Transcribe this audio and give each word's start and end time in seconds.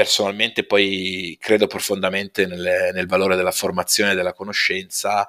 personalmente 0.00 0.64
poi 0.64 1.36
credo 1.38 1.66
profondamente 1.66 2.46
nel, 2.46 2.90
nel 2.94 3.06
valore 3.06 3.36
della 3.36 3.52
formazione 3.52 4.12
e 4.12 4.14
della 4.14 4.32
conoscenza 4.32 5.28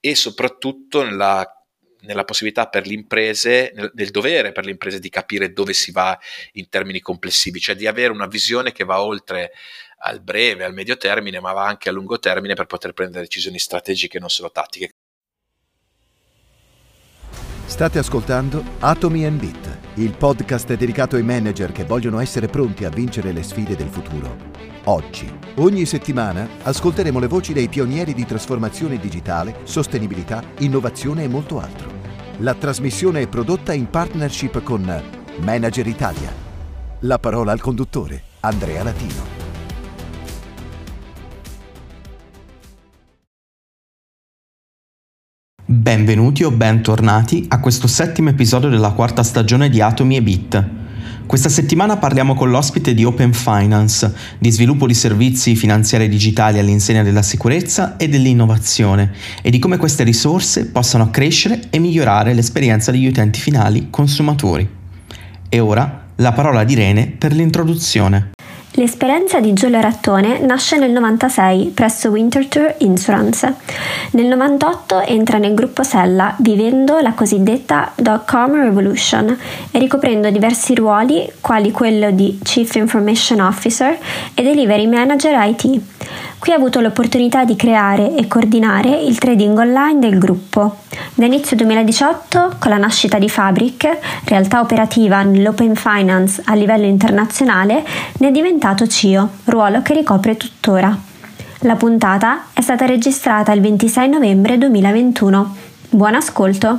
e 0.00 0.16
soprattutto 0.16 1.04
nella 1.04 1.52
nella 2.00 2.22
possibilità 2.22 2.68
per 2.68 2.86
le 2.86 2.94
imprese, 2.94 3.72
nel, 3.74 3.90
nel, 3.92 4.10
dovere 4.10 4.52
per 4.52 4.64
le 4.64 4.70
imprese 4.70 5.00
di 5.00 5.08
capire 5.08 5.52
dove 5.52 5.72
si 5.72 5.90
va 5.90 6.16
in 6.52 6.68
termini 6.68 7.00
complessivi, 7.00 7.58
cioè 7.58 7.74
di 7.74 7.88
avere 7.88 8.12
una 8.12 8.28
visione 8.28 8.70
che 8.70 8.84
va 8.84 9.02
oltre 9.02 9.50
al 9.98 10.20
breve, 10.20 10.62
al 10.62 10.74
medio 10.74 10.96
termine, 10.96 11.40
ma 11.40 11.52
va 11.52 11.66
anche 11.66 11.88
a 11.88 11.92
lungo 11.92 12.20
termine 12.20 12.54
per 12.54 12.66
poter 12.66 12.92
prendere 12.92 13.24
decisioni 13.24 13.58
strategiche 13.58 14.20
non 14.20 14.30
solo 14.30 14.52
tattiche. 14.52 14.92
State 17.66 17.98
ascoltando 17.98 18.62
Atomi 18.78 19.24
and 19.24 19.40
Bit, 19.40 19.87
il 20.02 20.16
podcast 20.16 20.74
dedicato 20.74 21.16
ai 21.16 21.24
manager 21.24 21.72
che 21.72 21.84
vogliono 21.84 22.20
essere 22.20 22.46
pronti 22.46 22.84
a 22.84 22.88
vincere 22.88 23.32
le 23.32 23.42
sfide 23.42 23.74
del 23.74 23.88
futuro. 23.88 24.36
Oggi, 24.84 25.28
ogni 25.56 25.84
settimana, 25.86 26.48
ascolteremo 26.62 27.18
le 27.18 27.26
voci 27.26 27.52
dei 27.52 27.68
pionieri 27.68 28.14
di 28.14 28.24
trasformazione 28.24 28.98
digitale, 28.98 29.56
sostenibilità, 29.64 30.42
innovazione 30.58 31.24
e 31.24 31.28
molto 31.28 31.58
altro. 31.58 31.90
La 32.38 32.54
trasmissione 32.54 33.22
è 33.22 33.28
prodotta 33.28 33.72
in 33.72 33.90
partnership 33.90 34.62
con 34.62 35.02
Manager 35.40 35.86
Italia. 35.86 36.32
La 37.00 37.18
parola 37.18 37.50
al 37.50 37.60
conduttore, 37.60 38.22
Andrea 38.40 38.84
Latino. 38.84 39.37
Benvenuti 45.70 46.44
o 46.44 46.50
bentornati 46.50 47.44
a 47.48 47.60
questo 47.60 47.86
settimo 47.88 48.30
episodio 48.30 48.70
della 48.70 48.92
quarta 48.92 49.22
stagione 49.22 49.68
di 49.68 49.82
Atomi 49.82 50.16
e 50.16 50.22
Bit. 50.22 50.68
Questa 51.26 51.50
settimana 51.50 51.98
parliamo 51.98 52.32
con 52.32 52.48
l'ospite 52.48 52.94
di 52.94 53.04
Open 53.04 53.34
Finance, 53.34 54.14
di 54.38 54.50
sviluppo 54.50 54.86
di 54.86 54.94
servizi 54.94 55.54
finanziari 55.56 56.08
digitali 56.08 56.58
all'insegna 56.58 57.02
della 57.02 57.20
sicurezza 57.20 57.98
e 57.98 58.08
dell'innovazione 58.08 59.12
e 59.42 59.50
di 59.50 59.58
come 59.58 59.76
queste 59.76 60.04
risorse 60.04 60.68
possano 60.68 61.04
accrescere 61.04 61.60
e 61.68 61.78
migliorare 61.78 62.32
l'esperienza 62.32 62.90
degli 62.90 63.06
utenti 63.06 63.38
finali 63.38 63.88
consumatori. 63.90 64.66
E 65.50 65.60
ora 65.60 66.06
la 66.14 66.32
parola 66.32 66.64
di 66.64 66.72
Irene 66.72 67.08
per 67.08 67.34
l'introduzione. 67.34 68.30
L'esperienza 68.78 69.40
di 69.40 69.54
Giulio 69.54 69.80
Rattone 69.80 70.38
nasce 70.38 70.78
nel 70.78 70.92
96 70.92 71.72
presso 71.74 72.10
Winterthur 72.10 72.76
Insurance. 72.78 73.52
Nel 74.12 74.26
98 74.26 75.00
entra 75.00 75.38
nel 75.38 75.52
gruppo 75.52 75.82
Sella 75.82 76.36
vivendo 76.38 77.00
la 77.00 77.12
cosiddetta 77.12 77.90
dot-com 77.96 78.54
revolution 78.54 79.36
e 79.72 79.78
ricoprendo 79.80 80.30
diversi 80.30 80.76
ruoli 80.76 81.28
quali 81.40 81.72
quello 81.72 82.12
di 82.12 82.38
Chief 82.40 82.72
Information 82.76 83.40
Officer 83.40 83.98
e 84.32 84.42
Delivery 84.44 84.86
Manager 84.86 85.36
IT. 85.48 85.80
Qui 86.38 86.52
ha 86.52 86.56
avuto 86.56 86.80
l'opportunità 86.80 87.44
di 87.44 87.56
creare 87.56 88.14
e 88.14 88.28
coordinare 88.28 88.90
il 89.02 89.18
trading 89.18 89.58
online 89.58 89.98
del 89.98 90.18
gruppo. 90.18 90.78
Da 91.14 91.26
inizio 91.26 91.56
2018, 91.56 92.56
con 92.58 92.70
la 92.70 92.76
nascita 92.76 93.18
di 93.18 93.28
Fabric, 93.28 93.98
realtà 94.24 94.60
operativa 94.60 95.22
nell'open 95.22 95.74
finance 95.74 96.40
a 96.44 96.54
livello 96.54 96.86
internazionale, 96.86 97.84
ne 98.18 98.28
è 98.28 98.30
diventato 98.30 98.86
CIO, 98.86 99.28
ruolo 99.44 99.82
che 99.82 99.94
ricopre 99.94 100.36
tuttora. 100.36 100.96
La 101.62 101.74
puntata 101.74 102.44
è 102.52 102.60
stata 102.60 102.86
registrata 102.86 103.52
il 103.52 103.60
26 103.60 104.08
novembre 104.08 104.58
2021. 104.58 105.56
Buon 105.90 106.14
ascolto! 106.14 106.78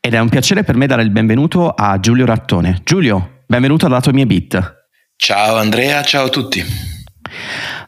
Ed 0.00 0.14
è 0.14 0.18
un 0.20 0.28
piacere 0.28 0.62
per 0.62 0.76
me 0.76 0.86
dare 0.86 1.02
il 1.02 1.10
benvenuto 1.10 1.70
a 1.70 1.98
Giulio 1.98 2.26
Rattone. 2.26 2.80
Giulio, 2.84 3.40
benvenuto 3.46 3.88
tua 4.00 4.12
mia 4.12 4.26
bit. 4.26 4.75
Ciao 5.18 5.56
Andrea, 5.56 6.02
ciao 6.02 6.26
a 6.26 6.28
tutti. 6.28 6.62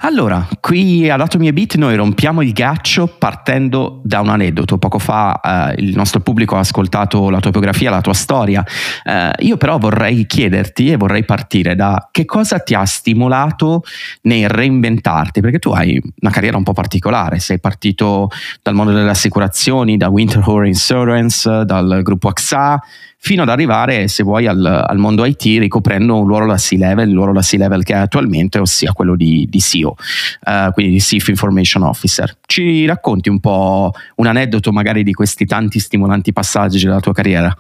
Allora, 0.01 0.49
qui 0.61 1.11
ad 1.11 1.21
Atomi 1.21 1.49
e 1.49 1.53
Bit 1.53 1.77
noi 1.77 1.95
rompiamo 1.95 2.41
il 2.41 2.53
ghiaccio 2.53 3.07
partendo 3.19 4.01
da 4.03 4.21
un 4.21 4.31
aneddoto. 4.31 4.79
Poco 4.79 4.99
fa 4.99 5.41
eh, 5.41 5.75
il 5.83 5.95
nostro 5.95 6.21
pubblico 6.21 6.57
ha 6.57 6.61
ascoltato 6.61 7.29
la 7.29 7.39
tua 7.39 7.51
biografia, 7.51 7.91
la 7.91 8.01
tua 8.01 8.15
storia. 8.15 8.65
Eh, 9.05 9.33
io 9.41 9.57
però 9.57 9.79
vorrei 9.79 10.27
chiederti 10.27 10.91
e 10.91 10.97
vorrei 10.97 11.25
partire 11.25 11.77
da 11.77 12.09
che 12.11 12.25
cosa 12.25 12.61
ti 12.61 12.75
ha 12.75 12.85
stimolato 12.87 13.83
nel 14.23 14.49
reinventarti, 14.49 15.41
perché 15.41 15.59
tu 15.59 15.71
hai 15.71 16.01
una 16.21 16.31
carriera 16.31 16.57
un 16.57 16.65
po' 16.65 16.73
particolare, 16.73 17.41
sei 17.41 17.61
partito 17.61 18.31
dal 18.63 18.75
mondo 18.75 18.93
delle 18.93 19.11
assicurazioni, 19.11 19.97
da 19.97 20.09
Winter 20.09 20.43
Horror 20.45 20.67
Insurance, 20.67 21.65
dal 21.65 22.01
gruppo 22.03 22.29
AXA, 22.29 22.81
fino 23.21 23.43
ad 23.43 23.49
arrivare, 23.49 24.09
se 24.09 24.23
vuoi, 24.23 24.47
al, 24.47 24.65
al 24.65 24.97
mondo 24.97 25.25
IT 25.25 25.43
ricoprendo 25.43 26.21
un 26.21 26.27
ruolo 26.27 26.47
da 26.47 26.57
C-level, 26.57 27.09
il 27.09 27.15
ruolo 27.15 27.33
da 27.33 27.41
C-level 27.41 27.83
che 27.83 27.95
hai 27.95 28.03
attualmente, 28.03 28.59
ossia 28.59 28.93
quello 28.93 29.17
di, 29.17 29.47
di 29.51 29.61
CEO, 29.61 29.97
eh, 30.45 30.71
quindi 30.73 30.93
di 30.93 31.01
Chief 31.01 31.27
Information 31.29 31.83
Officer. 31.83 32.37
Ci 32.47 32.87
racconti 32.87 33.29
un 33.29 33.41
po' 33.41 33.93
un 34.17 34.27
aneddoto 34.27 34.73
magari 34.73 35.03
di 35.03 35.13
questi 35.13 35.45
tanti 35.45 35.81
stimolanti 35.81 36.33
passaggi 36.33 36.85
della 36.85 37.01
tua 37.01 37.13
carriera? 37.13 37.55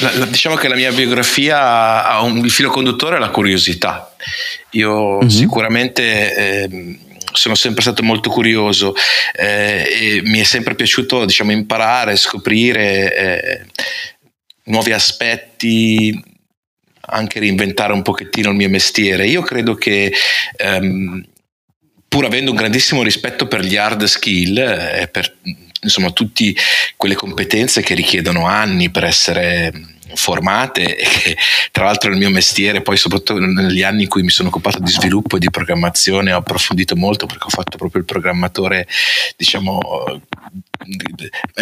La, 0.00 0.10
la, 0.18 0.26
diciamo 0.26 0.56
che 0.56 0.68
la 0.68 0.74
mia 0.74 0.92
biografia 0.92 2.06
ha 2.06 2.20
un 2.20 2.44
il 2.44 2.50
filo 2.50 2.68
conduttore 2.68 3.18
la 3.18 3.30
curiosità. 3.30 4.12
Io 4.72 5.18
mm-hmm. 5.18 5.28
sicuramente 5.28 6.36
eh, 6.36 6.98
sono 7.32 7.54
sempre 7.54 7.82
stato 7.82 8.02
molto 8.02 8.28
curioso 8.28 8.94
eh, 9.34 9.86
e 9.88 10.20
mi 10.24 10.40
è 10.40 10.44
sempre 10.44 10.74
piaciuto 10.74 11.24
diciamo, 11.24 11.52
imparare, 11.52 12.16
scoprire 12.16 13.16
eh, 13.16 13.66
nuovi 14.66 14.92
aspetti, 14.92 16.22
anche 17.08 17.40
reinventare 17.40 17.92
un 17.92 18.02
pochettino 18.02 18.50
il 18.50 18.56
mio 18.56 18.68
mestiere. 18.68 19.26
Io 19.26 19.42
credo 19.42 19.74
che 19.74 20.12
um, 20.64 21.24
pur 22.08 22.24
avendo 22.24 22.50
un 22.50 22.56
grandissimo 22.56 23.02
rispetto 23.02 23.46
per 23.46 23.64
gli 23.64 23.76
hard 23.76 24.04
skill 24.04 24.56
e 24.58 25.02
eh, 25.02 25.08
per 25.08 25.36
insomma 25.82 26.10
tutte 26.10 26.54
quelle 26.96 27.14
competenze 27.14 27.82
che 27.82 27.94
richiedono 27.94 28.46
anni 28.46 28.90
per 28.90 29.04
essere 29.04 29.95
formate 30.14 30.96
e 30.96 31.06
che 31.06 31.36
tra 31.70 31.84
l'altro 31.84 32.10
il 32.10 32.16
mio 32.16 32.30
mestiere. 32.30 32.82
Poi 32.82 32.96
soprattutto 32.96 33.38
negli 33.38 33.82
anni 33.82 34.04
in 34.04 34.08
cui 34.08 34.22
mi 34.22 34.30
sono 34.30 34.48
occupato 34.48 34.78
di 34.78 34.90
sviluppo 34.90 35.36
e 35.36 35.38
di 35.38 35.50
programmazione 35.50 36.32
ho 36.32 36.38
approfondito 36.38 36.96
molto 36.96 37.26
perché 37.26 37.44
ho 37.44 37.50
fatto 37.50 37.76
proprio 37.76 38.00
il 38.00 38.06
programmatore 38.06 38.86
diciamo 39.36 39.80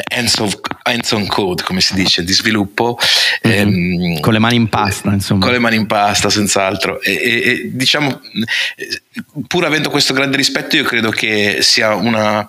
hands, 0.08 0.38
of, 0.38 0.58
hands 0.82 1.10
on 1.12 1.26
code 1.26 1.62
come 1.62 1.80
si 1.80 1.94
dice 1.94 2.24
di 2.24 2.32
sviluppo. 2.32 2.98
Mm-hmm. 3.46 4.14
ehm, 4.14 4.20
con 4.20 4.32
le 4.32 4.38
mani 4.38 4.56
in 4.56 4.68
pasta 4.68 5.10
insomma. 5.10 5.44
Con 5.44 5.52
le 5.52 5.58
mani 5.58 5.76
in 5.76 5.86
pasta 5.86 6.30
senz'altro. 6.30 7.00
E, 7.00 7.12
e, 7.12 7.50
e 7.50 7.70
diciamo 7.72 8.20
pur 9.46 9.64
avendo 9.64 9.90
questo 9.90 10.12
grande 10.12 10.36
rispetto 10.36 10.76
io 10.76 10.84
credo 10.84 11.10
che 11.10 11.58
sia 11.60 11.94
una 11.94 12.48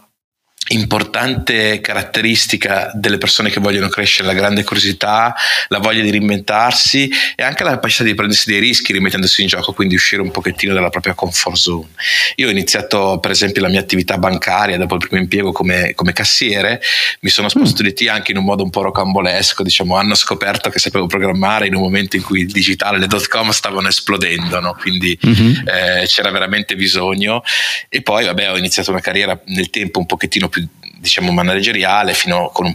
importante 0.70 1.80
caratteristica 1.80 2.92
delle 2.94 3.18
persone 3.18 3.50
che 3.50 3.60
vogliono 3.60 3.88
crescere, 3.88 4.28
la 4.28 4.34
grande 4.34 4.64
curiosità, 4.64 5.36
la 5.68 5.78
voglia 5.78 6.02
di 6.02 6.10
reinventarsi 6.10 7.12
e 7.36 7.44
anche 7.44 7.64
la 7.64 7.72
capacità 7.72 8.04
di 8.04 8.16
prendersi 8.16 8.50
dei 8.50 8.60
rischi 8.60 8.92
rimettendosi 8.92 9.42
in 9.42 9.48
gioco, 9.48 9.74
quindi 9.74 9.96
uscire 9.96 10.22
un 10.22 10.32
pochettino 10.32 10.74
dalla 10.74 10.90
propria 10.90 11.14
comfort 11.14 11.58
zone. 11.58 11.88
Io 12.36 12.48
ho 12.48 12.52
iniziato 12.52 13.20
per 13.22 13.32
esempio 13.32 13.62
la 13.62 13.70
mia 13.70 13.80
attività 13.80 14.18
bancaria 14.18 14.78
dopo 14.78 14.96
il 14.96 15.02
primo 15.08 15.22
impiego 15.22 15.52
come, 15.52 15.94
come 15.94 16.14
cassiere, 16.14 16.82
mi 17.22 17.30
sono 17.30 17.48
spostato 17.50 17.84
mm. 17.84 17.86
di 17.86 17.94
T 17.94 18.08
anche 18.10 18.32
in 18.32 18.38
un 18.38 18.44
modo 18.44 18.64
un 18.64 18.70
po' 18.70 18.82
rocambolesco, 18.82 19.62
diciamo 19.62 19.96
hanno 19.96 20.16
scoperto 20.16 20.70
che 20.70 20.80
sapevo 20.80 21.06
programmare 21.06 21.68
in 21.68 21.76
un 21.76 21.82
momento 21.82 22.16
in 22.16 22.24
cui 22.24 22.42
il 22.42 22.52
digitale, 22.52 22.98
le 22.98 23.08
dot 23.08 23.28
com 23.28 23.52
stavano 23.52 23.88
esplodendo, 23.88 24.60
no? 24.60 24.76
quindi 24.80 25.18
mm-hmm. 25.26 25.68
eh, 25.68 26.06
c'era 26.08 26.32
veramente 26.32 26.76
bisogno 26.76 27.44
e 27.88 28.02
poi 28.02 28.26
vabbè 28.26 28.52
ho 28.52 28.58
iniziato 28.58 28.90
una 28.92 29.00
carriera 29.00 29.40
nel 29.46 29.70
tempo 29.70 30.00
un 30.00 30.06
pochettino 30.06 30.50
più 30.50 30.55
più 30.56 30.68
diciamo 30.98 31.32
manageriale 31.32 32.14
fino 32.14 32.50
con 32.54 32.74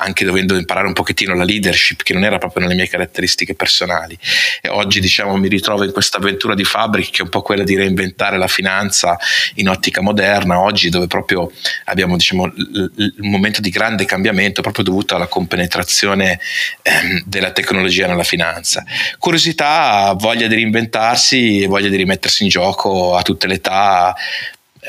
anche 0.00 0.24
dovendo 0.24 0.56
imparare 0.56 0.86
un 0.86 0.94
pochettino 0.94 1.34
la 1.34 1.44
leadership 1.44 2.02
che 2.02 2.14
non 2.14 2.24
era 2.24 2.38
proprio 2.38 2.62
nelle 2.62 2.74
mie 2.74 2.88
caratteristiche 2.88 3.54
personali. 3.54 4.18
E 4.62 4.70
oggi 4.70 4.98
diciamo 4.98 5.36
mi 5.36 5.48
ritrovo 5.48 5.84
in 5.84 5.92
questa 5.92 6.16
avventura 6.16 6.54
di 6.54 6.64
Fabric 6.64 7.10
che 7.10 7.18
è 7.18 7.22
un 7.22 7.28
po' 7.28 7.42
quella 7.42 7.64
di 7.64 7.76
reinventare 7.76 8.38
la 8.38 8.46
finanza 8.46 9.18
in 9.56 9.68
ottica 9.68 10.00
moderna 10.00 10.58
oggi 10.58 10.88
dove 10.88 11.06
proprio 11.06 11.50
abbiamo 11.84 12.16
diciamo 12.16 12.46
il 12.46 13.14
momento 13.18 13.60
di 13.60 13.68
grande 13.68 14.06
cambiamento 14.06 14.62
proprio 14.62 14.84
dovuto 14.84 15.14
alla 15.14 15.26
compenetrazione 15.26 16.40
ehm, 16.80 17.24
della 17.26 17.52
tecnologia 17.52 18.06
nella 18.06 18.24
finanza. 18.24 18.82
Curiosità 19.18 20.14
voglia 20.16 20.46
di 20.46 20.54
reinventarsi 20.54 21.66
voglia 21.66 21.88
di 21.88 21.96
rimettersi 21.96 22.44
in 22.44 22.48
gioco 22.48 23.16
a 23.16 23.22
tutte 23.22 23.46
le 23.46 23.54
età 23.54 24.16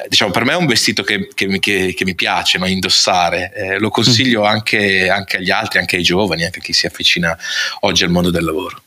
diciamo, 0.08 0.32
per 0.32 0.46
me 0.46 0.54
è 0.54 0.56
un 0.56 0.66
vestito 0.66 1.04
che, 1.04 1.28
che, 1.34 1.60
che, 1.60 1.94
che 1.96 2.06
mi 2.06 2.16
piace 2.16 2.58
no? 2.58 2.66
indossare, 2.66 3.52
eh, 3.54 3.80
lo 3.80 3.90
consiglio 3.90 4.42
mm. 4.42 4.46
anche, 4.46 5.10
anche, 5.10 5.38
agli 5.38 5.52
altri, 5.52 5.80
anche 5.80 5.98
ai 5.98 6.04
giovani, 6.04 6.44
anche 6.44 6.60
a 6.60 6.62
chi 6.62 6.74
si 6.74 6.86
avvicina 6.86 7.38
oggi 7.82 8.04
al 8.04 8.12
mondo 8.12 8.30
del 8.30 8.44
lavoro. 8.44 8.82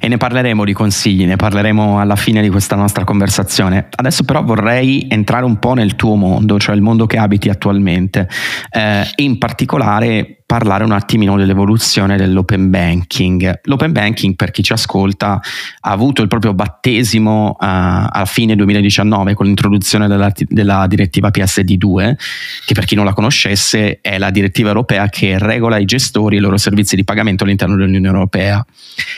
E 0.00 0.08
ne 0.08 0.16
parleremo 0.16 0.64
di 0.64 0.72
consigli, 0.72 1.26
ne 1.26 1.36
parleremo 1.36 2.00
alla 2.00 2.16
fine 2.16 2.40
di 2.40 2.48
questa 2.48 2.76
nostra 2.76 3.04
conversazione. 3.04 3.88
Adesso 3.94 4.24
però 4.24 4.42
vorrei 4.42 5.06
entrare 5.10 5.44
un 5.44 5.58
po' 5.58 5.74
nel 5.74 5.94
tuo 5.96 6.14
mondo, 6.14 6.58
cioè 6.58 6.74
il 6.74 6.80
mondo 6.80 7.06
che 7.06 7.18
abiti 7.18 7.48
attualmente, 7.48 8.28
eh, 8.70 9.06
in 9.16 9.36
particolare 9.38 10.37
parlare 10.48 10.82
un 10.82 10.92
attimino 10.92 11.36
dell'evoluzione 11.36 12.16
dell'open 12.16 12.70
banking. 12.70 13.60
L'open 13.64 13.92
banking, 13.92 14.34
per 14.34 14.50
chi 14.50 14.62
ci 14.62 14.72
ascolta, 14.72 15.32
ha 15.32 15.90
avuto 15.90 16.22
il 16.22 16.28
proprio 16.28 16.54
battesimo 16.54 17.50
uh, 17.50 17.56
a 17.58 18.22
fine 18.24 18.56
2019 18.56 19.34
con 19.34 19.44
l'introduzione 19.44 20.08
della, 20.08 20.32
della, 20.34 20.86
direttiva 20.86 21.28
PSD2, 21.28 22.14
che 22.64 22.72
per 22.72 22.86
chi 22.86 22.94
non 22.94 23.04
la 23.04 23.12
conoscesse 23.12 23.98
è 24.00 24.16
la 24.16 24.30
direttiva 24.30 24.68
europea 24.68 25.10
che 25.10 25.38
regola 25.38 25.76
i 25.76 25.84
gestori 25.84 26.36
e 26.36 26.38
i 26.38 26.42
loro 26.42 26.56
servizi 26.56 26.96
di 26.96 27.04
pagamento 27.04 27.44
all'interno 27.44 27.76
dell'Unione 27.76 28.06
Europea. 28.06 28.64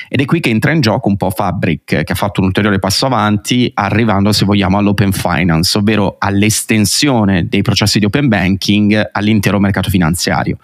Ed 0.08 0.20
è 0.20 0.24
qui 0.24 0.40
che 0.40 0.50
entra 0.50 0.72
in 0.72 0.80
gioco 0.80 1.06
un 1.06 1.16
po' 1.16 1.30
Fabric, 1.30 2.02
che 2.02 2.12
ha 2.12 2.16
fatto 2.16 2.40
un 2.40 2.48
ulteriore 2.48 2.80
passo 2.80 3.06
avanti, 3.06 3.70
arrivando, 3.72 4.32
se 4.32 4.44
vogliamo, 4.44 4.78
all'open 4.78 5.12
finance, 5.12 5.78
ovvero 5.78 6.16
all'estensione 6.18 7.46
dei 7.46 7.62
processi 7.62 8.00
di 8.00 8.06
open 8.06 8.26
banking 8.26 9.10
all'intero 9.12 9.60
mercato 9.60 9.90
finanziario 9.90 10.56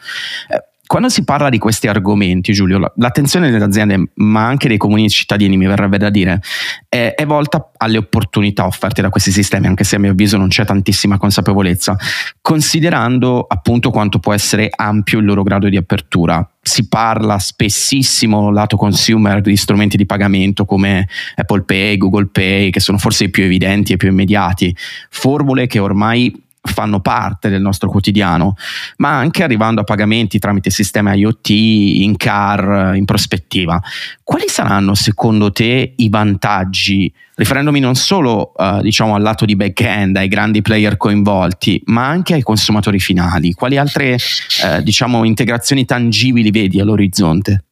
quando 0.86 1.08
si 1.08 1.24
parla 1.24 1.48
di 1.48 1.58
questi 1.58 1.88
argomenti, 1.88 2.52
Giulio, 2.52 2.92
l'attenzione 2.96 3.50
delle 3.50 3.64
aziende, 3.64 4.10
ma 4.14 4.46
anche 4.46 4.68
dei 4.68 4.76
comuni 4.76 5.08
cittadini, 5.08 5.56
mi 5.56 5.66
verrebbe 5.66 5.98
da 5.98 6.10
dire, 6.10 6.40
è, 6.88 7.14
è, 7.16 7.26
volta 7.26 7.70
alle 7.76 7.98
opportunità 7.98 8.66
offerte 8.66 9.02
da 9.02 9.10
questi 9.10 9.32
sistemi, 9.32 9.66
anche 9.66 9.84
se 9.84 9.96
a 9.96 9.98
mio 9.98 10.12
avviso 10.12 10.36
non 10.36 10.48
c'è 10.48 10.64
tantissima 10.64 11.18
consapevolezza, 11.18 11.96
considerando 12.40 13.44
appunto 13.48 13.90
quanto 13.90 14.20
può 14.20 14.32
essere 14.32 14.70
ampio 14.74 15.18
il 15.18 15.24
loro 15.24 15.42
grado 15.42 15.68
di 15.68 15.76
apertura. 15.76 16.48
Si 16.62 16.88
parla 16.88 17.38
spessissimo 17.38 18.50
lato 18.50 18.76
consumer 18.76 19.40
di 19.40 19.56
strumenti 19.56 19.96
di 19.96 20.06
pagamento 20.06 20.64
come 20.64 21.08
Apple 21.36 21.62
Pay, 21.62 21.96
Google 21.96 22.26
Pay, 22.26 22.70
che 22.70 22.80
sono 22.80 22.98
forse 22.98 23.24
i 23.24 23.30
più 23.30 23.44
evidenti 23.44 23.92
e 23.92 23.96
più 23.96 24.08
immediati, 24.08 24.74
formule 25.10 25.66
che 25.66 25.78
ormai 25.78 26.44
fanno 26.66 27.00
parte 27.00 27.48
del 27.48 27.60
nostro 27.60 27.88
quotidiano, 27.88 28.56
ma 28.98 29.16
anche 29.16 29.42
arrivando 29.42 29.80
a 29.80 29.84
pagamenti 29.84 30.38
tramite 30.38 30.70
sistema 30.70 31.14
IoT, 31.14 31.48
in 31.48 32.16
car, 32.16 32.94
in 32.94 33.04
prospettiva. 33.04 33.80
Quali 34.22 34.48
saranno 34.48 34.94
secondo 34.94 35.52
te 35.52 35.94
i 35.96 36.08
vantaggi, 36.08 37.12
riferendomi 37.36 37.80
non 37.80 37.94
solo 37.94 38.52
uh, 38.56 38.80
diciamo 38.80 39.14
al 39.14 39.22
lato 39.22 39.44
di 39.44 39.56
back-end, 39.56 40.16
ai 40.16 40.28
grandi 40.28 40.62
player 40.62 40.96
coinvolti, 40.96 41.82
ma 41.86 42.06
anche 42.06 42.34
ai 42.34 42.42
consumatori 42.42 42.98
finali? 42.98 43.52
Quali 43.52 43.76
altre 43.76 44.14
uh, 44.14 44.82
diciamo, 44.82 45.24
integrazioni 45.24 45.84
tangibili 45.84 46.50
vedi 46.50 46.80
all'orizzonte? 46.80 47.64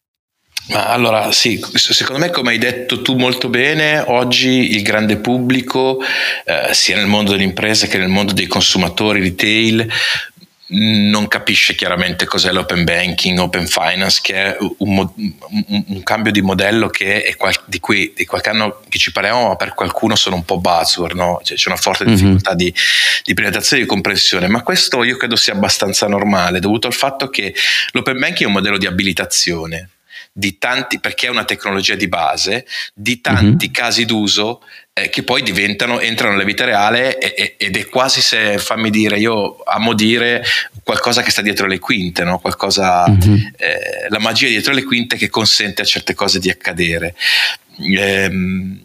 Ma 0.66 0.86
allora 0.86 1.30
sì, 1.30 1.62
secondo 1.74 2.24
me 2.24 2.30
come 2.30 2.50
hai 2.50 2.58
detto 2.58 3.02
tu 3.02 3.16
molto 3.16 3.48
bene, 3.48 3.98
oggi 3.98 4.74
il 4.74 4.82
grande 4.82 5.18
pubblico, 5.18 6.00
eh, 6.44 6.72
sia 6.72 6.96
nel 6.96 7.06
mondo 7.06 7.32
delle 7.32 7.42
imprese 7.42 7.86
che 7.86 7.98
nel 7.98 8.08
mondo 8.08 8.32
dei 8.32 8.46
consumatori 8.46 9.20
retail, 9.20 9.86
non 10.66 11.28
capisce 11.28 11.74
chiaramente 11.74 12.24
cos'è 12.24 12.50
l'open 12.50 12.84
banking, 12.84 13.38
open 13.38 13.66
finance, 13.66 14.20
che 14.22 14.34
è 14.34 14.56
un, 14.78 14.98
un, 15.18 15.84
un 15.88 16.02
cambio 16.02 16.32
di 16.32 16.40
modello 16.40 16.88
che 16.88 17.22
è 17.22 17.36
qual, 17.36 17.54
di 17.66 17.78
cui 17.78 18.12
di 18.16 18.24
qualche 18.24 18.48
anno 18.48 18.80
che 18.88 18.98
ci 18.98 19.12
parliamo, 19.12 19.48
ma 19.48 19.56
per 19.56 19.74
qualcuno 19.74 20.16
sono 20.16 20.36
un 20.36 20.44
po' 20.44 20.58
buzzword, 20.58 21.14
no? 21.14 21.40
cioè, 21.44 21.56
c'è 21.58 21.68
una 21.68 21.78
forte 21.78 22.04
mhm. 22.04 22.10
difficoltà 22.14 22.50
mm-hmm. 22.50 22.58
di, 22.58 22.74
di 23.24 23.34
presentazione 23.34 23.82
e 23.82 23.84
di 23.84 23.90
comprensione, 23.90 24.48
ma 24.48 24.62
questo 24.62 25.04
io 25.04 25.18
credo 25.18 25.36
sia 25.36 25.52
abbastanza 25.52 26.08
normale, 26.08 26.60
dovuto 26.60 26.86
al 26.86 26.94
fatto 26.94 27.28
che 27.28 27.54
l'open 27.92 28.18
banking 28.18 28.44
è 28.44 28.46
un 28.46 28.52
modello 28.52 28.78
di 28.78 28.86
abilitazione 28.86 29.90
di 30.36 30.58
tanti, 30.58 30.98
perché 30.98 31.28
è 31.28 31.30
una 31.30 31.44
tecnologia 31.44 31.94
di 31.94 32.08
base, 32.08 32.66
di 32.92 33.20
tanti 33.20 33.66
mm-hmm. 33.66 33.72
casi 33.72 34.04
d'uso 34.04 34.62
eh, 34.92 35.08
che 35.08 35.22
poi 35.22 35.42
diventano, 35.42 36.00
entrano 36.00 36.32
nella 36.32 36.44
vita 36.44 36.64
reale 36.64 37.18
e, 37.18 37.34
e, 37.36 37.54
ed 37.56 37.76
è 37.76 37.86
quasi 37.86 38.20
se, 38.20 38.58
fammi 38.58 38.90
dire, 38.90 39.16
io 39.16 39.62
amo 39.62 39.94
dire 39.94 40.44
qualcosa 40.82 41.22
che 41.22 41.30
sta 41.30 41.40
dietro 41.40 41.68
le 41.68 41.78
quinte, 41.78 42.24
no? 42.24 42.40
qualcosa, 42.40 43.08
mm-hmm. 43.08 43.34
eh, 43.56 44.06
la 44.08 44.18
magia 44.18 44.48
dietro 44.48 44.72
le 44.72 44.82
quinte 44.82 45.16
che 45.16 45.28
consente 45.28 45.82
a 45.82 45.84
certe 45.84 46.14
cose 46.14 46.40
di 46.40 46.50
accadere. 46.50 47.14
Ehm, 47.78 48.80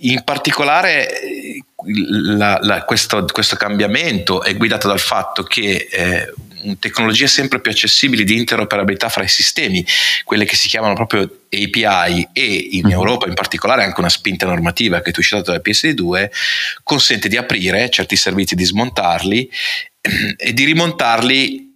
in 0.00 0.22
particolare 0.24 1.08
la, 1.86 2.58
la, 2.60 2.84
questo, 2.84 3.24
questo, 3.32 3.56
cambiamento 3.56 4.42
è 4.42 4.54
guidato 4.56 4.88
dal 4.88 5.00
fatto 5.00 5.42
che 5.42 5.88
eh, 5.90 6.32
tecnologie 6.78 7.26
sempre 7.26 7.60
più 7.60 7.70
accessibili 7.70 8.24
di 8.24 8.36
interoperabilità 8.36 9.08
fra 9.08 9.22
i 9.22 9.28
sistemi, 9.28 9.84
quelle 10.24 10.44
che 10.44 10.56
si 10.56 10.68
chiamano 10.68 10.94
proprio 10.94 11.22
API 11.48 12.28
e 12.32 12.44
in 12.72 12.86
mm-hmm. 12.86 12.92
Europa 12.92 13.26
in 13.26 13.34
particolare 13.34 13.84
anche 13.84 14.00
una 14.00 14.08
spinta 14.08 14.46
normativa 14.46 15.00
che 15.00 15.12
tu 15.12 15.20
hai 15.20 15.26
citato 15.26 15.50
dal 15.50 15.62
PSD2, 15.64 16.30
consente 16.82 17.28
di 17.28 17.36
aprire 17.36 17.90
certi 17.90 18.16
servizi, 18.16 18.54
di 18.54 18.64
smontarli 18.64 19.50
e 20.36 20.52
di 20.52 20.64
rimontarli 20.64 21.70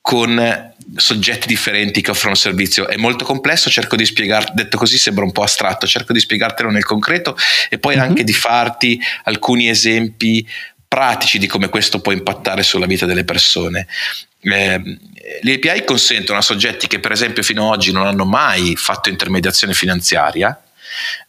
con 0.00 0.74
soggetti 0.96 1.46
differenti 1.46 2.00
che 2.00 2.10
offrono 2.10 2.34
servizio. 2.34 2.88
È 2.88 2.96
molto 2.96 3.24
complesso, 3.24 3.70
cerco 3.70 3.96
di 3.96 4.04
spiegarti, 4.04 4.52
detto 4.54 4.76
così 4.76 4.98
sembra 4.98 5.24
un 5.24 5.32
po' 5.32 5.42
astratto, 5.42 5.86
cerco 5.86 6.12
di 6.12 6.20
spiegartelo 6.20 6.70
nel 6.70 6.84
concreto 6.84 7.36
e 7.68 7.78
poi 7.78 7.96
mm-hmm. 7.96 8.08
anche 8.08 8.24
di 8.24 8.32
farti 8.32 9.00
alcuni 9.24 9.68
esempi 9.68 10.46
pratici 10.90 11.38
di 11.38 11.46
come 11.46 11.68
questo 11.68 12.00
può 12.00 12.10
impattare 12.10 12.64
sulla 12.64 12.86
vita 12.86 13.06
delle 13.06 13.22
persone. 13.22 13.86
Eh, 14.40 14.82
le 15.42 15.54
API 15.54 15.84
consentono 15.84 16.40
a 16.40 16.42
soggetti 16.42 16.88
che 16.88 16.98
per 16.98 17.12
esempio 17.12 17.44
fino 17.44 17.68
ad 17.68 17.76
oggi 17.76 17.92
non 17.92 18.08
hanno 18.08 18.24
mai 18.24 18.74
fatto 18.74 19.08
intermediazione 19.08 19.72
finanziaria 19.72 20.60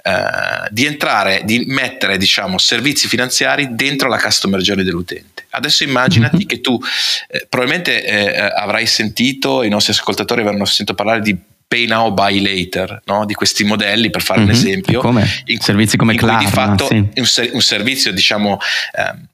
eh, 0.02 0.68
di 0.72 0.86
entrare, 0.86 1.44
di 1.46 1.66
mettere 1.68 2.18
diciamo, 2.18 2.58
servizi 2.58 3.08
finanziari 3.08 3.76
dentro 3.76 4.10
la 4.10 4.18
customer 4.20 4.62
journey 4.62 4.84
dell'utente. 4.84 5.46
Adesso 5.52 5.84
immaginati 5.84 6.38
mm-hmm. 6.38 6.48
che 6.48 6.60
tu 6.60 6.80
eh, 7.28 7.46
probabilmente 7.48 8.04
eh, 8.04 8.40
avrai 8.56 8.88
sentito, 8.88 9.62
i 9.62 9.70
nostri 9.70 9.94
ascoltatori 9.94 10.42
avranno 10.42 10.66
sentito 10.66 10.96
parlare 10.96 11.22
di 11.22 11.38
pay 11.68 11.86
now, 11.86 12.12
buy 12.12 12.42
later, 12.42 13.04
no? 13.06 13.26
di 13.26 13.36
questi 13.36 13.64
modelli 13.64 14.10
per 14.10 14.24
fare 14.24 14.40
mm-hmm. 14.40 14.50
un 14.50 14.56
esempio. 14.56 15.02
Come? 15.02 15.44
In, 15.46 15.60
servizi 15.60 15.98
come 15.98 16.16
Klarna. 16.16 16.40
Di 16.40 16.52
fatto 16.52 16.88
sì. 16.88 16.96
un, 16.96 17.50
un, 17.54 17.62
servizio 17.62 18.12
diciamo 18.12 18.58
ehm, 18.94 19.28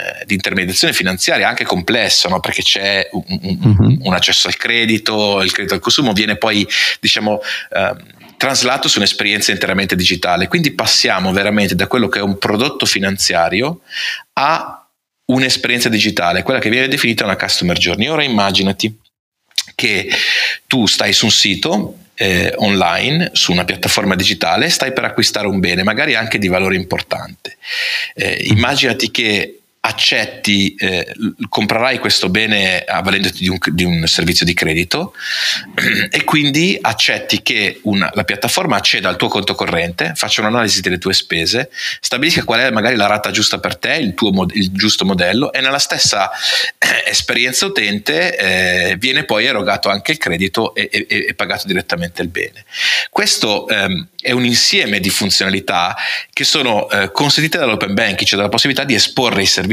eh, 0.00 0.24
di 0.24 0.34
intermediazione 0.34 0.94
finanziaria 0.94 1.48
anche 1.48 1.64
complesso, 1.64 2.28
no? 2.28 2.40
perché 2.40 2.62
c'è 2.62 3.08
un, 3.12 3.22
un, 3.26 3.58
mm-hmm. 3.66 3.96
un, 4.02 4.14
accesso 4.14 4.48
al 4.48 4.56
credito, 4.56 5.42
il 5.42 5.52
credito 5.52 5.74
al 5.74 5.80
consumo 5.80 6.12
viene 6.12 6.36
poi 6.36 6.66
diciamo, 7.00 7.40
eh, 7.70 7.94
traslato 8.36 8.88
su 8.88 8.96
un'esperienza 8.96 9.52
interamente 9.52 9.96
digitale. 9.96 10.48
Quindi 10.48 10.70
passiamo 10.70 11.32
veramente 11.32 11.74
da 11.74 11.86
quello 11.86 12.08
che 12.08 12.20
è 12.20 12.22
un 12.22 12.38
prodotto 12.38 12.86
finanziario 12.86 13.80
a 14.34 14.88
un'esperienza 15.26 15.90
digitale, 15.90 16.42
quella 16.42 16.60
che 16.60 16.70
viene 16.70 16.88
definita 16.88 17.24
una 17.24 17.36
customer 17.36 17.76
journey. 17.76 18.08
Ora 18.08 18.22
immaginati 18.22 18.98
che 19.74 20.08
tu 20.66 20.86
stai 20.86 21.12
su 21.12 21.26
un 21.26 21.30
sito 21.30 21.98
eh, 22.14 22.52
online 22.56 23.30
su 23.32 23.52
una 23.52 23.64
piattaforma 23.64 24.14
digitale, 24.14 24.68
stai 24.68 24.92
per 24.92 25.04
acquistare 25.04 25.46
un 25.46 25.58
bene, 25.58 25.82
magari 25.82 26.14
anche 26.14 26.38
di 26.38 26.48
valore 26.48 26.76
importante. 26.76 27.56
Eh, 28.14 28.44
immaginati 28.48 29.10
che 29.10 29.59
accetti, 29.82 30.74
eh, 30.74 31.10
comprerai 31.48 31.98
questo 31.98 32.28
bene 32.28 32.84
avvalendoti 32.84 33.38
di 33.38 33.48
un, 33.48 33.56
di 33.64 33.84
un, 33.84 34.06
servizio 34.06 34.44
di 34.44 34.52
credito 34.52 35.14
e 36.10 36.22
quindi 36.24 36.76
accetti 36.78 37.40
che 37.40 37.80
una, 37.84 38.10
la 38.12 38.24
piattaforma 38.24 38.76
acceda 38.76 39.08
al 39.08 39.16
tuo 39.16 39.28
conto 39.28 39.54
corrente, 39.54 40.12
faccia 40.14 40.42
un'analisi 40.42 40.82
delle 40.82 40.98
tue 40.98 41.14
spese, 41.14 41.70
stabilisca 42.00 42.44
qual 42.44 42.60
è 42.60 42.70
magari 42.70 42.96
la 42.96 43.06
rata 43.06 43.30
giusta 43.30 43.58
per 43.58 43.76
te, 43.76 43.94
il 43.94 44.12
tuo 44.14 44.28
il 44.52 44.70
giusto 44.72 45.04
modello 45.04 45.52
e 45.52 45.60
nella 45.60 45.78
stessa 45.78 46.30
eh, 46.30 47.04
esperienza 47.10 47.64
utente 47.64 48.36
eh, 48.36 48.96
viene 48.96 49.24
poi 49.24 49.46
erogato 49.46 49.88
anche 49.88 50.12
il 50.12 50.18
credito 50.18 50.74
e, 50.74 50.88
e, 50.92 51.06
e 51.08 51.34
pagato 51.34 51.66
direttamente 51.66 52.20
il 52.20 52.28
bene. 52.28 52.64
Questo 53.08 53.66
ehm, 53.66 54.08
è 54.20 54.32
un 54.32 54.44
insieme 54.44 55.00
di 55.00 55.08
funzionalità 55.08 55.96
che 56.32 56.44
sono 56.44 56.88
eh, 56.90 57.10
consentite 57.12 57.56
dall'open 57.56 57.94
banking, 57.94 58.28
cioè 58.28 58.38
dalla 58.38 58.50
possibilità 58.50 58.84
di 58.84 58.94
esporre 58.94 59.42
i 59.42 59.46
servizi 59.46 59.68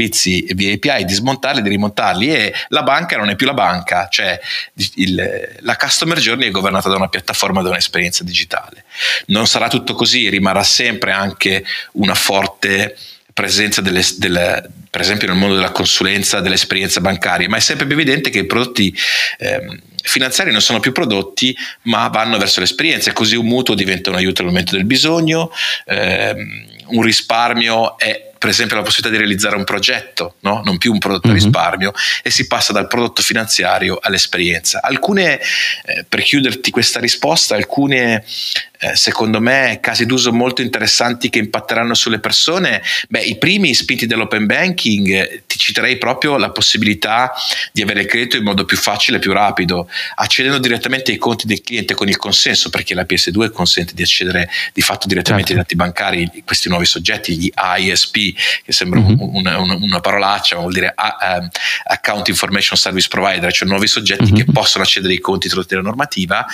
via 0.54 0.74
API, 0.74 1.04
di 1.04 1.12
smontarli, 1.12 1.62
di 1.62 1.68
rimontarli 1.68 2.32
e 2.32 2.54
la 2.68 2.82
banca 2.82 3.16
non 3.16 3.30
è 3.30 3.36
più 3.36 3.46
la 3.46 3.54
banca, 3.54 4.08
cioè 4.08 4.38
il, 4.94 5.58
la 5.60 5.76
customer 5.76 6.18
journey 6.18 6.48
è 6.48 6.50
governata 6.50 6.88
da 6.88 6.96
una 6.96 7.08
piattaforma, 7.08 7.62
da 7.62 7.70
un'esperienza 7.70 8.24
digitale. 8.24 8.84
Non 9.26 9.46
sarà 9.46 9.68
tutto 9.68 9.94
così, 9.94 10.28
rimarrà 10.28 10.62
sempre 10.62 11.12
anche 11.12 11.64
una 11.92 12.14
forte 12.14 12.96
presenza 13.38 13.80
delle, 13.80 14.02
delle, 14.16 14.68
per 14.90 15.00
esempio 15.00 15.28
nel 15.28 15.36
mondo 15.36 15.54
della 15.54 15.70
consulenza, 15.70 16.40
dell'esperienza 16.40 17.00
bancaria, 17.00 17.48
ma 17.48 17.56
è 17.56 17.60
sempre 17.60 17.86
più 17.86 17.94
evidente 17.94 18.30
che 18.30 18.40
i 18.40 18.46
prodotti 18.46 18.92
eh, 19.38 19.80
finanziari 20.08 20.50
non 20.50 20.60
sono 20.60 20.80
più 20.80 20.92
prodotti, 20.92 21.56
ma 21.82 22.08
vanno 22.08 22.38
verso 22.38 22.60
l'esperienza, 22.60 23.10
e 23.10 23.12
così 23.12 23.36
un 23.36 23.46
mutuo 23.46 23.74
diventa 23.74 24.10
un 24.10 24.16
aiuto 24.16 24.42
al 24.42 24.48
momento 24.48 24.74
del 24.74 24.84
bisogno, 24.84 25.50
ehm, 25.86 26.66
un 26.88 27.02
risparmio 27.02 27.98
è 27.98 28.28
per 28.38 28.50
esempio 28.50 28.76
la 28.76 28.82
possibilità 28.82 29.16
di 29.16 29.20
realizzare 29.20 29.56
un 29.56 29.64
progetto, 29.64 30.36
no? 30.40 30.62
non 30.64 30.78
più 30.78 30.92
un 30.92 30.98
prodotto 30.98 31.28
mm-hmm. 31.28 31.36
risparmio, 31.36 31.92
e 32.22 32.30
si 32.30 32.46
passa 32.46 32.72
dal 32.72 32.86
prodotto 32.86 33.20
finanziario 33.20 33.98
all'esperienza. 34.00 34.80
Alcune, 34.80 35.40
eh, 35.84 36.04
per 36.08 36.22
chiuderti 36.22 36.70
questa 36.70 37.00
risposta, 37.00 37.56
alcune 37.56 38.24
eh, 38.80 38.94
secondo 38.94 39.40
me 39.40 39.78
casi 39.82 40.06
d'uso 40.06 40.32
molto 40.32 40.62
interessanti 40.62 41.30
che 41.30 41.40
impatteranno 41.40 41.94
sulle 41.94 42.20
persone. 42.20 42.80
Beh, 43.08 43.22
i 43.22 43.36
primi 43.36 43.74
spinti 43.74 44.06
dall'open 44.06 44.46
banking 44.46 45.08
eh, 45.08 45.42
ti 45.46 45.58
citerei 45.58 45.98
proprio 45.98 46.36
la 46.36 46.50
possibilità 46.50 47.32
di 47.72 47.82
avere 47.82 48.02
il 48.02 48.06
credito 48.06 48.36
in 48.36 48.44
modo 48.44 48.64
più 48.64 48.76
facile 48.76 49.16
e 49.16 49.20
più 49.20 49.32
rapido, 49.32 49.90
accedendo 50.16 50.58
direttamente 50.58 51.10
ai 51.10 51.18
conti 51.18 51.46
del 51.46 51.60
cliente 51.60 51.94
con 51.94 52.08
il 52.08 52.16
consenso, 52.16 52.70
perché 52.70 52.94
la 52.94 53.06
PS2 53.08 53.50
consente 53.50 53.94
di 53.94 54.02
accedere 54.02 54.48
di 54.72 54.82
fatto 54.82 55.06
direttamente 55.06 55.54
certo. 55.54 55.60
ai 55.60 55.66
dati 55.66 55.76
bancari, 55.76 56.42
questi 56.44 56.68
nuovi 56.68 56.86
soggetti, 56.86 57.36
gli 57.36 57.50
ISP, 57.78 58.34
che 58.64 58.72
sembra 58.72 59.00
mm-hmm. 59.00 59.16
una, 59.18 59.58
una, 59.58 59.74
una, 59.74 60.00
parolaccia, 60.00 60.56
ma 60.56 60.62
vuol 60.62 60.72
dire 60.72 60.94
uh, 60.96 61.48
Account 61.84 62.28
Information 62.28 62.76
Service 62.76 63.08
Provider, 63.08 63.52
cioè 63.52 63.68
nuovi 63.68 63.86
soggetti 63.86 64.24
mm-hmm. 64.24 64.34
che 64.34 64.44
possono 64.52 64.84
accedere 64.84 65.12
ai 65.12 65.20
conti 65.20 65.48
tramite 65.48 65.74
la 65.74 65.82
normativa, 65.82 66.46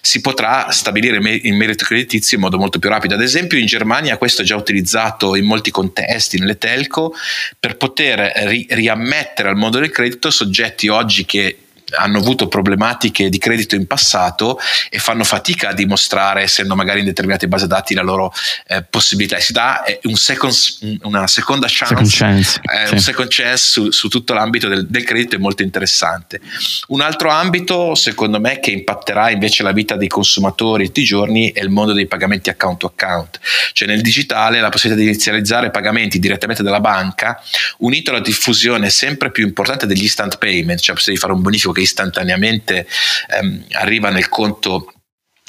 si 0.00 0.20
potrà 0.20 0.70
stabilire 0.70 1.16
in 1.42 1.56
merito 1.56 1.84
creditizio 1.84 2.36
in 2.36 2.42
modo 2.42 2.58
molto 2.58 2.78
più 2.78 2.88
rapido. 2.88 3.14
Ad 3.14 3.22
esempio 3.22 3.58
in 3.58 3.66
Germania 3.66 4.16
questo 4.16 4.42
è 4.42 4.44
già 4.44 4.56
utilizzato 4.56 5.36
in 5.36 5.44
molti 5.44 5.70
contesti, 5.70 6.38
nelle 6.38 6.58
telco, 6.58 7.14
per 7.58 7.76
poter 7.76 8.32
ri- 8.46 8.66
riammettere 8.70 9.48
al 9.48 9.56
mondo 9.56 9.78
del 9.78 9.90
credito 9.90 10.30
soggetti 10.30 10.88
oggi 10.88 11.24
che 11.24 11.58
hanno 11.96 12.18
avuto 12.18 12.48
problematiche 12.48 13.28
di 13.28 13.38
credito 13.38 13.74
in 13.74 13.86
passato 13.86 14.58
e 14.90 14.98
fanno 14.98 15.24
fatica 15.24 15.70
a 15.70 15.72
dimostrare, 15.72 16.42
essendo 16.42 16.74
magari 16.74 17.00
in 17.00 17.06
determinate 17.06 17.48
base 17.48 17.66
dati, 17.66 17.94
la 17.94 18.02
loro 18.02 18.32
eh, 18.66 18.82
possibilità. 18.82 19.36
E 19.36 19.40
si 19.40 19.52
dà 19.52 19.84
eh, 19.84 20.00
un 20.04 20.16
second, 20.16 20.52
una 21.02 21.26
seconda 21.26 21.66
chance, 21.68 21.94
second 21.94 22.10
chance 22.10 22.60
eh, 22.62 22.86
sì. 22.86 22.94
un 22.94 23.00
second 23.00 23.28
chance 23.30 23.68
su, 23.68 23.90
su 23.90 24.08
tutto 24.08 24.34
l'ambito 24.34 24.68
del, 24.68 24.86
del, 24.86 25.04
credito 25.04 25.36
è 25.36 25.38
molto 25.38 25.62
interessante. 25.62 26.40
Un 26.88 27.00
altro 27.00 27.30
ambito, 27.30 27.94
secondo 27.94 28.40
me, 28.40 28.60
che 28.60 28.70
impatterà 28.70 29.30
invece 29.30 29.62
la 29.62 29.72
vita 29.72 29.96
dei 29.96 30.08
consumatori 30.08 30.86
tutti 30.86 31.00
i 31.00 31.04
giorni 31.04 31.52
è 31.52 31.62
il 31.62 31.70
mondo 31.70 31.92
dei 31.92 32.06
pagamenti 32.06 32.50
account 32.50 32.78
to 32.78 32.86
account. 32.86 33.38
Cioè 33.72 33.88
nel 33.88 34.00
digitale 34.00 34.60
la 34.60 34.68
possibilità 34.68 35.02
di 35.02 35.08
inizializzare 35.10 35.70
pagamenti 35.70 36.18
direttamente 36.18 36.62
dalla 36.62 36.80
banca, 36.80 37.40
unito 37.78 38.10
alla 38.10 38.20
diffusione 38.20 38.90
sempre 38.90 39.30
più 39.30 39.44
importante 39.44 39.86
degli 39.86 40.02
instant 40.02 40.38
payment, 40.38 40.78
cioè 40.80 40.88
la 40.88 40.94
possibilità 40.94 41.12
di 41.12 41.18
fare 41.18 41.32
un 41.32 41.42
bonifico 41.42 41.72
che 41.78 41.84
istantaneamente 41.84 42.86
ehm, 43.30 43.64
arriva 43.72 44.10
nel 44.10 44.28
conto 44.28 44.92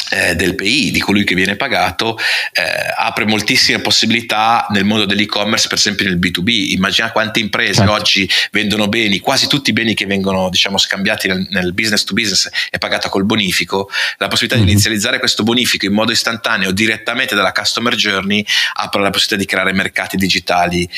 eh, 0.09 0.35
del 0.35 0.55
PI, 0.55 0.91
di 0.91 0.99
colui 0.99 1.23
che 1.23 1.35
viene 1.35 1.55
pagato, 1.55 2.17
eh, 2.53 2.61
apre 2.97 3.25
moltissime 3.25 3.79
possibilità 3.79 4.65
nel 4.69 4.83
mondo 4.83 5.05
dell'e-commerce, 5.05 5.67
per 5.67 5.77
esempio 5.77 6.05
nel 6.05 6.17
B2B. 6.17 6.71
Immagina 6.71 7.11
quante 7.11 7.39
imprese 7.39 7.73
certo. 7.75 7.91
oggi 7.91 8.29
vendono 8.51 8.87
beni, 8.87 9.19
quasi 9.19 9.47
tutti 9.47 9.69
i 9.69 9.73
beni 9.73 9.93
che 9.93 10.05
vengono 10.05 10.49
diciamo, 10.49 10.77
scambiati 10.77 11.27
nel, 11.27 11.47
nel, 11.49 11.73
business 11.73 12.03
to 12.03 12.13
business 12.13 12.49
è 12.69 12.77
pagata 12.77 13.09
col 13.09 13.25
bonifico. 13.25 13.89
La 14.17 14.27
possibilità 14.27 14.55
mm-hmm. 14.57 14.65
di 14.65 14.71
inizializzare 14.71 15.19
questo 15.19 15.43
bonifico 15.43 15.85
in 15.85 15.93
modo 15.93 16.11
istantaneo 16.11 16.71
direttamente 16.71 17.35
dalla 17.35 17.51
customer 17.51 17.95
journey 17.95 18.45
apre 18.73 19.01
la 19.01 19.09
possibilità 19.09 19.37
di 19.37 19.45
creare 19.45 19.73
mercati 19.73 20.17
digitali 20.17 20.89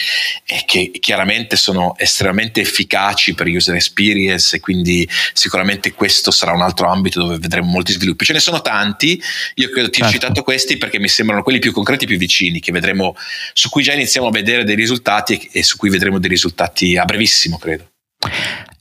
eh, 0.45 0.63
che 0.65 0.91
chiaramente 0.99 1.55
sono 1.55 1.95
estremamente 1.97 2.61
efficaci 2.61 3.33
per 3.33 3.47
user 3.47 3.75
experience 3.75 4.55
e 4.55 4.59
quindi 4.59 5.07
sicuramente 5.33 5.93
questo 5.93 6.31
sarà 6.31 6.53
un 6.53 6.61
altro 6.61 6.89
ambito 6.89 7.21
dove 7.21 7.37
vedremo 7.37 7.67
molti 7.67 7.91
sviluppi. 7.91 8.25
Ce 8.25 8.33
ne 8.33 8.39
sono 8.39 8.61
tanti 8.61 9.00
tanti, 9.01 9.21
io 9.55 9.69
credo 9.69 9.89
ti 9.89 9.99
certo. 9.99 10.09
ho 10.09 10.19
citato 10.19 10.43
questi 10.43 10.77
perché 10.77 10.99
mi 10.99 11.07
sembrano 11.07 11.41
quelli 11.41 11.59
più 11.59 11.71
concreti 11.71 12.05
più 12.05 12.17
vicini, 12.17 12.59
che 12.59 12.71
vedremo, 12.71 13.15
su 13.53 13.69
cui 13.69 13.83
già 13.83 13.93
iniziamo 13.93 14.27
a 14.27 14.31
vedere 14.31 14.63
dei 14.63 14.75
risultati 14.75 15.33
e, 15.33 15.59
e 15.59 15.63
su 15.63 15.77
cui 15.77 15.89
vedremo 15.89 16.19
dei 16.19 16.29
risultati 16.29 16.95
a 16.97 17.05
brevissimo, 17.05 17.57
credo. 17.57 17.90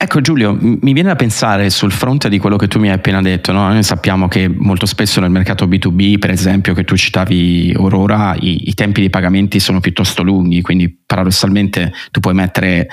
Ecco 0.02 0.22
Giulio, 0.22 0.56
mi 0.58 0.94
viene 0.94 1.10
da 1.10 1.14
pensare 1.14 1.68
sul 1.68 1.92
fronte 1.92 2.30
di 2.30 2.38
quello 2.38 2.56
che 2.56 2.68
tu 2.68 2.78
mi 2.78 2.88
hai 2.88 2.94
appena 2.94 3.20
detto, 3.20 3.52
no? 3.52 3.68
noi 3.68 3.82
sappiamo 3.82 4.28
che 4.28 4.48
molto 4.48 4.86
spesso 4.86 5.20
nel 5.20 5.30
mercato 5.30 5.66
B2B, 5.66 6.18
per 6.18 6.30
esempio 6.30 6.72
che 6.72 6.84
tu 6.84 6.96
citavi 6.96 7.74
Aurora, 7.76 8.34
i, 8.34 8.68
i 8.68 8.74
tempi 8.74 9.02
di 9.02 9.10
pagamenti 9.10 9.60
sono 9.60 9.78
piuttosto 9.80 10.22
lunghi, 10.22 10.62
quindi 10.62 10.88
paradossalmente 10.88 11.92
tu 12.10 12.20
puoi 12.20 12.32
mettere 12.32 12.88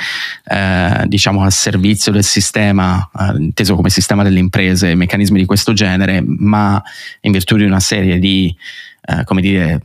eh, 0.52 1.04
diciamo 1.06 1.44
al 1.44 1.54
servizio 1.54 2.12
del 2.12 2.26
sistema, 2.26 3.10
eh, 3.18 3.38
inteso 3.38 3.76
come 3.76 3.90
sistema 3.90 4.22
delle 4.22 4.40
imprese, 4.40 4.94
meccanismi 4.94 5.40
di 5.40 5.46
questo 5.46 5.72
genere, 5.72 6.22
ma 6.26 6.82
in 7.22 7.32
virtù 7.32 7.56
di 7.56 7.64
una 7.64 7.80
serie 7.80 8.20
di 8.20 8.54
eh, 9.10 9.24
come 9.24 9.40
dire, 9.40 9.82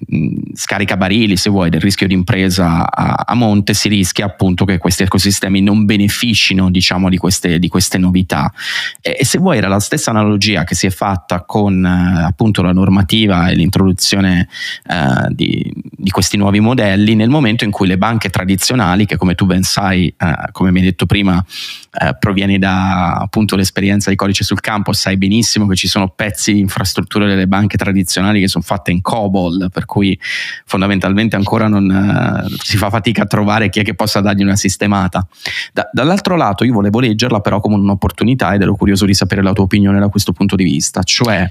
scarica 0.52 0.96
barili, 0.96 1.36
se 1.36 1.48
vuoi, 1.48 1.70
del 1.70 1.80
rischio 1.80 2.08
di 2.08 2.14
impresa 2.14 2.90
a, 2.90 3.22
a, 3.24 3.34
monte, 3.34 3.72
si 3.72 3.88
rischia 3.88 4.26
appunto 4.26 4.64
che 4.64 4.78
questi 4.78 5.04
ecosistemi 5.04 5.60
non 5.60 5.84
beneficino, 5.84 6.70
diciamo, 6.72 7.08
di 7.08 7.18
queste, 7.18 7.60
di 7.60 7.68
queste 7.68 7.98
novità. 7.98 8.52
E, 9.00 9.18
e, 9.20 9.24
se 9.24 9.38
vuoi, 9.38 9.58
era 9.58 9.68
la 9.68 9.78
stessa 9.78 10.10
analogia 10.10 10.64
che 10.64 10.74
si 10.74 10.88
è 10.88 10.90
fatta 10.90 11.42
con 11.42 11.84
eh, 11.84 12.22
appunto 12.24 12.62
la 12.62 12.72
normativa 12.72 13.46
e 13.46 13.54
l'introduzione 13.54 14.48
eh, 14.88 15.28
di, 15.30 15.72
di, 15.72 16.10
questi 16.10 16.36
nuovi 16.36 16.58
modelli 16.58 17.14
nel 17.14 17.28
momento 17.28 17.62
in 17.62 17.70
cui 17.70 17.86
le 17.86 17.98
banche 17.98 18.28
tradizionali, 18.28 19.06
che 19.06 19.16
come 19.16 19.36
tu 19.36 19.46
ben 19.46 19.62
sai, 19.62 20.08
eh, 20.08 20.48
come 20.50 20.72
mi 20.72 20.80
hai 20.80 20.86
detto 20.86 21.06
prima, 21.06 21.44
eh, 21.92 22.16
provieni 22.18 22.58
da 22.58 23.18
appunto 23.18 23.54
l'esperienza 23.54 24.10
di 24.10 24.16
codice 24.16 24.42
sul 24.42 24.60
campo, 24.60 24.92
sai 24.92 25.16
benissimo 25.16 25.68
che 25.68 25.76
ci 25.76 25.86
sono 25.86 26.08
pezzi 26.08 26.54
di 26.54 26.58
infrastrutture 26.58 27.28
delle 27.28 27.46
banche 27.46 27.76
tradizionali 27.76 28.40
che 28.40 28.48
sono 28.48 28.64
fatte 28.64 28.90
in 28.90 29.00
COBOL, 29.12 29.69
per 29.71 29.85
cui 29.85 30.19
fondamentalmente 30.64 31.37
ancora 31.37 31.69
non 31.69 31.90
eh, 31.90 32.57
si 32.62 32.78
fa 32.78 32.88
fatica 32.88 33.25
a 33.25 33.26
trovare 33.26 33.69
chi 33.69 33.81
è 33.81 33.85
che 33.85 33.95
possa 33.95 34.21
dargli 34.23 34.42
una 34.42 34.57
sistemata. 34.57 35.26
Da, 35.71 35.87
dall'altro 35.92 36.35
lato 36.35 36.64
io 36.64 36.73
volevo 36.73 36.99
leggerla 36.99 37.40
però 37.40 37.61
come 37.61 37.75
un'opportunità 37.75 38.54
ed 38.54 38.62
ero 38.62 38.75
curioso 38.75 39.04
di 39.04 39.12
sapere 39.12 39.42
la 39.42 39.52
tua 39.52 39.64
opinione 39.64 40.00
da 40.00 40.09
questo 40.09 40.33
punto 40.33 40.57
di 40.57 40.64
vista, 40.64 41.02
cioè 41.02 41.50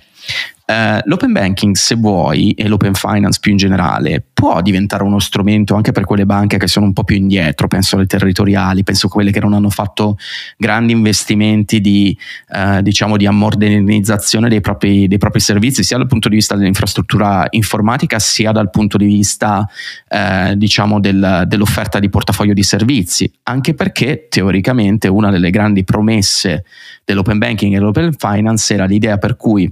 Uh, 0.71 1.01
l'open 1.03 1.33
banking, 1.33 1.75
se 1.75 1.95
vuoi, 1.95 2.51
e 2.51 2.69
l'open 2.69 2.93
finance 2.93 3.39
più 3.41 3.51
in 3.51 3.57
generale, 3.57 4.23
può 4.31 4.61
diventare 4.61 5.03
uno 5.03 5.19
strumento 5.19 5.75
anche 5.75 5.91
per 5.91 6.05
quelle 6.05 6.25
banche 6.25 6.57
che 6.57 6.67
sono 6.67 6.85
un 6.85 6.93
po' 6.93 7.03
più 7.03 7.17
indietro, 7.17 7.67
penso 7.67 7.97
alle 7.97 8.05
territoriali, 8.05 8.83
penso 8.83 9.07
a 9.07 9.09
quelle 9.09 9.31
che 9.31 9.41
non 9.41 9.51
hanno 9.51 9.69
fatto 9.69 10.17
grandi 10.55 10.93
investimenti 10.93 11.81
di, 11.81 12.17
uh, 12.55 12.81
diciamo, 12.81 13.17
di 13.17 13.25
ammodernizzazione 13.25 14.47
dei 14.47 14.61
propri, 14.61 15.09
dei 15.09 15.17
propri, 15.17 15.41
servizi, 15.41 15.83
sia 15.83 15.97
dal 15.97 16.07
punto 16.07 16.29
di 16.29 16.35
vista 16.35 16.55
dell'infrastruttura 16.55 17.47
informatica, 17.49 18.17
sia 18.19 18.53
dal 18.53 18.69
punto 18.69 18.95
di 18.95 19.05
vista 19.05 19.67
uh, 20.07 20.55
diciamo 20.55 21.01
del, 21.01 21.43
dell'offerta 21.47 21.99
di 21.99 22.07
portafoglio 22.07 22.53
di 22.53 22.63
servizi, 22.63 23.29
anche 23.43 23.73
perché 23.73 24.27
teoricamente 24.29 25.09
una 25.09 25.31
delle 25.31 25.49
grandi 25.49 25.83
promesse 25.83 26.63
dell'open 27.03 27.39
banking 27.39 27.73
e 27.73 27.77
dell'open 27.77 28.13
finance 28.13 28.73
era 28.73 28.85
l'idea 28.85 29.17
per 29.17 29.35
cui 29.35 29.69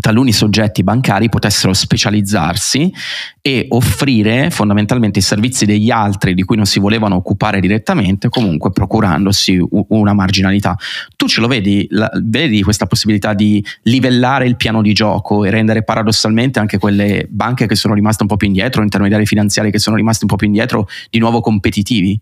taluni 0.00 0.32
soggetti 0.32 0.82
bancari 0.82 1.28
potessero 1.28 1.72
specializzarsi 1.72 2.92
e 3.40 3.66
offrire 3.70 4.50
fondamentalmente 4.50 5.18
i 5.18 5.22
servizi 5.22 5.64
degli 5.64 5.90
altri 5.90 6.34
di 6.34 6.42
cui 6.42 6.56
non 6.56 6.66
si 6.66 6.78
volevano 6.78 7.16
occupare 7.16 7.60
direttamente, 7.60 8.28
comunque 8.28 8.70
procurandosi 8.70 9.60
una 9.88 10.12
marginalità. 10.12 10.76
Tu 11.16 11.26
ce 11.28 11.40
lo 11.40 11.48
vedi, 11.48 11.86
la, 11.90 12.10
vedi 12.22 12.62
questa 12.62 12.86
possibilità 12.86 13.34
di 13.34 13.64
livellare 13.82 14.46
il 14.46 14.56
piano 14.56 14.82
di 14.82 14.92
gioco 14.92 15.44
e 15.44 15.50
rendere 15.50 15.82
paradossalmente 15.82 16.58
anche 16.58 16.78
quelle 16.78 17.26
banche 17.28 17.66
che 17.66 17.74
sono 17.74 17.94
rimaste 17.94 18.22
un 18.22 18.28
po' 18.28 18.36
più 18.36 18.46
indietro, 18.46 18.82
intermediari 18.82 19.26
finanziari 19.26 19.70
che 19.70 19.78
sono 19.78 19.96
rimasti 19.96 20.24
un 20.24 20.30
po' 20.30 20.36
più 20.36 20.46
indietro, 20.46 20.88
di 21.08 21.18
nuovo 21.18 21.40
competitivi? 21.40 22.20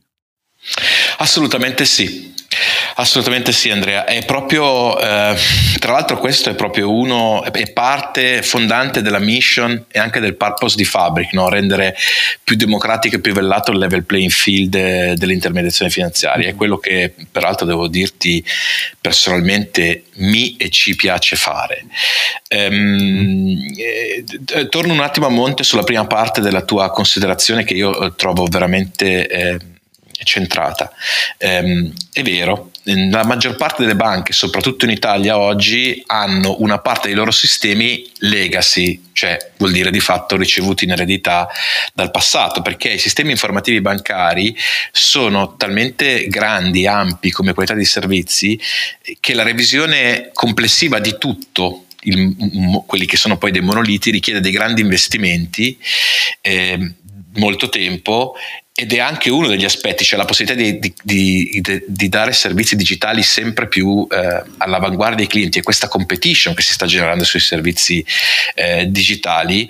Assolutamente 1.19 1.85
sì. 1.85 2.37
Assolutamente 3.01 3.53
sì, 3.53 3.71
Andrea. 3.71 4.05
È 4.05 4.25
proprio, 4.25 4.99
eh, 4.99 5.37
tra 5.79 5.93
l'altro, 5.93 6.19
questo 6.19 6.51
è 6.51 6.55
proprio 6.55 6.91
uno, 6.91 7.45
è 7.45 7.71
parte 7.71 8.43
fondante 8.43 9.03
della 9.03 9.19
mission 9.19 9.85
e 9.89 9.99
anche 9.99 10.19
del 10.19 10.35
purpose 10.35 10.75
di 10.75 10.85
Fabric, 10.85 11.33
no? 11.33 11.49
rendere 11.49 11.95
più 12.43 12.57
democratico 12.57 13.17
e 13.17 13.21
più 13.21 13.33
vellato 13.33 13.71
il 13.71 13.79
level 13.79 14.05
playing 14.05 14.31
field 14.31 15.13
dell'intermediazione 15.13 15.91
finanziaria. 15.91 16.49
È 16.49 16.55
quello 16.55 16.79
che, 16.79 17.15
peraltro, 17.31 17.67
devo 17.67 17.87
dirti 17.87 18.45
personalmente 19.01 20.05
mi 20.15 20.57
e 20.57 20.71
ci 20.71 20.97
piace 20.97 21.37
fare. 21.37 21.85
Ehm, 22.49 23.75
eh, 23.77 24.69
torno 24.69 24.93
un 24.93 25.01
attimo 25.01 25.27
a 25.27 25.31
monte 25.31 25.63
sulla 25.63 25.85
prima 25.85 26.07
parte 26.07 26.41
della 26.41 26.63
tua 26.63 26.91
considerazione 26.91 27.63
che 27.63 27.75
io 27.75 28.15
trovo 28.15 28.45
veramente. 28.47 29.29
Eh, 29.29 29.59
centrata. 30.25 30.93
Ehm, 31.39 31.93
è 32.13 32.23
vero, 32.23 32.71
la 32.85 33.25
maggior 33.25 33.57
parte 33.57 33.83
delle 33.83 33.97
banche, 33.97 34.33
soprattutto 34.33 34.85
in 34.85 34.91
Italia 34.91 35.39
oggi, 35.39 36.03
hanno 36.07 36.57
una 36.61 36.79
parte 36.79 37.09
dei 37.09 37.17
loro 37.17 37.31
sistemi 37.31 38.11
legacy, 38.19 39.09
cioè 39.13 39.53
vuol 39.59 39.73
dire 39.73 39.91
di 39.91 40.01
fatto 40.01 40.37
ricevuti 40.37 40.85
in 40.85 40.93
eredità 40.93 41.49
dal 41.93 42.11
passato, 42.11 42.63
perché 42.63 42.91
i 42.91 42.99
sistemi 42.99 43.31
informativi 43.31 43.81
bancari 43.81 44.57
sono 44.91 45.57
talmente 45.57 46.27
grandi, 46.29 46.87
ampi 46.87 47.31
come 47.31 47.53
qualità 47.53 47.75
di 47.75 47.85
servizi, 47.85 48.59
che 49.21 49.35
la 49.35 49.43
revisione 49.43 50.31
complessiva 50.33 50.99
di 50.99 51.17
tutto 51.19 51.85
il, 52.03 52.83
quelli 52.87 53.07
che 53.07 53.17
sono 53.17 53.37
poi 53.37 53.51
dei 53.51 53.61
monoliti 53.61 54.11
richiede 54.11 54.41
dei 54.41 54.53
grandi 54.53 54.81
investimenti, 54.81 55.79
eh, 56.41 56.95
molto 57.35 57.69
tempo 57.69 58.35
ed 58.81 58.93
è 58.93 59.01
anche 59.01 59.29
uno 59.29 59.49
degli 59.49 59.65
aspetti, 59.65 60.05
cioè 60.05 60.17
la 60.17 60.25
possibilità 60.25 60.63
di, 60.63 60.79
di, 61.03 61.61
di, 61.61 61.83
di 61.85 62.09
dare 62.09 62.33
servizi 62.33 62.77
digitali 62.77 63.25
sempre 63.25 63.67
più 63.67 64.07
eh, 64.09 64.41
all'avanguardia 64.59 65.17
dei 65.17 65.27
clienti 65.27 65.59
e 65.59 65.63
questa 65.63 65.89
competition 65.89 66.55
che 66.55 66.63
si 66.63 66.73
sta 66.73 66.87
generando 66.87 67.25
sui 67.25 67.41
servizi 67.41 68.07
eh, 68.55 68.87
digitali 68.89 69.69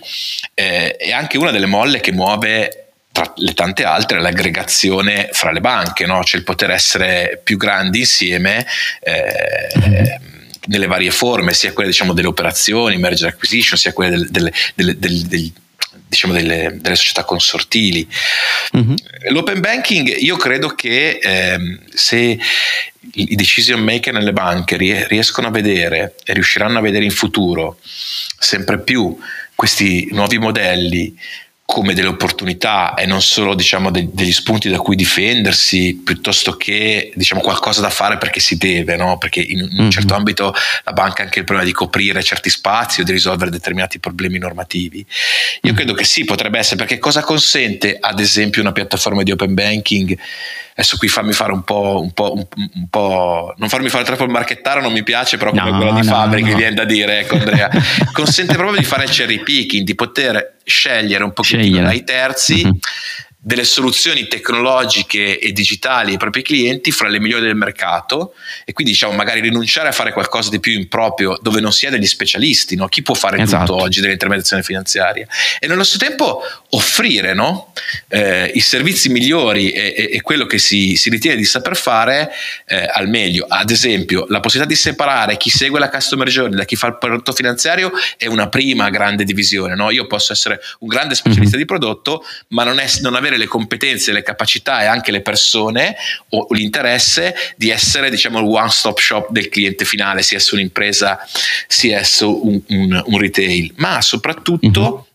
eh, 0.52 0.94
è 0.96 1.10
anche 1.10 1.38
una 1.38 1.50
delle 1.50 1.64
molle 1.64 2.00
che 2.00 2.12
muove 2.12 2.88
tra 3.10 3.32
le 3.36 3.54
tante 3.54 3.84
altre 3.84 4.20
l'aggregazione 4.20 5.30
fra 5.32 5.52
le 5.52 5.60
banche, 5.60 6.04
no? 6.04 6.22
cioè 6.22 6.38
il 6.38 6.44
poter 6.44 6.70
essere 6.70 7.40
più 7.42 7.56
grandi 7.56 8.00
insieme. 8.00 8.66
Eh, 9.00 10.20
nelle 10.66 10.86
varie 10.86 11.10
forme, 11.10 11.54
sia 11.54 11.72
quelle 11.72 11.88
diciamo, 11.88 12.12
delle 12.12 12.26
operazioni, 12.26 12.98
merger 12.98 13.28
acquisition, 13.28 13.78
sia 13.78 13.94
quelle 13.94 14.26
delle, 14.28 14.52
delle, 14.74 14.98
delle 14.98 15.50
diciamo 16.08 16.32
delle, 16.32 16.76
delle, 16.80 16.96
società 16.96 17.24
consortili. 17.24 18.08
Mm-hmm. 18.76 18.94
L'open 19.30 19.60
banking, 19.60 20.16
io 20.18 20.36
credo 20.36 20.68
che 20.68 21.18
ehm, 21.22 21.80
se 21.92 22.38
i 23.12 23.36
decision 23.36 23.80
maker 23.80 24.12
nelle 24.12 24.32
banche 24.32 24.76
riescono 25.06 25.48
a 25.48 25.50
vedere 25.50 26.14
e 26.24 26.32
riusciranno 26.32 26.78
a 26.78 26.82
vedere 26.82 27.04
in 27.04 27.10
futuro 27.10 27.78
sempre 28.38 28.80
più 28.80 29.16
questi 29.54 30.08
nuovi 30.12 30.38
modelli 30.38 31.16
come 31.70 31.92
delle 31.92 32.08
opportunità 32.08 32.94
e 32.94 33.04
non 33.04 33.20
solo 33.20 33.54
diciamo, 33.54 33.90
de- 33.90 34.08
degli 34.10 34.32
spunti 34.32 34.70
da 34.70 34.78
cui 34.78 34.96
difendersi 34.96 36.00
piuttosto 36.02 36.56
che 36.56 37.12
diciamo, 37.14 37.42
qualcosa 37.42 37.82
da 37.82 37.90
fare 37.90 38.16
perché 38.16 38.40
si 38.40 38.56
deve, 38.56 38.96
no? 38.96 39.18
perché 39.18 39.40
in, 39.40 39.58
in 39.58 39.64
un 39.64 39.76
mm-hmm. 39.80 39.90
certo 39.90 40.14
ambito 40.14 40.54
la 40.84 40.92
banca 40.94 41.20
ha 41.20 41.24
anche 41.26 41.40
il 41.40 41.44
problema 41.44 41.68
di 41.68 41.74
coprire 41.74 42.22
certi 42.22 42.48
spazi 42.48 43.02
o 43.02 43.04
di 43.04 43.12
risolvere 43.12 43.50
determinati 43.50 43.98
problemi 43.98 44.38
normativi. 44.38 45.04
Io 45.60 45.72
mm. 45.72 45.76
credo 45.76 45.92
che 45.92 46.04
sì, 46.04 46.24
potrebbe 46.24 46.58
essere 46.58 46.76
perché 46.76 46.98
cosa 46.98 47.20
consente 47.20 47.98
ad 48.00 48.18
esempio 48.18 48.62
una 48.62 48.72
piattaforma 48.72 49.22
di 49.22 49.30
open 49.30 49.52
banking 49.52 50.18
adesso 50.78 50.96
qui 50.96 51.08
fammi 51.08 51.32
fare 51.32 51.50
un 51.50 51.64
po', 51.64 52.00
un 52.00 52.12
po', 52.12 52.34
un 52.34 52.88
po', 52.88 53.52
non 53.56 53.68
farmi 53.68 53.88
fare 53.88 54.04
troppo 54.04 54.22
il 54.22 54.30
marchettaro 54.30 54.80
non 54.80 54.92
mi 54.92 55.02
piace 55.02 55.36
però 55.36 55.50
come 55.50 55.70
no, 55.70 55.76
quello 55.76 55.92
di 55.92 56.06
no, 56.06 56.12
Fabri 56.12 56.42
no. 56.42 56.48
che 56.48 56.54
viene 56.54 56.74
da 56.74 56.84
dire 56.84 57.18
ecco 57.20 57.34
Andrea 57.34 57.68
consente 58.12 58.54
proprio 58.54 58.78
di 58.78 58.84
fare 58.84 59.04
il 59.04 59.10
cherry 59.10 59.42
picking 59.42 59.84
di 59.84 59.96
poter 59.96 60.58
scegliere 60.62 61.24
un 61.24 61.32
pochettino 61.32 61.82
dai 61.82 62.04
terzi 62.04 62.64
mm-hmm 62.64 62.76
delle 63.48 63.64
soluzioni 63.64 64.28
tecnologiche 64.28 65.38
e 65.38 65.52
digitali 65.52 66.10
ai 66.10 66.18
propri 66.18 66.42
clienti 66.42 66.90
fra 66.90 67.08
le 67.08 67.18
migliori 67.18 67.46
del 67.46 67.54
mercato 67.54 68.34
e 68.66 68.74
quindi 68.74 68.92
diciamo 68.92 69.14
magari 69.14 69.40
rinunciare 69.40 69.88
a 69.88 69.92
fare 69.92 70.12
qualcosa 70.12 70.50
di 70.50 70.60
più 70.60 70.72
improprio 70.72 71.38
dove 71.40 71.58
non 71.60 71.72
si 71.72 71.86
è 71.86 71.90
degli 71.90 72.06
specialisti, 72.06 72.76
no? 72.76 72.88
chi 72.88 73.00
può 73.00 73.14
fare 73.14 73.40
esatto. 73.40 73.72
tutto 73.72 73.82
oggi 73.82 74.02
dell'intermediazione 74.02 74.62
finanziaria 74.62 75.26
e 75.58 75.66
nello 75.66 75.82
stesso 75.82 76.04
tempo 76.04 76.42
offrire 76.72 77.32
no? 77.32 77.72
eh, 78.08 78.52
i 78.54 78.60
servizi 78.60 79.08
migliori 79.08 79.70
e, 79.70 79.94
e, 79.96 80.10
e 80.12 80.20
quello 80.20 80.44
che 80.44 80.58
si, 80.58 80.96
si, 80.96 81.08
ritiene 81.08 81.38
di 81.38 81.46
saper 81.46 81.74
fare 81.74 82.30
eh, 82.66 82.86
al 82.92 83.08
meglio, 83.08 83.46
ad 83.48 83.70
esempio 83.70 84.26
la 84.28 84.40
possibilità 84.40 84.74
di 84.74 84.78
separare 84.78 85.38
chi 85.38 85.48
segue 85.48 85.78
la 85.78 85.88
customer 85.88 86.28
journey 86.28 86.58
da 86.58 86.66
chi 86.66 86.76
fa 86.76 86.88
il 86.88 86.98
prodotto 86.98 87.32
finanziario 87.32 87.92
è 88.18 88.26
una 88.26 88.50
prima 88.50 88.90
grande 88.90 89.24
divisione, 89.24 89.74
no? 89.74 89.90
io 89.90 90.06
posso 90.06 90.34
essere 90.34 90.60
un 90.80 90.88
grande 90.88 91.14
specialista 91.14 91.56
mm-hmm. 91.56 91.66
di 91.66 91.72
prodotto 91.72 92.22
ma 92.48 92.64
non, 92.64 92.78
è, 92.78 92.86
non 93.00 93.14
avere 93.14 93.28
avere 93.28 93.37
le 93.38 93.46
competenze, 93.46 94.12
le 94.12 94.22
capacità 94.22 94.82
e 94.82 94.86
anche 94.86 95.10
le 95.10 95.22
persone 95.22 95.96
o 96.30 96.46
l'interesse 96.50 97.34
di 97.56 97.70
essere 97.70 98.10
diciamo 98.10 98.38
il 98.40 98.46
one 98.46 98.70
stop 98.70 98.98
shop 98.98 99.30
del 99.30 99.48
cliente 99.48 99.84
finale, 99.84 100.22
sia 100.22 100.38
esso 100.38 100.54
un'impresa, 100.54 101.18
sia 101.66 101.98
esso 101.98 102.46
un, 102.46 102.60
un, 102.68 103.02
un 103.06 103.18
retail, 103.18 103.72
ma 103.76 104.00
soprattutto 104.02 104.80
uh-huh. 104.80 105.06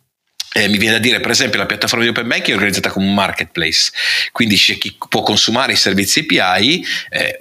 Eh, 0.56 0.68
mi 0.68 0.78
viene 0.78 0.98
da 0.98 1.00
dire, 1.00 1.20
per 1.20 1.32
esempio, 1.32 1.58
la 1.58 1.66
piattaforma 1.66 2.04
di 2.04 2.12
Open 2.12 2.28
Banking 2.28 2.52
è 2.52 2.54
organizzata 2.54 2.92
come 2.92 3.08
un 3.08 3.16
marketplace, 3.16 3.92
quindi 4.32 4.56
c'è 4.56 4.78
chi 4.78 4.96
può 5.10 5.24
consumare 5.24 5.74
i 5.74 5.76
servizi 5.76 6.20
API, 6.20 6.86
eh, 7.10 7.40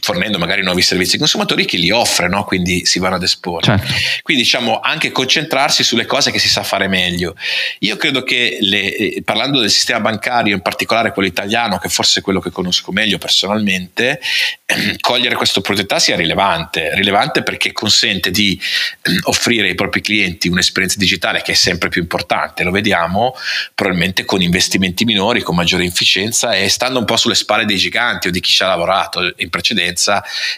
fornendo 0.00 0.38
magari 0.38 0.62
nuovi 0.62 0.82
servizi 0.82 1.14
ai 1.14 1.20
consumatori, 1.20 1.64
chi 1.64 1.78
li 1.78 1.90
offre, 1.90 2.28
no? 2.28 2.44
quindi 2.44 2.84
si 2.84 2.98
vanno 2.98 3.14
ad 3.14 3.22
esporre. 3.22 3.64
Certo. 3.64 3.92
Quindi 4.22 4.42
diciamo 4.42 4.80
anche 4.80 5.10
concentrarsi 5.10 5.82
sulle 5.82 6.04
cose 6.04 6.30
che 6.30 6.38
si 6.38 6.48
sa 6.48 6.62
fare 6.62 6.86
meglio. 6.86 7.34
Io 7.80 7.96
credo 7.96 8.22
che 8.22 8.58
le, 8.60 8.94
eh, 8.94 9.22
parlando 9.24 9.60
del 9.60 9.70
sistema 9.70 10.00
bancario, 10.00 10.54
in 10.54 10.60
particolare 10.60 11.12
quello 11.12 11.28
italiano, 11.28 11.78
che 11.78 11.88
forse 11.88 12.20
è 12.20 12.22
quello 12.22 12.40
che 12.40 12.50
conosco 12.50 12.92
meglio 12.92 13.16
personalmente, 13.16 14.20
ehm, 14.66 14.96
cogliere 15.00 15.34
questa 15.34 15.60
opportunità 15.60 15.98
sia 15.98 16.16
rilevante, 16.16 16.94
rilevante 16.94 17.42
perché 17.42 17.72
consente 17.72 18.30
di 18.30 18.60
ehm, 19.02 19.20
offrire 19.24 19.68
ai 19.68 19.74
propri 19.74 20.02
clienti 20.02 20.48
un'esperienza 20.48 20.98
digitale 20.98 21.40
che 21.40 21.52
è 21.52 21.54
sempre 21.54 21.88
più 21.88 22.02
importante, 22.02 22.64
lo 22.64 22.70
vediamo 22.70 23.34
probabilmente 23.74 24.24
con 24.26 24.42
investimenti 24.42 25.04
minori, 25.04 25.40
con 25.40 25.54
maggiore 25.54 25.84
efficienza 25.84 26.52
e 26.52 26.68
stando 26.68 26.98
un 26.98 27.06
po' 27.06 27.16
sulle 27.16 27.34
spalle 27.34 27.64
dei 27.64 27.78
giganti 27.78 28.28
o 28.28 28.30
di 28.30 28.40
chi 28.40 28.50
ci 28.50 28.62
ha 28.62 28.66
lavorato 28.66 29.32
in 29.36 29.48
precedenza 29.48 29.68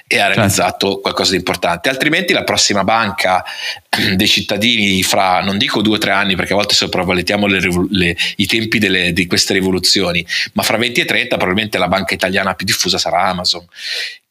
e 0.07 0.19
ha 0.19 0.27
realizzato 0.27 0.87
certo. 0.87 1.01
qualcosa 1.01 1.31
di 1.33 1.37
importante. 1.39 1.89
Altrimenti 1.89 2.33
la 2.33 2.45
prossima 2.45 2.85
banca 2.85 3.45
dei 4.15 4.27
cittadini 4.27 5.03
fra, 5.03 5.41
non 5.41 5.59
dico 5.59 5.83
due 5.83 5.97
o 5.97 5.99
tre 5.99 6.13
anni 6.13 6.37
perché 6.37 6.53
a 6.53 6.57
volte 6.57 6.75
sopravvalutiamo 6.75 7.47
le, 7.47 7.61
le, 7.91 8.17
i 8.37 8.47
tempi 8.47 8.79
delle, 8.79 9.13
di 9.13 9.27
queste 9.27 9.53
rivoluzioni, 9.53 10.25
ma 10.55 10.63
fra 10.63 10.77
20 10.77 11.01
e 11.01 11.05
30 11.05 11.37
probabilmente 11.37 11.79
la 11.79 11.89
banca 11.89 12.15
italiana 12.15 12.55
più 12.55 12.67
diffusa 12.67 12.99
sarà 12.99 13.25
Amazon 13.25 13.67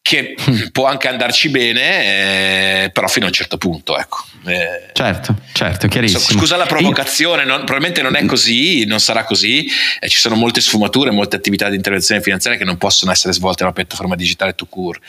che 0.01 0.35
può 0.71 0.87
anche 0.87 1.07
andarci 1.07 1.49
bene, 1.49 2.83
eh, 2.85 2.89
però 2.91 3.07
fino 3.07 3.25
a 3.25 3.27
un 3.29 3.33
certo 3.33 3.57
punto, 3.57 3.97
ecco. 3.97 4.25
Eh, 4.45 4.89
certo, 4.93 5.35
certo, 5.53 5.87
chiarissimo. 5.87 6.39
Scusa 6.39 6.57
la 6.57 6.65
provocazione, 6.65 7.45
non, 7.45 7.57
probabilmente 7.57 8.01
non 8.01 8.15
è 8.15 8.25
così, 8.25 8.85
non 8.85 8.99
sarà 8.99 9.23
così, 9.23 9.69
eh, 9.99 10.09
ci 10.09 10.17
sono 10.17 10.35
molte 10.35 10.59
sfumature, 10.61 11.11
molte 11.11 11.35
attività 11.35 11.69
di 11.69 11.75
intervenzione 11.75 12.21
finanziaria 12.21 12.59
che 12.59 12.65
non 12.65 12.77
possono 12.77 13.11
essere 13.11 13.33
svolte 13.33 13.63
nella 13.63 13.75
piattaforma 13.75 14.15
digitale 14.15 14.55
to 14.55 14.65
cure. 14.65 14.99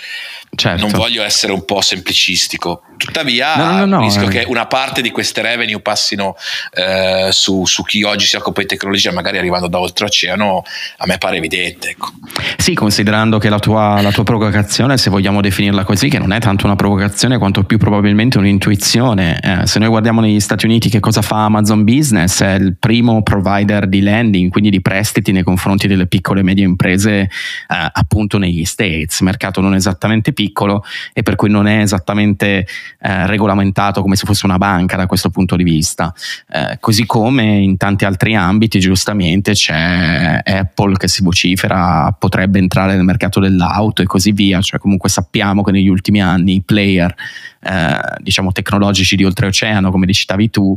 Certo. 0.54 0.82
Non 0.82 0.90
voglio 0.90 1.22
essere 1.22 1.52
un 1.52 1.64
po' 1.64 1.80
semplicistico, 1.80 2.82
tuttavia 2.98 3.56
no, 3.56 3.78
no, 3.78 3.86
no, 3.86 4.00
rischio 4.00 4.28
eh. 4.28 4.30
che 4.30 4.44
una 4.46 4.66
parte 4.66 5.00
di 5.00 5.10
queste 5.10 5.40
revenue 5.40 5.80
passino 5.80 6.36
eh, 6.74 7.30
su, 7.32 7.64
su, 7.64 7.82
chi 7.84 8.02
oggi 8.02 8.26
si 8.26 8.36
occupa 8.36 8.60
di 8.60 8.66
tecnologia, 8.66 9.12
magari 9.12 9.38
arrivando 9.38 9.68
da 9.68 9.78
oltreoceano, 9.78 10.62
a 10.98 11.06
me 11.06 11.16
pare 11.16 11.38
evidente. 11.38 11.88
Ecco. 11.88 12.12
Sì, 12.58 12.74
considerando 12.74 13.38
che 13.38 13.48
la 13.48 13.58
tua, 13.58 14.02
la 14.02 14.12
tua 14.12 14.24
provocazione, 14.24 14.81
se 14.96 15.10
vogliamo 15.10 15.40
definirla 15.40 15.84
così, 15.84 16.08
che 16.08 16.18
non 16.18 16.32
è 16.32 16.40
tanto 16.40 16.66
una 16.66 16.76
provocazione 16.76 17.38
quanto 17.38 17.64
più 17.64 17.78
probabilmente 17.78 18.38
un'intuizione, 18.38 19.40
eh, 19.40 19.66
se 19.66 19.78
noi 19.78 19.88
guardiamo 19.88 20.20
negli 20.20 20.40
Stati 20.40 20.66
Uniti 20.66 20.88
che 20.88 21.00
cosa 21.00 21.22
fa 21.22 21.44
Amazon 21.44 21.84
Business, 21.84 22.42
è 22.42 22.54
il 22.54 22.76
primo 22.78 23.22
provider 23.22 23.88
di 23.88 24.00
lending, 24.00 24.50
quindi 24.50 24.70
di 24.70 24.80
prestiti 24.80 25.32
nei 25.32 25.42
confronti 25.42 25.86
delle 25.86 26.06
piccole 26.06 26.40
e 26.40 26.42
medie 26.42 26.64
imprese 26.64 27.20
eh, 27.20 27.28
appunto 27.66 28.38
negli 28.38 28.64
States, 28.64 29.20
mercato 29.20 29.60
non 29.60 29.74
esattamente 29.74 30.32
piccolo 30.32 30.40
piccolo 30.42 30.84
e 31.12 31.22
per 31.22 31.36
cui 31.36 31.50
non 31.50 31.66
è 31.66 31.80
esattamente 31.80 32.66
eh, 33.00 33.26
regolamentato 33.26 34.02
come 34.02 34.16
se 34.16 34.26
fosse 34.26 34.46
una 34.46 34.58
banca 34.58 34.96
da 34.96 35.06
questo 35.06 35.30
punto 35.30 35.56
di 35.56 35.64
vista. 35.64 36.12
Eh, 36.48 36.78
così 36.80 37.06
come 37.06 37.44
in 37.44 37.76
tanti 37.76 38.04
altri 38.04 38.34
ambiti, 38.34 38.78
giustamente, 38.78 39.52
c'è 39.52 40.40
Apple 40.44 40.96
che 40.96 41.08
si 41.08 41.22
vocifera 41.22 42.14
potrebbe 42.16 42.58
entrare 42.58 42.94
nel 42.94 43.04
mercato 43.04 43.40
dell'auto 43.40 44.02
e 44.02 44.06
così 44.06 44.32
via, 44.32 44.60
cioè 44.60 44.71
comunque 44.78 45.08
sappiamo 45.08 45.62
che 45.62 45.72
negli 45.72 45.88
ultimi 45.88 46.20
anni 46.20 46.54
i 46.54 46.62
player 46.62 47.14
eh, 47.60 48.00
diciamo 48.18 48.52
tecnologici 48.52 49.16
di 49.16 49.24
oltreoceano, 49.24 49.90
come 49.90 50.10
citavi 50.12 50.50
tu, 50.50 50.76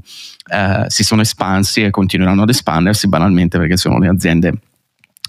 eh, 0.52 0.86
si 0.88 1.04
sono 1.04 1.22
espansi 1.22 1.84
e 1.84 1.90
continueranno 1.90 2.44
ad 2.44 2.50
espandersi 2.50 3.08
banalmente 3.08 3.58
perché 3.58 3.78
sono 3.78 3.98
le 4.00 4.08
aziende 4.08 4.54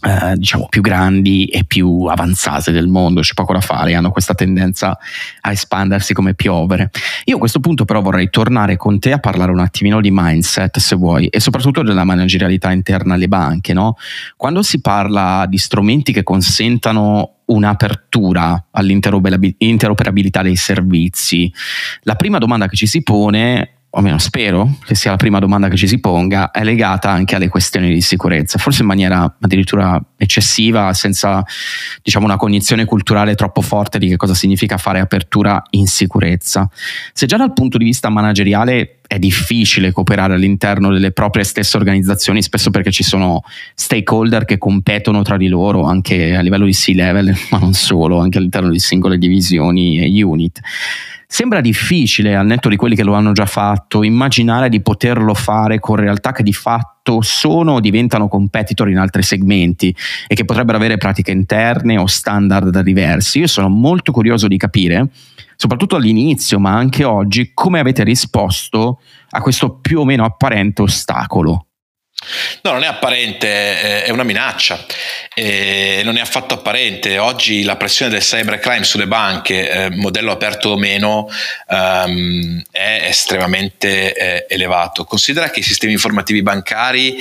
eh, 0.06 0.36
diciamo 0.36 0.66
più 0.68 0.82
grandi 0.82 1.46
e 1.46 1.64
più 1.64 2.04
avanzate 2.04 2.70
del 2.70 2.86
mondo, 2.86 3.22
c'è 3.22 3.34
poco 3.34 3.52
da 3.52 3.60
fare, 3.60 3.94
hanno 3.94 4.12
questa 4.12 4.34
tendenza 4.34 4.96
a 5.40 5.50
espandersi 5.50 6.14
come 6.14 6.34
piovere. 6.34 6.90
Io 7.24 7.36
a 7.36 7.38
questo 7.40 7.58
punto 7.58 7.84
però 7.84 8.00
vorrei 8.00 8.30
tornare 8.30 8.76
con 8.76 9.00
te 9.00 9.10
a 9.10 9.18
parlare 9.18 9.50
un 9.50 9.58
attimino 9.58 10.00
di 10.00 10.10
mindset 10.12 10.78
se 10.78 10.94
vuoi 10.94 11.26
e 11.26 11.40
soprattutto 11.40 11.82
della 11.82 12.04
managerialità 12.04 12.70
interna 12.70 13.14
alle 13.14 13.26
banche, 13.26 13.72
no? 13.72 13.96
Quando 14.36 14.62
si 14.62 14.80
parla 14.80 15.44
di 15.48 15.58
strumenti 15.58 16.12
che 16.12 16.22
consentano 16.22 17.38
un'apertura 17.46 18.66
all'interoperabilità 18.70 20.42
dei 20.42 20.56
servizi, 20.56 21.52
la 22.02 22.14
prima 22.14 22.38
domanda 22.38 22.68
che 22.68 22.76
ci 22.76 22.86
si 22.86 23.02
pone 23.02 23.75
o 23.96 23.98
almeno 23.98 24.18
spero 24.18 24.76
che 24.84 24.94
sia 24.94 25.10
la 25.10 25.16
prima 25.16 25.38
domanda 25.38 25.68
che 25.68 25.76
ci 25.76 25.88
si 25.88 25.98
ponga, 25.98 26.50
è 26.50 26.62
legata 26.62 27.10
anche 27.10 27.34
alle 27.34 27.48
questioni 27.48 27.92
di 27.94 28.02
sicurezza, 28.02 28.58
forse 28.58 28.82
in 28.82 28.88
maniera 28.88 29.36
addirittura 29.40 29.98
eccessiva, 30.18 30.92
senza 30.92 31.42
diciamo, 32.02 32.26
una 32.26 32.36
cognizione 32.36 32.84
culturale 32.84 33.34
troppo 33.34 33.62
forte 33.62 33.98
di 33.98 34.08
che 34.08 34.16
cosa 34.16 34.34
significa 34.34 34.76
fare 34.76 35.00
apertura 35.00 35.62
in 35.70 35.86
sicurezza. 35.86 36.68
Se 37.14 37.24
già 37.24 37.38
dal 37.38 37.54
punto 37.54 37.78
di 37.78 37.84
vista 37.84 38.10
manageriale 38.10 38.98
è 39.06 39.18
difficile 39.18 39.92
cooperare 39.92 40.34
all'interno 40.34 40.92
delle 40.92 41.12
proprie 41.12 41.44
stesse 41.44 41.78
organizzazioni, 41.78 42.42
spesso 42.42 42.68
perché 42.68 42.90
ci 42.90 43.02
sono 43.02 43.44
stakeholder 43.74 44.44
che 44.44 44.58
competono 44.58 45.22
tra 45.22 45.38
di 45.38 45.48
loro 45.48 45.84
anche 45.84 46.36
a 46.36 46.42
livello 46.42 46.66
di 46.66 46.72
C-level, 46.72 47.34
ma 47.50 47.58
non 47.58 47.72
solo, 47.72 48.18
anche 48.18 48.36
all'interno 48.36 48.68
di 48.68 48.78
singole 48.78 49.16
divisioni 49.16 50.00
e 50.00 50.22
unit 50.22 50.60
sembra 51.36 51.60
difficile, 51.60 52.34
al 52.34 52.46
netto 52.46 52.70
di 52.70 52.76
quelli 52.76 52.96
che 52.96 53.04
lo 53.04 53.12
hanno 53.12 53.32
già 53.32 53.44
fatto, 53.44 54.02
immaginare 54.02 54.70
di 54.70 54.80
poterlo 54.80 55.34
fare 55.34 55.78
con 55.78 55.96
realtà 55.96 56.32
che 56.32 56.42
di 56.42 56.54
fatto 56.54 57.20
sono 57.20 57.72
o 57.72 57.80
diventano 57.80 58.26
competitor 58.26 58.88
in 58.88 58.96
altri 58.96 59.22
segmenti 59.22 59.94
e 60.28 60.34
che 60.34 60.46
potrebbero 60.46 60.78
avere 60.78 60.96
pratiche 60.96 61.32
interne 61.32 61.98
o 61.98 62.06
standard 62.06 62.80
diversi. 62.80 63.40
Io 63.40 63.48
sono 63.48 63.68
molto 63.68 64.12
curioso 64.12 64.48
di 64.48 64.56
capire, 64.56 65.10
soprattutto 65.56 65.96
all'inizio, 65.96 66.58
ma 66.58 66.72
anche 66.74 67.04
oggi, 67.04 67.50
come 67.52 67.80
avete 67.80 68.02
risposto 68.02 69.00
a 69.28 69.40
questo 69.42 69.74
più 69.74 70.00
o 70.00 70.04
meno 70.06 70.24
apparente 70.24 70.80
ostacolo. 70.80 71.65
No, 72.62 72.72
non 72.72 72.82
è 72.82 72.86
apparente, 72.86 74.02
è 74.02 74.10
una 74.10 74.24
minaccia, 74.24 74.84
e 75.34 76.00
non 76.02 76.16
è 76.16 76.20
affatto 76.20 76.54
apparente. 76.54 77.18
Oggi 77.18 77.62
la 77.62 77.76
pressione 77.76 78.10
del 78.10 78.22
cybercrime 78.22 78.84
sulle 78.84 79.06
banche, 79.06 79.70
eh, 79.70 79.90
modello 79.90 80.32
aperto 80.32 80.70
o 80.70 80.76
meno, 80.76 81.28
um, 81.68 82.62
è 82.70 83.02
estremamente 83.04 84.14
eh, 84.14 84.46
elevato. 84.48 85.04
Considera 85.04 85.50
che 85.50 85.60
i 85.60 85.62
sistemi 85.62 85.92
informativi 85.92 86.42
bancari 86.42 87.16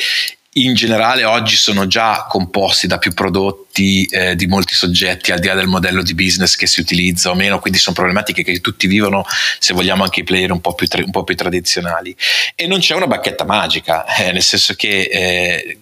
in 0.57 0.73
generale 0.73 1.25
oggi 1.25 1.55
sono 1.55 1.85
già 1.85 2.25
composti 2.29 2.87
da 2.87 2.97
più 2.97 3.13
prodotti 3.13 4.05
eh, 4.05 4.35
di 4.35 4.47
molti 4.47 4.73
soggetti 4.73 5.31
al 5.31 5.39
di 5.39 5.47
là 5.47 5.53
del 5.53 5.67
modello 5.67 6.01
di 6.01 6.13
business 6.13 6.55
che 6.55 6.65
si 6.65 6.79
utilizza 6.79 7.29
o 7.29 7.35
meno, 7.35 7.59
quindi 7.59 7.77
sono 7.77 7.95
problematiche 7.95 8.43
che 8.43 8.61
tutti 8.61 8.87
vivono, 8.87 9.25
se 9.59 9.73
vogliamo 9.73 10.03
anche 10.03 10.21
i 10.21 10.23
player 10.23 10.51
un 10.51 10.61
po' 10.61 10.73
più, 10.73 10.87
tra- 10.87 11.03
un 11.03 11.11
po 11.11 11.23
più 11.25 11.35
tradizionali. 11.35 12.15
E 12.55 12.67
non 12.67 12.79
c'è 12.79 12.95
una 12.95 13.07
bacchetta 13.07 13.43
magica, 13.43 14.05
eh, 14.05 14.31
nel 14.31 14.43
senso 14.43 14.73
che... 14.75 15.09
Eh, 15.11 15.77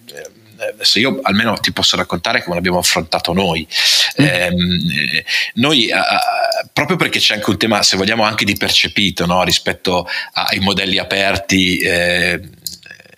adesso 0.72 0.98
io 0.98 1.20
almeno 1.22 1.54
ti 1.58 1.72
posso 1.72 1.96
raccontare 1.96 2.42
come 2.42 2.54
l'abbiamo 2.54 2.78
affrontato 2.78 3.32
noi. 3.32 3.66
Mm. 4.20 4.24
Eh, 4.24 5.24
noi, 5.54 5.88
eh, 5.88 5.96
proprio 6.72 6.96
perché 6.96 7.18
c'è 7.18 7.34
anche 7.34 7.50
un 7.50 7.58
tema, 7.58 7.82
se 7.82 7.96
vogliamo, 7.96 8.22
anche 8.22 8.44
di 8.44 8.56
percepito 8.56 9.26
no? 9.26 9.44
rispetto 9.44 10.08
ai 10.32 10.60
modelli 10.60 10.98
aperti. 10.98 11.78
Eh, 11.78 12.40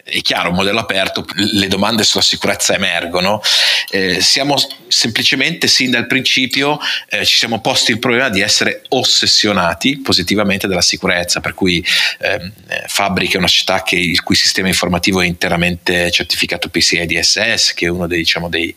è 0.09 0.23
chiaro, 0.23 0.51
un 0.51 0.55
modello 0.55 0.79
aperto, 0.79 1.25
le 1.35 1.67
domande 1.67 2.05
sulla 2.05 2.23
sicurezza 2.23 2.75
emergono. 2.75 3.41
Eh, 3.91 4.21
siamo 4.21 4.55
semplicemente, 4.87 5.67
sin 5.67 5.91
dal 5.91 6.07
principio, 6.07 6.79
eh, 7.09 7.25
ci 7.25 7.37
siamo 7.37 7.61
posti 7.61 7.91
il 7.91 7.99
problema 7.99 8.29
di 8.29 8.41
essere 8.41 8.83
ossessionati 8.91 9.99
positivamente 9.99 10.69
dalla 10.69 10.81
sicurezza, 10.81 11.41
per 11.41 11.55
cui 11.55 11.85
eh, 12.21 12.53
Fabric 12.87 13.35
è 13.35 13.39
una 13.39 13.49
città 13.49 13.83
che, 13.83 13.97
il 13.97 14.23
cui 14.23 14.37
sistema 14.37 14.69
informativo 14.69 15.21
è 15.21 15.27
interamente 15.27 16.09
certificato 16.13 16.69
PCI 16.69 17.07
DSS, 17.07 17.75
che 17.75 17.87
è 17.87 17.89
uno 17.89 18.07
dei, 18.07 18.19
diciamo, 18.19 18.49
dei, 18.49 18.73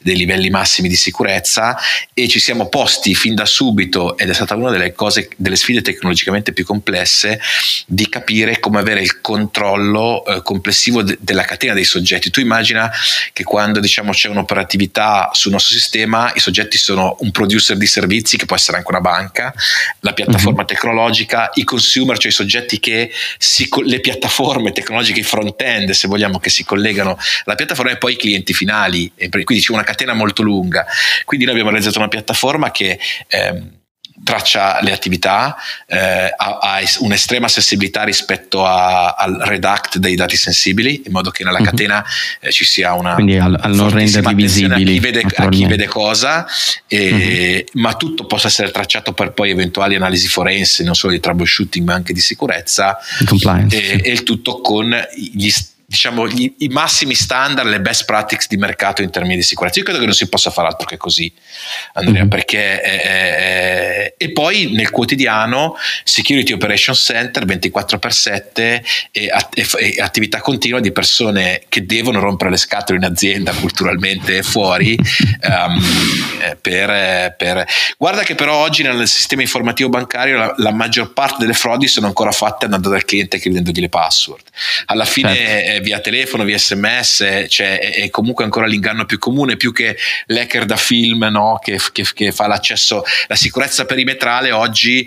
dei 0.00 0.16
livelli 0.16 0.48
massimi 0.48 0.88
di 0.88 0.96
sicurezza, 0.96 1.78
e 2.14 2.26
ci 2.26 2.40
siamo 2.40 2.70
posti 2.70 3.14
fin 3.14 3.34
da 3.34 3.44
subito, 3.44 4.16
ed 4.16 4.30
è 4.30 4.34
stata 4.34 4.54
una 4.54 4.70
delle 4.70 4.94
cose, 4.94 5.28
delle 5.36 5.56
sfide 5.56 5.82
tecnologicamente 5.82 6.54
più 6.54 6.64
complesse, 6.64 7.38
di 7.86 8.08
capire 8.08 8.58
come 8.60 8.78
avere 8.78 9.02
il 9.02 9.20
controllo 9.20 10.24
eh, 10.24 10.40
complessivo 10.70 11.02
de- 11.02 11.18
della 11.20 11.42
catena 11.42 11.74
dei 11.74 11.84
soggetti. 11.84 12.30
Tu 12.30 12.40
immagina 12.40 12.90
che 13.32 13.42
quando 13.42 13.80
diciamo, 13.80 14.12
c'è 14.12 14.28
un'operatività 14.28 15.30
sul 15.32 15.50
nostro 15.50 15.74
sistema, 15.74 16.30
i 16.34 16.40
soggetti 16.40 16.78
sono 16.78 17.16
un 17.20 17.30
producer 17.32 17.76
di 17.76 17.86
servizi, 17.86 18.36
che 18.36 18.46
può 18.46 18.56
essere 18.56 18.76
anche 18.76 18.90
una 18.90 19.00
banca, 19.00 19.52
la 20.00 20.12
piattaforma 20.12 20.60
uh-huh. 20.60 20.66
tecnologica, 20.66 21.50
i 21.54 21.64
consumer, 21.64 22.16
cioè 22.18 22.30
i 22.30 22.34
soggetti 22.34 22.78
che 22.78 23.10
si, 23.38 23.68
le 23.84 24.00
piattaforme 24.00 24.72
tecnologiche, 24.72 25.20
i 25.20 25.24
front-end, 25.24 25.90
se 25.90 26.06
vogliamo, 26.06 26.38
che 26.38 26.50
si 26.50 26.64
collegano 26.64 27.18
alla 27.44 27.56
piattaforma 27.56 27.90
e 27.90 27.98
poi 27.98 28.12
i 28.12 28.16
clienti 28.16 28.54
finali. 28.54 29.10
Quindi 29.28 29.60
c'è 29.60 29.72
una 29.72 29.82
catena 29.82 30.14
molto 30.14 30.42
lunga. 30.42 30.86
Quindi 31.24 31.44
noi 31.44 31.54
abbiamo 31.54 31.70
realizzato 31.70 31.98
una 31.98 32.08
piattaforma 32.08 32.70
che... 32.70 32.98
Ehm, 33.28 33.78
traccia 34.22 34.80
le 34.82 34.92
attività, 34.92 35.56
eh, 35.86 36.32
ha, 36.36 36.58
ha, 36.60 36.80
un'estrema 36.98 37.48
sensibilità 37.48 38.04
rispetto 38.04 38.64
a, 38.64 39.14
al 39.14 39.40
redact 39.44 39.98
dei 39.98 40.14
dati 40.14 40.36
sensibili, 40.36 41.02
in 41.06 41.12
modo 41.12 41.30
che 41.30 41.44
nella 41.44 41.60
mm-hmm. 41.60 41.68
catena 41.68 42.04
eh, 42.40 42.52
ci 42.52 42.64
sia 42.64 42.94
una 42.94 43.14
quindi 43.14 43.38
al, 43.38 43.56
al 43.60 43.74
non 43.74 43.90
renderli 43.90 44.34
visibili 44.34 44.72
a 44.72 44.76
chi 44.76 45.00
vede, 45.00 45.24
a 45.36 45.48
chi 45.48 45.66
vede 45.66 45.86
cosa, 45.86 46.46
e, 46.86 47.12
mm-hmm. 47.12 47.82
ma 47.82 47.94
tutto 47.94 48.26
possa 48.26 48.48
essere 48.48 48.70
tracciato 48.70 49.12
per 49.12 49.32
poi 49.32 49.50
eventuali 49.50 49.94
analisi 49.94 50.28
forense, 50.28 50.84
non 50.84 50.94
solo 50.94 51.12
di 51.12 51.20
troubleshooting 51.20 51.86
ma 51.86 51.94
anche 51.94 52.12
di 52.12 52.20
sicurezza, 52.20 52.98
e, 53.70 54.00
e 54.02 54.10
il 54.10 54.22
tutto 54.22 54.60
con 54.60 54.94
gli 55.14 55.50
diciamo, 55.90 56.28
gli, 56.28 56.54
i 56.58 56.68
massimi 56.68 57.14
standard, 57.14 57.68
le 57.68 57.80
best 57.80 58.04
practices 58.04 58.46
di 58.46 58.56
mercato 58.56 59.02
in 59.02 59.10
termini 59.10 59.34
di 59.34 59.42
sicurezza. 59.42 59.80
Io 59.80 59.84
credo 59.84 59.98
che 59.98 60.06
non 60.06 60.14
si 60.14 60.28
possa 60.28 60.50
fare 60.50 60.68
altro 60.68 60.86
che 60.86 60.96
così, 60.96 61.32
Andrea, 61.94 62.20
mm-hmm. 62.20 62.28
perché 62.28 62.82
eh, 62.82 64.14
e 64.16 64.30
poi 64.30 64.70
nel 64.70 64.90
quotidiano 64.90 65.74
Security 66.04 66.52
Operation 66.52 66.94
Center 66.94 67.44
24x7 67.44 68.40
e, 68.54 68.82
e, 69.10 69.32
e, 69.54 70.00
attività 70.00 70.40
continua 70.40 70.78
di 70.78 70.92
persone 70.92 71.62
che 71.68 71.84
devono 71.84 72.20
rompere 72.20 72.50
le 72.50 72.56
scatole 72.56 72.98
in 72.98 73.04
azienda 73.04 73.52
culturalmente 73.52 74.36
e 74.36 74.42
fuori 74.44 74.96
um, 74.96 75.82
per, 76.62 77.34
per, 77.36 77.66
guarda 77.98 78.22
che 78.22 78.36
però 78.36 78.58
oggi 78.58 78.84
nel 78.84 79.08
sistema 79.08 79.42
informativo 79.42 79.88
bancario 79.88 80.36
la, 80.36 80.54
la, 80.58 80.70
maggior 80.70 81.12
parte 81.12 81.38
delle 81.40 81.52
frodi 81.52 81.88
sono 81.88 82.06
ancora 82.06 82.30
fatte 82.30 82.66
andando 82.66 82.90
dal 82.90 83.04
cliente 83.04 83.40
chiedendogli 83.40 83.80
le 83.80 83.88
password. 83.88 84.44
Alla 84.86 85.04
fine 85.04 85.34
certo 85.34 85.79
via 85.80 86.00
telefono, 86.00 86.44
via 86.44 86.58
sms, 86.58 87.46
cioè 87.48 87.78
è, 87.78 87.94
è, 87.94 88.10
comunque 88.10 88.44
ancora 88.44 88.66
l'inganno 88.66 89.04
più 89.04 89.18
comune, 89.18 89.56
più 89.56 89.72
che 89.72 89.96
l'hacker 90.26 90.64
da 90.64 90.76
film 90.76 91.26
no? 91.30 91.58
che, 91.62 91.78
che, 91.92 92.04
che 92.14 92.32
fa 92.32 92.46
l'accesso, 92.46 93.02
la 93.26 93.36
sicurezza 93.36 93.84
perimetrale 93.84 94.52
oggi 94.52 95.06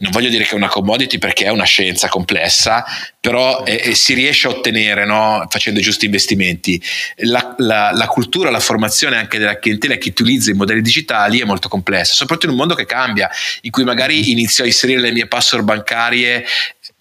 non 0.00 0.12
voglio 0.12 0.28
dire 0.28 0.44
che 0.44 0.50
è 0.50 0.54
una 0.54 0.68
commodity 0.68 1.18
perché 1.18 1.44
è 1.44 1.48
una 1.48 1.64
scienza 1.64 2.08
complessa, 2.08 2.84
però 3.20 3.64
è, 3.64 3.94
si 3.94 4.14
riesce 4.14 4.46
a 4.46 4.50
ottenere 4.50 5.04
no? 5.04 5.44
facendo 5.48 5.80
i 5.80 5.82
giusti 5.82 6.04
investimenti. 6.04 6.80
La, 7.22 7.54
la, 7.58 7.90
la, 7.92 8.06
cultura, 8.06 8.50
la 8.50 8.60
formazione 8.60 9.16
anche 9.16 9.38
della 9.38 9.58
clientela 9.58 9.96
che 9.96 10.10
utilizza 10.10 10.50
i 10.50 10.54
modelli 10.54 10.82
digitali 10.82 11.40
è 11.40 11.44
molto 11.44 11.68
complessa, 11.68 12.14
soprattutto 12.14 12.46
in 12.46 12.52
un 12.52 12.58
mondo 12.58 12.74
che 12.74 12.86
cambia, 12.86 13.28
in 13.62 13.70
cui 13.70 13.84
magari 13.84 14.30
inizio 14.30 14.62
a 14.62 14.66
inserire 14.66 15.00
le 15.00 15.10
mie 15.10 15.26
password 15.26 15.64
bancarie 15.64 16.44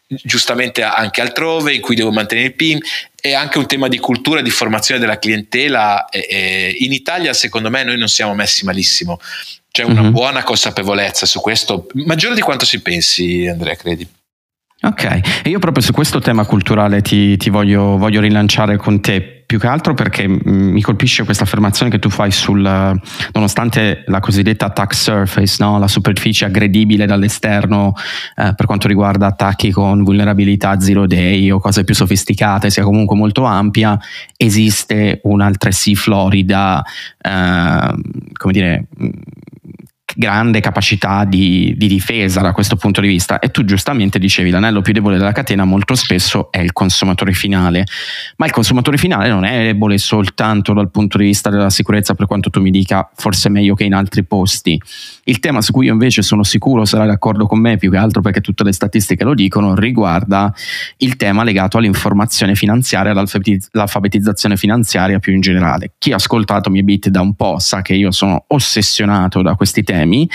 giustamente 0.08 0.84
anche 0.84 1.20
altrove 1.20 1.74
in 1.74 1.82
cui 1.82 1.96
devo 1.96 2.12
mantenere 2.12 2.48
il 2.48 2.56
PIN 2.56 2.80
è 3.30 3.34
anche 3.34 3.58
un 3.58 3.66
tema 3.66 3.88
di 3.88 3.98
cultura 3.98 4.42
di 4.42 4.50
formazione 4.50 5.00
della 5.00 5.20
clientela 5.20 6.06
in 6.12 6.92
Italia 6.92 7.34
secondo 7.34 7.70
me 7.70 7.84
noi 7.84 7.98
non 7.98 8.08
siamo 8.08 8.34
messi 8.34 8.66
malissimo. 8.66 9.20
C'è 9.70 9.84
una 9.84 10.02
mm-hmm. 10.02 10.12
buona 10.12 10.44
consapevolezza 10.44 11.26
su 11.26 11.40
questo 11.40 11.88
maggiore 12.06 12.36
di 12.36 12.42
quanto 12.42 12.66
si 12.66 12.82
pensi 12.82 13.48
Andrea 13.48 13.76
credi? 13.76 14.08
Ok, 14.80 15.04
e 15.44 15.50
io 15.50 15.60
proprio 15.60 15.84
su 15.84 15.92
questo 15.92 16.20
tema 16.20 16.46
culturale 16.46 17.02
ti, 17.02 17.36
ti 17.38 17.50
voglio, 17.50 17.98
voglio, 17.98 18.22
rilanciare 18.22 18.78
con 18.78 19.02
te, 19.02 19.37
più 19.48 19.60
che 19.60 19.68
altro 19.68 19.94
perché 19.94 20.28
mi 20.28 20.82
colpisce 20.82 21.24
questa 21.24 21.46
affermazione 21.46 21.90
che 21.90 22.00
tu 22.00 22.10
fai 22.10 22.32
sul, 22.32 22.62
nonostante 23.32 24.04
la 24.08 24.20
cosiddetta 24.20 24.66
attack 24.66 24.94
surface, 24.94 25.56
no? 25.64 25.80
la 25.80 25.88
superficie 25.88 26.44
aggredibile 26.44 27.06
dall'esterno 27.06 27.94
eh, 28.36 28.54
per 28.54 28.66
quanto 28.66 28.90
riguarda 28.90 29.28
attacchi 29.28 29.72
con 29.72 30.04
vulnerabilità 30.04 30.82
zero 30.82 31.08
day 31.08 31.50
o 31.50 31.60
cose 31.60 31.86
più 31.86 31.96
sofisticate, 31.96 32.70
sia 32.70 32.84
comunque 32.84 33.16
molto 33.16 33.46
ampia, 33.46 33.98
esiste 34.36 35.22
un'altresì 35.24 35.96
florida, 35.96 36.84
eh, 37.18 37.96
come 38.34 38.54
dire 38.54 38.88
grande 40.16 40.62
capacità 40.62 41.26
di, 41.26 41.74
di, 41.76 41.88
difesa 41.88 42.42
da 42.42 42.52
questo 42.52 42.76
punto 42.76 43.02
di 43.02 43.08
vista. 43.08 43.40
E 43.40 43.50
tu 43.50 43.66
giustamente 43.66 44.20
dicevi 44.20 44.50
l'anello 44.50 44.82
più 44.82 44.94
debole 44.94 45.18
della 45.18 45.32
catena 45.32 45.66
molto 45.66 45.96
spesso 45.96 46.52
è 46.52 46.60
il 46.60 46.72
consumatore 46.74 47.34
finale, 47.34 47.84
ma 48.38 48.46
il 48.46 48.52
consumatore 48.52 48.98
finale 48.98 49.30
non 49.30 49.44
è 49.44 49.64
debole 49.64 49.98
soltanto 49.98 50.74
dal 50.74 50.90
punto 50.90 51.18
di 51.18 51.26
vista 51.26 51.50
della 51.50 51.70
sicurezza, 51.70 52.14
per 52.16 52.26
quanto 52.26 52.50
tu 52.50 52.62
mi 52.62 52.72
dica 52.72 53.10
forse 53.16 53.50
meglio 53.50 53.76
che 53.76 53.84
in 53.84 53.94
altri 53.94 54.24
posti. 54.24 54.82
Il 55.28 55.40
tema 55.40 55.62
su 55.62 55.74
cui 55.74 55.88
io 55.88 55.92
invece 55.92 56.22
sono 56.22 56.44
sicuro 56.44 56.86
sarai 56.86 57.08
d'accordo 57.08 57.48
con 57.48 57.60
me, 57.60 57.78
più 57.78 57.92
che 57.92 57.98
altro 57.98 58.22
perché 58.22 58.40
tutte 58.40 58.64
le 58.64 58.72
statistiche 58.72 59.26
lo 59.26 59.34
dicono, 59.34 59.76
riguarda 59.76 60.54
il 60.98 61.18
tema 61.18 61.44
legato 61.44 61.78
all'informazione 61.78 62.56
finanziaria, 62.56 63.12
all'alfabetizzazione 63.12 64.56
finanziaria 64.56 65.20
più 65.20 65.34
in 65.34 65.42
generale. 65.42 65.92
Chi 65.98 66.14
ha 66.14 66.16
ascoltato 66.16 66.70
mi 66.70 66.82
bit 66.82 67.10
da 67.10 67.20
un 67.20 67.34
po' 67.34 67.60
sa 67.60 67.82
che 67.82 67.94
io 67.94 68.12
sono 68.12 68.46
ossessionato 68.48 69.42
da 69.42 69.56
questi 69.56 69.84
temi 69.84 70.30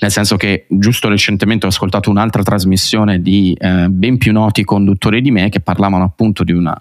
nel 0.00 0.10
senso 0.10 0.36
che 0.36 0.64
giusto 0.68 1.08
recentemente 1.08 1.66
ho 1.66 1.68
ascoltato 1.68 2.08
un'altra 2.08 2.42
trasmissione 2.42 3.20
di 3.20 3.54
eh, 3.58 3.88
ben 3.90 4.16
più 4.16 4.32
noti 4.32 4.64
conduttori 4.64 5.20
di 5.20 5.30
me 5.30 5.50
che 5.50 5.60
parlavano 5.60 6.04
appunto 6.04 6.42
di 6.42 6.52
una, 6.52 6.80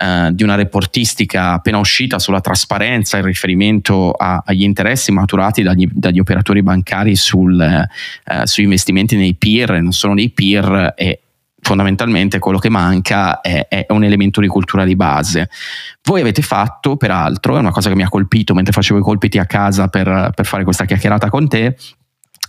eh, 0.00 0.30
di 0.32 0.44
una 0.44 0.54
reportistica 0.54 1.54
appena 1.54 1.78
uscita 1.78 2.20
sulla 2.20 2.40
trasparenza 2.40 3.16
in 3.16 3.24
riferimento 3.24 4.12
a, 4.12 4.42
agli 4.46 4.62
interessi 4.62 5.10
maturati 5.10 5.62
dagli, 5.62 5.88
dagli 5.92 6.20
operatori 6.20 6.62
bancari 6.62 6.91
sul, 7.14 7.60
eh, 7.60 8.46
sugli 8.46 8.64
investimenti 8.64 9.16
nei 9.16 9.34
peer, 9.34 9.80
non 9.80 9.92
solo 9.92 10.14
nei 10.14 10.30
peer 10.30 10.94
e 10.96 11.20
fondamentalmente 11.62 12.40
quello 12.40 12.58
che 12.58 12.68
manca 12.68 13.40
è, 13.40 13.66
è, 13.68 13.86
un 13.90 14.02
elemento 14.04 14.40
di 14.40 14.48
cultura 14.48 14.84
di 14.84 14.96
base. 14.96 15.48
Voi 16.02 16.20
avete 16.20 16.42
fatto, 16.42 16.96
peraltro, 16.96 17.56
è 17.56 17.60
una 17.60 17.70
cosa 17.70 17.88
che 17.88 17.94
mi 17.94 18.02
ha 18.02 18.08
colpito 18.08 18.52
mentre 18.52 18.72
facevo 18.72 18.98
i 18.98 19.02
colpiti 19.02 19.38
a 19.38 19.46
casa 19.46 19.86
per, 19.88 20.32
per 20.34 20.44
fare 20.44 20.64
questa 20.64 20.84
chiacchierata 20.84 21.30
con 21.30 21.48
te, 21.48 21.76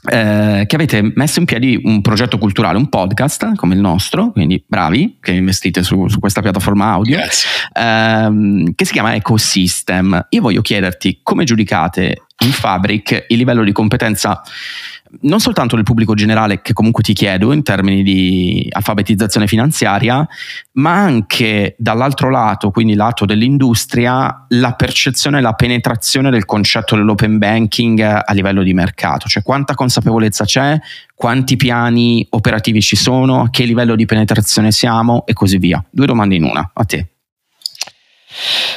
eh, 0.06 0.66
che 0.68 0.76
avete 0.76 1.12
messo 1.16 1.40
in 1.40 1.46
piedi 1.46 1.80
un 1.84 2.02
progetto 2.02 2.38
culturale, 2.38 2.78
un 2.78 2.90
podcast 2.90 3.56
come 3.56 3.76
il 3.76 3.80
nostro, 3.80 4.32
quindi 4.32 4.64
bravi 4.66 5.18
che 5.22 5.32
investite 5.32 5.84
su, 5.84 6.08
su 6.08 6.20
questa 6.20 6.42
piattaforma 6.42 6.92
audio, 6.92 7.20
ehm, 7.74 8.74
che 8.76 8.86
si 8.86 8.92
chiama 8.92 9.16
Ecosystem. 9.16 10.28
Io 10.30 10.42
voglio 10.42 10.62
chiederti 10.62 11.20
come 11.24 11.46
giudicate 11.46 12.26
in 12.44 12.52
Fabric 12.52 13.26
il 13.30 13.38
livello 13.38 13.64
di 13.64 13.72
competenza 13.72 14.42
non 15.22 15.40
soltanto 15.40 15.76
del 15.76 15.84
pubblico 15.84 16.14
generale 16.14 16.62
che 16.62 16.74
comunque 16.74 17.04
ti 17.04 17.14
chiedo 17.14 17.52
in 17.52 17.64
termini 17.64 18.04
di 18.04 18.68
alfabetizzazione 18.72 19.48
finanziaria, 19.48 20.28
ma 20.74 20.94
anche 20.94 21.76
dall'altro 21.78 22.30
lato, 22.30 22.72
quindi 22.72 22.96
lato 22.96 23.26
dell'industria, 23.26 24.46
la 24.50 24.74
percezione 24.74 25.38
e 25.38 25.42
la 25.42 25.54
penetrazione 25.54 26.30
del 26.30 26.46
concetto 26.46 26.96
dell'open 26.96 27.38
banking 27.38 28.00
a 28.02 28.34
livello 28.34 28.64
di 28.64 28.74
mercato, 28.74 29.28
cioè 29.28 29.44
quanta 29.44 29.76
consapevolezza 29.76 30.46
c'è, 30.46 30.80
quanti 31.16 31.56
piani 31.56 32.26
operativi 32.32 32.82
ci 32.82 32.96
sono, 32.96 33.42
a 33.42 33.50
che 33.50 33.66
livello 33.66 33.96
di 33.96 34.06
penetrazione 34.06 34.72
siamo 34.72 35.26
e 35.26 35.34
così 35.34 35.58
via. 35.58 35.84
Due 35.90 36.06
domande 36.06 36.36
in 36.36 36.44
una, 36.44 36.72
a 36.74 36.84
te. 36.86 37.13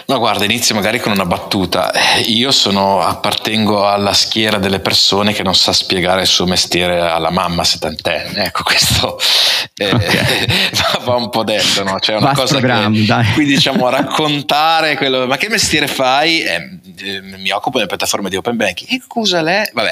No, 0.06 0.18
guarda, 0.18 0.44
inizio 0.44 0.74
magari 0.74 1.00
con 1.00 1.12
una 1.12 1.24
battuta. 1.24 1.92
Io 2.26 2.50
sono, 2.50 3.00
appartengo 3.00 3.88
alla 3.88 4.12
schiera 4.12 4.58
delle 4.58 4.80
persone 4.80 5.32
che 5.32 5.42
non 5.42 5.54
sa 5.54 5.72
spiegare 5.72 6.22
il 6.22 6.26
suo 6.26 6.46
mestiere 6.46 7.00
alla 7.00 7.30
mamma 7.30 7.64
settantenne. 7.64 8.44
Ecco, 8.44 8.62
questo 8.62 9.18
eh, 9.74 9.92
okay. 9.92 10.46
va 11.04 11.14
un 11.14 11.30
po' 11.30 11.44
detto, 11.44 11.82
no? 11.82 11.98
Cioè 11.98 12.16
una 12.16 12.34
cosa 12.34 12.60
che, 12.60 13.04
dai. 13.04 13.32
Quindi 13.32 13.54
diciamo 13.54 13.88
raccontare 13.88 14.96
quello, 14.96 15.26
ma 15.26 15.36
che 15.36 15.48
mestiere 15.48 15.86
fai? 15.86 16.42
Eh, 16.42 16.78
eh, 16.98 17.20
mi 17.20 17.50
occupo 17.50 17.78
delle 17.78 17.88
piattaforme 17.88 18.28
di 18.28 18.36
open 18.36 18.56
banking. 18.56 18.90
E 18.90 19.02
cosa 19.06 19.42
lei? 19.42 19.68
Vabbè, 19.72 19.90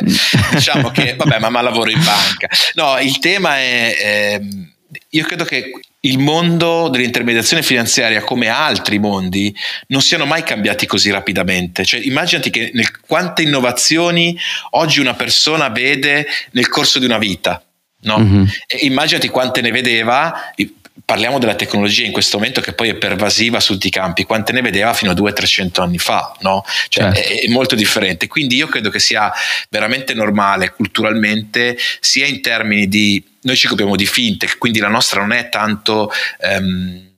diciamo 0.53 0.91
che, 0.91 1.17
vabbè, 1.17 1.39
mamma 1.39 1.61
lavoro 1.61 1.91
in 1.91 2.03
banca. 2.05 2.49
No, 2.75 2.99
il 2.99 3.19
tema 3.19 3.57
è, 3.59 3.97
è 3.97 4.41
io 5.11 5.25
credo 5.25 5.45
che 5.45 5.71
il 6.05 6.19
mondo 6.19 6.89
dell'intermediazione 6.89 7.63
finanziaria, 7.63 8.23
come 8.23 8.49
altri 8.49 8.99
mondi, 8.99 9.55
non 9.89 10.03
siano 10.03 10.27
mai 10.27 10.43
cambiati 10.43 10.87
così 10.87 11.11
rapidamente. 11.11 11.85
Cioè, 11.85 12.01
immaginati 12.01 12.51
che 12.51 12.71
nel, 12.75 13.01
quante 13.01 13.43
innovazioni 13.43 14.39
oggi 14.71 15.01
una 15.01 15.15
persona 15.15 15.69
vede 15.69 16.27
nel 16.53 16.69
corso 16.69 16.99
di 16.99 17.07
una 17.07 17.19
vita. 17.19 17.63
No? 18.03 18.19
Mm-hmm. 18.19 18.45
immaginati 18.83 19.29
quante 19.29 19.63
ne 19.63 19.71
vedeva, 19.71 20.53
parliamo 21.05 21.39
della 21.39 21.55
tecnologia 21.55 22.05
in 22.05 22.13
questo 22.13 22.39
momento 22.39 22.61
che 22.61 22.73
poi 22.73 22.89
è 22.89 22.95
pervasiva 22.95 23.61
su 23.61 23.75
tutti 23.75 23.89
i 23.89 23.91
campi, 23.91 24.25
quante 24.25 24.53
ne 24.53 24.63
vedeva 24.63 24.93
fino 24.95 25.11
a 25.11 25.15
200-300 25.15 25.81
anni 25.83 25.99
fa, 25.99 26.35
no? 26.41 26.65
Cioè 26.89 27.13
certo. 27.13 27.21
è, 27.21 27.41
è, 27.43 27.49
molto 27.49 27.75
differente. 27.75 28.27
Quindi 28.27 28.57
io 28.57 28.67
credo 28.67 28.91
che 28.91 28.99
sia 28.99 29.33
veramente 29.69 30.15
normale 30.15 30.71
culturalmente, 30.71 31.77
sia 32.01 32.27
in 32.27 32.41
termini 32.41 32.89
di 32.89 33.23
noi 33.43 33.57
ci 33.57 33.67
occupiamo 33.67 33.95
di 33.95 34.07
fintech, 34.07 34.57
quindi 34.57 34.79
la 34.79 34.89
nostra 34.89 35.21
non 35.21 35.33
è 35.33 35.51
tanto 35.51 36.11
ehm, 36.41 37.14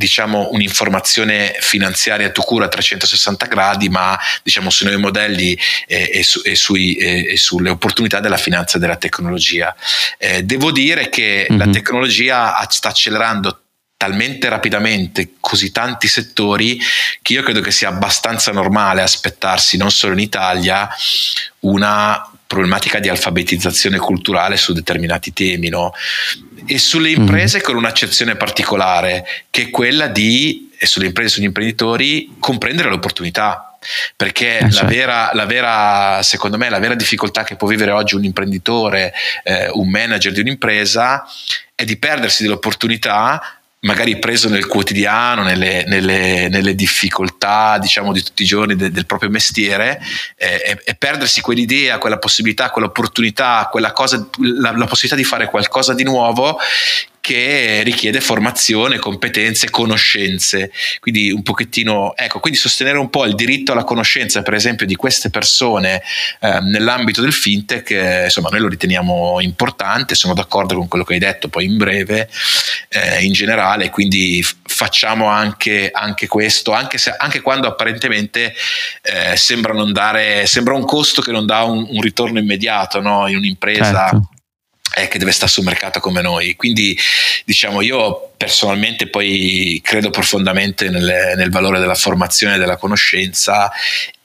diciamo 0.00 0.48
un'informazione 0.52 1.54
finanziaria 1.60 2.30
tu 2.30 2.40
cura 2.40 2.64
a 2.64 2.68
360 2.68 3.44
gradi, 3.44 3.90
ma 3.90 4.18
diciamo 4.42 4.70
sui 4.70 4.86
nuovi 4.86 5.02
modelli 5.02 5.58
e, 5.86 6.10
e, 6.14 6.22
su, 6.22 6.40
e, 6.42 6.54
sui, 6.54 6.94
e, 6.94 7.36
sulle 7.36 7.68
opportunità 7.68 8.18
della 8.18 8.38
finanza 8.38 8.78
e 8.78 8.80
della 8.80 8.96
tecnologia. 8.96 9.76
Eh, 10.16 10.42
devo 10.42 10.72
dire 10.72 11.10
che 11.10 11.46
mm-hmm. 11.46 11.58
la 11.58 11.66
mhm. 11.66 11.72
tecnologia 11.72 12.66
sta 12.70 12.88
accelerando 12.88 13.60
talmente 13.98 14.48
rapidamente 14.48 15.32
così 15.38 15.70
tanti 15.70 16.08
settori 16.08 16.80
che 17.20 17.34
io 17.34 17.42
credo 17.42 17.60
che 17.60 17.70
sia 17.70 17.88
abbastanza 17.88 18.50
normale 18.50 19.02
aspettarsi 19.02 19.76
non 19.76 19.90
solo 19.90 20.14
in 20.14 20.20
Italia 20.20 20.88
una 21.60 22.24
problematica 22.50 22.98
di 22.98 23.08
alfabetizzazione 23.08 23.96
culturale 23.98 24.56
su 24.56 24.72
determinati 24.72 25.32
temi, 25.32 25.68
no? 25.68 25.92
E 26.72 26.78
sulle 26.78 27.10
mhm. 27.10 27.22
imprese 27.22 27.58
mm. 27.58 27.62
con 27.62 27.76
un'accezione 27.76 28.36
particolare, 28.36 29.26
che 29.50 29.62
è 29.62 29.70
quella 29.70 30.06
di, 30.06 30.70
e 30.78 30.86
sulle 30.86 31.06
imprese 31.06 31.28
e 31.28 31.32
sugli 31.32 31.44
imprenditori, 31.44 32.36
comprendere 32.38 32.88
l'opportunità. 32.88 33.76
Perché 34.14 34.58
eh, 34.58 34.62
la, 34.62 34.70
certo. 34.70 34.94
vera, 34.94 35.30
la, 35.32 35.46
vera, 35.46 36.22
secondo 36.22 36.58
me, 36.58 36.68
la 36.68 36.78
vera 36.78 36.94
difficoltà 36.94 37.44
che 37.44 37.56
può 37.56 37.66
vivere 37.66 37.90
oggi 37.90 38.14
un 38.14 38.24
imprenditore, 38.24 39.12
eh, 39.42 39.70
un 39.72 39.88
manager 39.88 40.32
di 40.32 40.40
un'impresa, 40.40 41.24
è 41.74 41.84
di 41.84 41.96
perdersi 41.96 42.42
dell'opportunità 42.42 43.59
magari 43.80 44.18
preso 44.18 44.48
nel 44.48 44.66
quotidiano, 44.66 45.42
nelle, 45.42 45.84
nelle, 45.86 46.48
nelle 46.48 46.74
difficoltà 46.74 47.78
diciamo 47.78 48.12
di 48.12 48.22
tutti 48.22 48.42
i 48.42 48.46
giorni 48.46 48.76
de, 48.76 48.90
del 48.90 49.06
proprio 49.06 49.30
mestiere 49.30 50.00
eh, 50.36 50.62
e, 50.64 50.82
e, 50.84 50.94
perdersi 50.94 51.40
quell'idea, 51.40 51.98
quella 51.98 52.18
possibilità, 52.18 52.70
quell'opportunità, 52.70 53.68
quella 53.70 53.92
cosa, 53.92 54.28
la, 54.38 54.72
la 54.72 54.86
possibilità 54.86 55.16
di 55.16 55.24
fare 55.24 55.46
qualcosa 55.46 55.94
di 55.94 56.02
nuovo 56.02 56.58
che 57.20 57.82
richiede 57.84 58.20
formazione, 58.20 58.98
competenze, 58.98 59.70
conoscenze. 59.70 60.72
Quindi 61.00 61.30
un 61.30 61.42
pochettino, 61.42 62.16
ecco, 62.16 62.40
quindi 62.40 62.58
sostenere 62.58 62.98
un 62.98 63.10
po' 63.10 63.24
il 63.26 63.34
diritto 63.34 63.72
alla 63.72 63.84
conoscenza, 63.84 64.42
per 64.42 64.54
esempio, 64.54 64.86
di 64.86 64.96
queste 64.96 65.30
persone 65.30 66.02
eh, 66.40 66.60
nell'ambito 66.60 67.20
del 67.20 67.32
fintech, 67.32 67.90
eh, 67.90 68.24
insomma, 68.24 68.48
noi 68.48 68.60
lo 68.60 68.68
riteniamo 68.68 69.40
importante, 69.40 70.14
sono 70.14 70.34
d'accordo 70.34 70.76
con 70.76 70.88
quello 70.88 71.04
che 71.04 71.14
hai 71.14 71.18
detto 71.18 71.48
poi 71.48 71.66
in 71.66 71.76
breve, 71.76 72.28
eh, 72.88 73.22
in 73.22 73.32
generale, 73.32 73.90
quindi 73.90 74.44
facciamo 74.64 75.26
anche, 75.26 75.90
anche 75.92 76.26
questo, 76.26 76.72
anche, 76.72 76.98
se, 76.98 77.14
anche, 77.16 77.40
quando 77.40 77.68
apparentemente 77.68 78.54
eh, 79.02 79.36
sembra 79.36 79.74
dare, 79.92 80.46
sembra 80.46 80.74
un 80.74 80.84
costo 80.84 81.22
che 81.22 81.32
non 81.32 81.46
dà 81.46 81.62
un, 81.64 81.86
un 81.88 82.00
ritorno 82.00 82.38
immediato 82.38 83.00
no? 83.00 83.28
in 83.28 83.36
un'impresa. 83.36 84.08
Certo 84.10 84.30
eh, 84.94 85.08
che 85.08 85.18
deve 85.18 85.32
stare 85.32 85.50
sul 85.50 85.64
mercato 85.64 86.00
come 86.00 86.22
noi. 86.22 86.54
Quindi 86.56 86.98
diciamo 87.44 87.80
io 87.80 88.32
personalmente 88.36 89.08
poi 89.08 89.80
credo 89.82 90.10
profondamente 90.10 90.88
nel, 90.88 91.34
nel 91.36 91.50
valore 91.50 91.78
della 91.78 91.94
formazione 91.94 92.54
e 92.54 92.58
della 92.58 92.76
conoscenza 92.76 93.70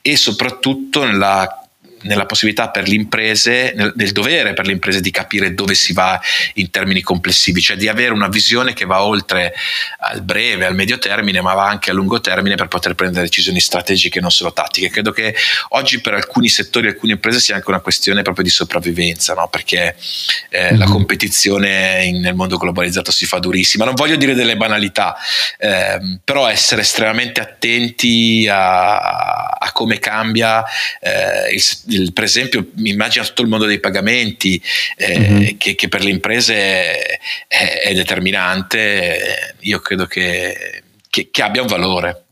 e 0.00 0.16
soprattutto 0.16 1.04
nella 1.04 1.65
nella 2.06 2.26
possibilità 2.26 2.70
per 2.70 2.88
le 2.88 2.94
imprese, 2.94 3.72
nel, 3.76 3.92
nel, 3.96 4.12
dovere 4.12 4.54
per 4.54 4.66
le 4.66 4.72
imprese 4.72 5.00
di 5.00 5.10
capire 5.10 5.54
dove 5.54 5.74
si 5.74 5.92
va 5.92 6.20
in 6.54 6.70
termini 6.70 7.02
complessivi, 7.02 7.60
cioè 7.60 7.76
di 7.76 7.88
avere 7.88 8.12
una 8.12 8.28
visione 8.28 8.72
che 8.72 8.84
va 8.84 9.02
oltre 9.02 9.54
al 9.98 10.22
breve, 10.22 10.66
al 10.66 10.74
medio 10.74 10.98
termine, 10.98 11.40
ma 11.40 11.54
va 11.54 11.66
anche 11.66 11.90
a 11.90 11.94
lungo 11.94 12.20
termine 12.20 12.54
per 12.54 12.68
poter 12.68 12.94
prendere 12.94 13.24
decisioni 13.24 13.60
strategiche, 13.60 14.20
non 14.20 14.30
solo 14.30 14.52
tattiche. 14.52 14.90
Credo 14.90 15.12
che 15.12 15.34
oggi 15.70 16.00
per 16.00 16.14
alcuni 16.14 16.48
settori, 16.48 16.88
alcune 16.88 17.12
imprese 17.12 17.40
sia 17.40 17.56
anche 17.56 17.68
una 17.68 17.80
questione 17.80 18.22
proprio 18.22 18.44
di 18.44 18.50
sopravvivenza, 18.50 19.34
no? 19.34 19.48
perché 19.48 19.96
eh, 20.48 20.62
mm-hmm. 20.62 20.78
la 20.78 20.86
competizione 20.86 22.04
in, 22.04 22.20
nel 22.20 22.34
mondo 22.34 22.56
globalizzato 22.56 23.10
si 23.10 23.26
fa 23.26 23.38
durissima. 23.38 23.84
Non 23.84 23.94
voglio 23.94 24.16
dire 24.16 24.34
delle 24.34 24.56
banalità, 24.56 25.16
eh, 25.58 26.18
però 26.24 26.48
essere 26.48 26.82
estremamente 26.82 27.40
attenti 27.40 28.48
a, 28.50 28.96
a 28.96 29.72
come 29.72 29.98
cambia 29.98 30.64
eh, 31.00 31.54
il, 31.54 31.64
il, 31.96 32.12
per 32.12 32.24
esempio, 32.24 32.68
mi 32.74 32.90
immagino 32.90 33.24
tutto 33.24 33.42
il 33.42 33.48
mondo 33.48 33.66
dei 33.66 33.80
pagamenti 33.80 34.62
eh, 34.96 35.18
mm-hmm. 35.18 35.56
che, 35.56 35.74
che, 35.74 35.88
per 35.88 36.02
le 36.04 36.10
imprese 36.10 36.54
è, 37.46 37.80
è 37.84 37.94
determinante, 37.94 39.54
io 39.60 39.80
credo 39.80 40.06
che, 40.06 40.82
che, 41.08 41.28
che 41.30 41.42
abbia 41.42 41.62
un 41.62 41.68
valore. 41.68 42.25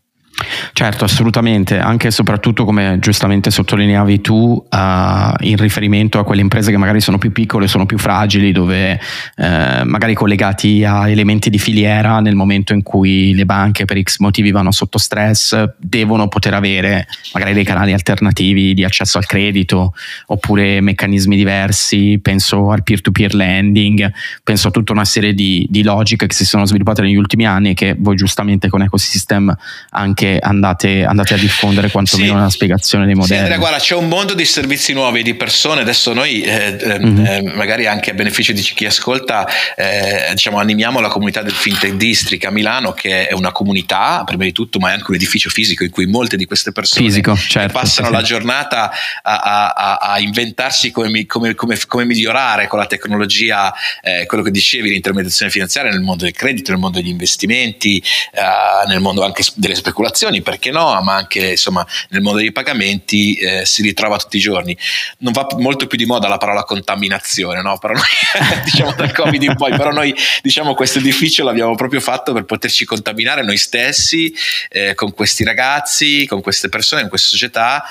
Certo, 0.72 1.04
assolutamente, 1.04 1.78
anche 1.78 2.08
e 2.08 2.10
soprattutto 2.10 2.64
come 2.64 2.98
giustamente 3.00 3.50
sottolineavi 3.50 4.20
tu, 4.20 4.34
uh, 4.68 5.44
in 5.44 5.56
riferimento 5.56 6.18
a 6.18 6.24
quelle 6.24 6.40
imprese 6.40 6.72
che 6.72 6.76
magari 6.76 7.00
sono 7.00 7.18
più 7.18 7.30
piccole, 7.30 7.68
sono 7.68 7.86
più 7.86 7.98
fragili, 7.98 8.50
dove 8.50 9.00
uh, 9.36 9.44
magari 9.84 10.14
collegati 10.14 10.84
a 10.84 11.08
elementi 11.08 11.50
di 11.50 11.58
filiera 11.58 12.18
nel 12.18 12.34
momento 12.34 12.72
in 12.72 12.82
cui 12.82 13.34
le 13.34 13.44
banche 13.44 13.84
per 13.84 14.00
X 14.02 14.18
motivi 14.18 14.50
vanno 14.50 14.72
sotto 14.72 14.98
stress, 14.98 15.62
devono 15.76 16.26
poter 16.26 16.54
avere 16.54 17.06
magari 17.32 17.52
dei 17.52 17.64
canali 17.64 17.92
alternativi 17.92 18.74
di 18.74 18.84
accesso 18.84 19.18
al 19.18 19.26
credito 19.26 19.94
oppure 20.26 20.80
meccanismi 20.80 21.36
diversi, 21.36 22.18
penso 22.20 22.72
al 22.72 22.82
peer-to-peer 22.82 23.34
lending, 23.34 24.12
penso 24.42 24.68
a 24.68 24.70
tutta 24.72 24.92
una 24.92 25.04
serie 25.04 25.32
di, 25.32 25.64
di 25.70 25.84
logiche 25.84 26.26
che 26.26 26.34
si 26.34 26.44
sono 26.44 26.64
sviluppate 26.64 27.02
negli 27.02 27.14
ultimi 27.14 27.46
anni 27.46 27.70
e 27.70 27.74
che 27.74 27.94
voi 27.96 28.16
giustamente 28.16 28.68
con 28.68 28.82
Ecosystem 28.82 29.54
anche 29.90 30.23
che 30.24 30.38
andate, 30.40 31.04
andate 31.04 31.34
a 31.34 31.36
diffondere 31.36 31.90
quantomeno 31.90 32.30
sì. 32.30 32.34
una 32.34 32.50
spiegazione 32.50 33.04
dei 33.04 33.14
modelli. 33.14 33.34
Sì, 33.34 33.40
Andrea, 33.40 33.58
guarda, 33.58 33.78
c'è 33.78 33.94
un 33.94 34.08
mondo 34.08 34.32
di 34.32 34.46
servizi 34.46 34.94
nuovi, 34.94 35.22
di 35.22 35.34
persone, 35.34 35.82
adesso 35.82 36.14
noi 36.14 36.40
eh, 36.40 36.78
mm-hmm. 36.98 37.26
eh, 37.26 37.42
magari 37.54 37.86
anche 37.86 38.12
a 38.12 38.14
beneficio 38.14 38.52
di 38.52 38.62
chi 38.62 38.86
ascolta, 38.86 39.46
eh, 39.76 40.30
diciamo, 40.30 40.58
animiamo 40.58 41.00
la 41.00 41.08
comunità 41.08 41.42
del 41.42 41.52
FinTech 41.52 41.92
District 41.94 42.44
a 42.46 42.50
Milano, 42.50 42.92
che 42.92 43.28
è 43.28 43.34
una 43.34 43.52
comunità, 43.52 44.22
prima 44.24 44.44
di 44.44 44.52
tutto, 44.52 44.78
ma 44.78 44.90
è 44.90 44.92
anche 44.94 45.04
un 45.08 45.16
edificio 45.16 45.50
fisico 45.50 45.84
in 45.84 45.90
cui 45.90 46.06
molte 46.06 46.36
di 46.36 46.46
queste 46.46 46.72
persone 46.72 47.06
Fisico, 47.06 47.36
certo, 47.36 47.78
passano 47.78 48.08
sì, 48.08 48.14
la 48.14 48.22
giornata 48.22 48.90
a, 49.22 49.72
a, 49.72 49.96
a 49.96 50.20
inventarsi 50.20 50.90
come, 50.90 51.26
come, 51.26 51.54
come, 51.54 51.78
come, 51.86 52.04
migliorare 52.06 52.66
con 52.66 52.78
la 52.78 52.86
tecnologia, 52.86 53.74
eh, 54.02 54.24
quello 54.26 54.42
che 54.42 54.50
dicevi, 54.50 54.88
l'intermediazione 54.88 55.50
finanziaria 55.50 55.90
nel 55.90 56.00
mondo 56.00 56.24
del 56.24 56.32
credito, 56.32 56.70
nel 56.70 56.80
mondo 56.80 56.98
degli 56.98 57.10
investimenti, 57.10 57.98
eh, 57.98 58.86
nel 58.88 59.00
mondo 59.00 59.22
anche 59.22 59.42
delle 59.54 59.74
speculazioni 59.74 60.12
operazioni, 60.14 60.40
perché 60.42 60.70
no, 60.70 61.00
ma 61.02 61.16
anche 61.16 61.50
insomma 61.50 61.84
nel 62.10 62.22
mondo 62.22 62.38
dei 62.38 62.52
pagamenti 62.52 63.34
eh, 63.34 63.66
si 63.66 63.82
ritrova 63.82 64.16
tutti 64.16 64.36
i 64.36 64.40
giorni. 64.40 64.76
Non 65.18 65.32
va 65.32 65.46
molto 65.58 65.86
più 65.86 65.98
di 65.98 66.06
moda 66.06 66.28
la 66.28 66.38
parola 66.38 66.62
contaminazione, 66.62 67.60
no? 67.60 67.76
Però 67.78 67.92
noi, 67.92 68.02
diciamo 68.64 68.92
dal 68.92 69.12
Covid 69.12 69.42
in 69.42 69.56
poi, 69.56 69.70
però 69.76 69.90
noi 69.90 70.14
diciamo 70.40 70.74
questo 70.74 70.98
edificio 71.00 71.42
l'abbiamo 71.42 71.74
proprio 71.74 72.00
fatto 72.00 72.32
per 72.32 72.44
poterci 72.44 72.84
contaminare 72.84 73.42
noi 73.42 73.56
stessi 73.58 74.32
eh, 74.70 74.94
con 74.94 75.12
questi 75.12 75.42
ragazzi, 75.42 76.26
con 76.26 76.40
queste 76.40 76.68
persone, 76.68 77.00
con 77.02 77.10
questa 77.10 77.28
società 77.28 77.84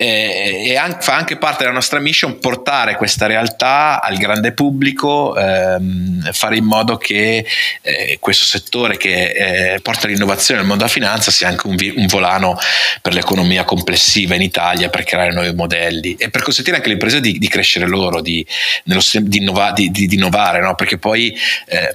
e, 0.00 0.76
anche, 0.76 1.00
fa 1.00 1.16
anche 1.16 1.36
parte 1.38 1.64
della 1.64 1.74
nostra 1.74 1.98
mission 1.98 2.38
portare 2.38 2.94
questa 2.94 3.26
realtà 3.26 4.00
al 4.00 4.16
grande 4.16 4.52
pubblico, 4.52 5.36
ehm, 5.36 6.30
fare 6.30 6.56
in 6.56 6.64
modo 6.64 6.96
che 6.96 7.44
eh, 7.82 8.16
questo 8.20 8.44
settore 8.44 8.96
che 8.96 9.72
eh, 9.74 9.80
porta 9.80 10.06
l'innovazione 10.06 10.60
nel 10.60 10.68
mondo 10.68 10.84
della 10.84 10.94
finanza 10.94 11.32
sia 11.32 11.48
anche 11.48 11.66
un, 11.66 11.74
vi- 11.74 11.94
un, 11.96 12.06
volano 12.06 12.56
per 13.02 13.12
l'economia 13.12 13.64
complessiva 13.64 14.36
in 14.36 14.42
Italia, 14.42 14.88
per 14.88 15.02
creare 15.02 15.32
nuovi 15.32 15.52
modelli 15.52 16.14
e 16.16 16.30
per 16.30 16.42
consentire 16.42 16.76
anche 16.76 16.86
alle 16.88 16.94
imprese 16.94 17.20
di, 17.20 17.36
di 17.36 17.48
crescere 17.48 17.88
loro, 17.88 18.20
di, 18.20 18.46
nello, 18.84 19.00
di, 19.22 19.38
innova- 19.38 19.72
di 19.72 20.08
innovare, 20.12 20.60
no? 20.60 20.76
perché 20.76 20.96
poi 20.96 21.36
eh, 21.66 21.94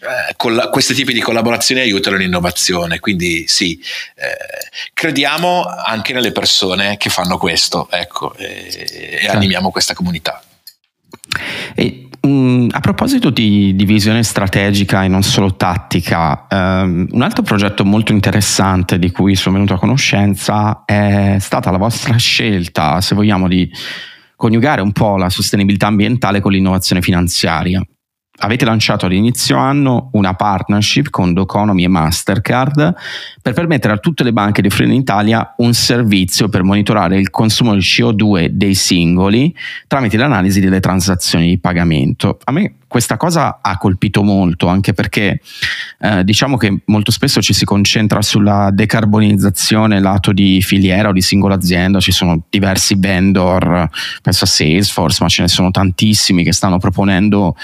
eh, 0.00 0.34
colla- 0.36 0.68
questi 0.68 0.94
tipi 0.94 1.12
di 1.12 1.20
collaborazioni 1.20 1.80
aiutano 1.80 2.16
l'innovazione, 2.16 3.00
quindi 3.00 3.48
sì, 3.48 3.78
eh, 4.14 4.68
crediamo 4.92 5.64
anche 5.64 6.12
nelle 6.12 6.30
persone 6.30 6.96
che 6.96 7.10
fanno 7.10 7.36
questo, 7.36 7.88
ecco, 7.90 8.34
e, 8.36 8.68
e 8.68 9.18
certo. 9.20 9.36
animiamo 9.36 9.70
questa 9.70 9.94
comunità. 9.94 10.40
E, 11.74 12.08
mm, 12.26 12.68
a 12.70 12.80
proposito 12.80 13.30
di, 13.30 13.74
di, 13.74 13.84
visione 13.84 14.22
strategica 14.22 15.02
e 15.02 15.08
non 15.08 15.22
solo 15.22 15.56
tattica, 15.56 16.46
um, 16.48 17.08
un 17.10 17.22
altro 17.22 17.42
progetto 17.42 17.84
molto 17.84 18.12
interessante 18.12 18.98
di 18.98 19.10
cui 19.10 19.34
sono 19.34 19.54
venuto 19.54 19.74
a 19.74 19.78
conoscenza 19.78 20.84
è 20.84 21.36
stata 21.40 21.70
la 21.70 21.78
vostra 21.78 22.16
scelta, 22.16 23.00
se 23.00 23.14
vogliamo, 23.14 23.48
di 23.48 23.70
coniugare 24.36 24.80
un 24.80 24.92
po' 24.92 25.16
la 25.16 25.28
sostenibilità 25.28 25.88
ambientale 25.88 26.40
con 26.40 26.52
l'innovazione 26.52 27.02
finanziaria 27.02 27.82
avete 28.38 28.64
lanciato 28.64 29.06
all'inizio 29.06 29.56
anno 29.56 30.10
una 30.12 30.34
partnership 30.34 31.10
con 31.10 31.32
Doconomy 31.32 31.84
e 31.84 31.88
Mastercard 31.88 32.94
per 33.42 33.52
permettere 33.52 33.94
a 33.94 33.98
tutte 33.98 34.22
le 34.22 34.32
banche 34.32 34.62
di 34.62 34.68
offrire 34.68 34.92
in 34.92 35.00
Italia 35.00 35.54
un 35.58 35.74
servizio 35.74 36.48
per 36.48 36.62
monitorare 36.62 37.18
il 37.18 37.30
consumo 37.30 37.74
di 37.74 37.80
CO2 37.80 38.46
dei 38.48 38.74
singoli 38.74 39.54
tramite 39.86 40.16
l'analisi 40.16 40.60
delle 40.60 40.80
transazioni 40.80 41.48
di 41.48 41.58
pagamento. 41.58 42.38
A 42.44 42.52
me 42.52 42.74
questa 42.88 43.18
cosa 43.18 43.58
ha 43.60 43.76
colpito 43.76 44.22
molto 44.22 44.66
anche 44.66 44.94
perché 44.94 45.40
eh, 46.00 46.24
diciamo 46.24 46.56
che 46.56 46.80
molto 46.86 47.10
spesso 47.10 47.42
ci 47.42 47.52
si 47.52 47.66
concentra 47.66 48.22
sulla 48.22 48.70
decarbonizzazione 48.72 50.00
lato 50.00 50.32
di 50.32 50.62
filiera 50.62 51.10
o 51.10 51.12
di 51.12 51.20
singola 51.20 51.54
azienda, 51.54 52.00
ci 52.00 52.12
sono 52.12 52.44
diversi 52.48 52.94
vendor, 52.96 53.88
penso 54.22 54.44
a 54.44 54.46
Salesforce, 54.46 55.22
ma 55.22 55.28
ce 55.28 55.42
ne 55.42 55.48
sono 55.48 55.70
tantissimi 55.70 56.42
che 56.42 56.52
stanno 56.52 56.78
proponendo 56.78 57.54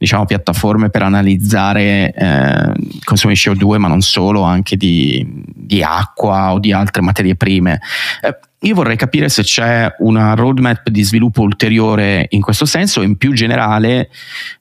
diciamo, 0.00 0.24
piattaforme 0.24 0.88
per 0.88 1.02
analizzare 1.02 2.10
eh, 2.14 2.72
consumi 3.04 3.34
di 3.34 3.38
CO2, 3.38 3.76
ma 3.76 3.86
non 3.86 4.00
solo, 4.00 4.40
anche 4.40 4.78
di, 4.78 5.22
di 5.44 5.82
acqua 5.82 6.54
o 6.54 6.58
di 6.58 6.72
altre 6.72 7.02
materie 7.02 7.36
prime. 7.36 7.78
Eh, 8.22 8.34
io 8.60 8.74
vorrei 8.74 8.96
capire 8.96 9.28
se 9.28 9.42
c'è 9.42 9.94
una 9.98 10.32
roadmap 10.32 10.88
di 10.88 11.02
sviluppo 11.02 11.42
ulteriore 11.42 12.26
in 12.30 12.40
questo 12.40 12.64
senso 12.64 13.02
e 13.02 13.04
in 13.04 13.18
più 13.18 13.34
generale, 13.34 14.08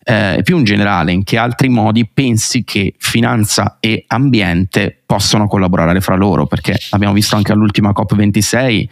eh, 0.03 0.41
più 0.43 0.57
in 0.57 0.65
generale, 0.65 1.13
in 1.13 1.23
che 1.23 1.37
altri 1.37 1.69
modi 1.69 2.05
pensi 2.05 2.65
che 2.65 2.95
finanza 2.97 3.77
e 3.79 4.03
ambiente 4.07 5.01
possono 5.05 5.47
collaborare 5.47 6.01
fra 6.01 6.15
loro, 6.15 6.47
perché 6.47 6.77
abbiamo 6.89 7.13
visto 7.13 7.37
anche 7.37 7.53
all'ultima 7.53 7.93
COP26, 7.95 8.87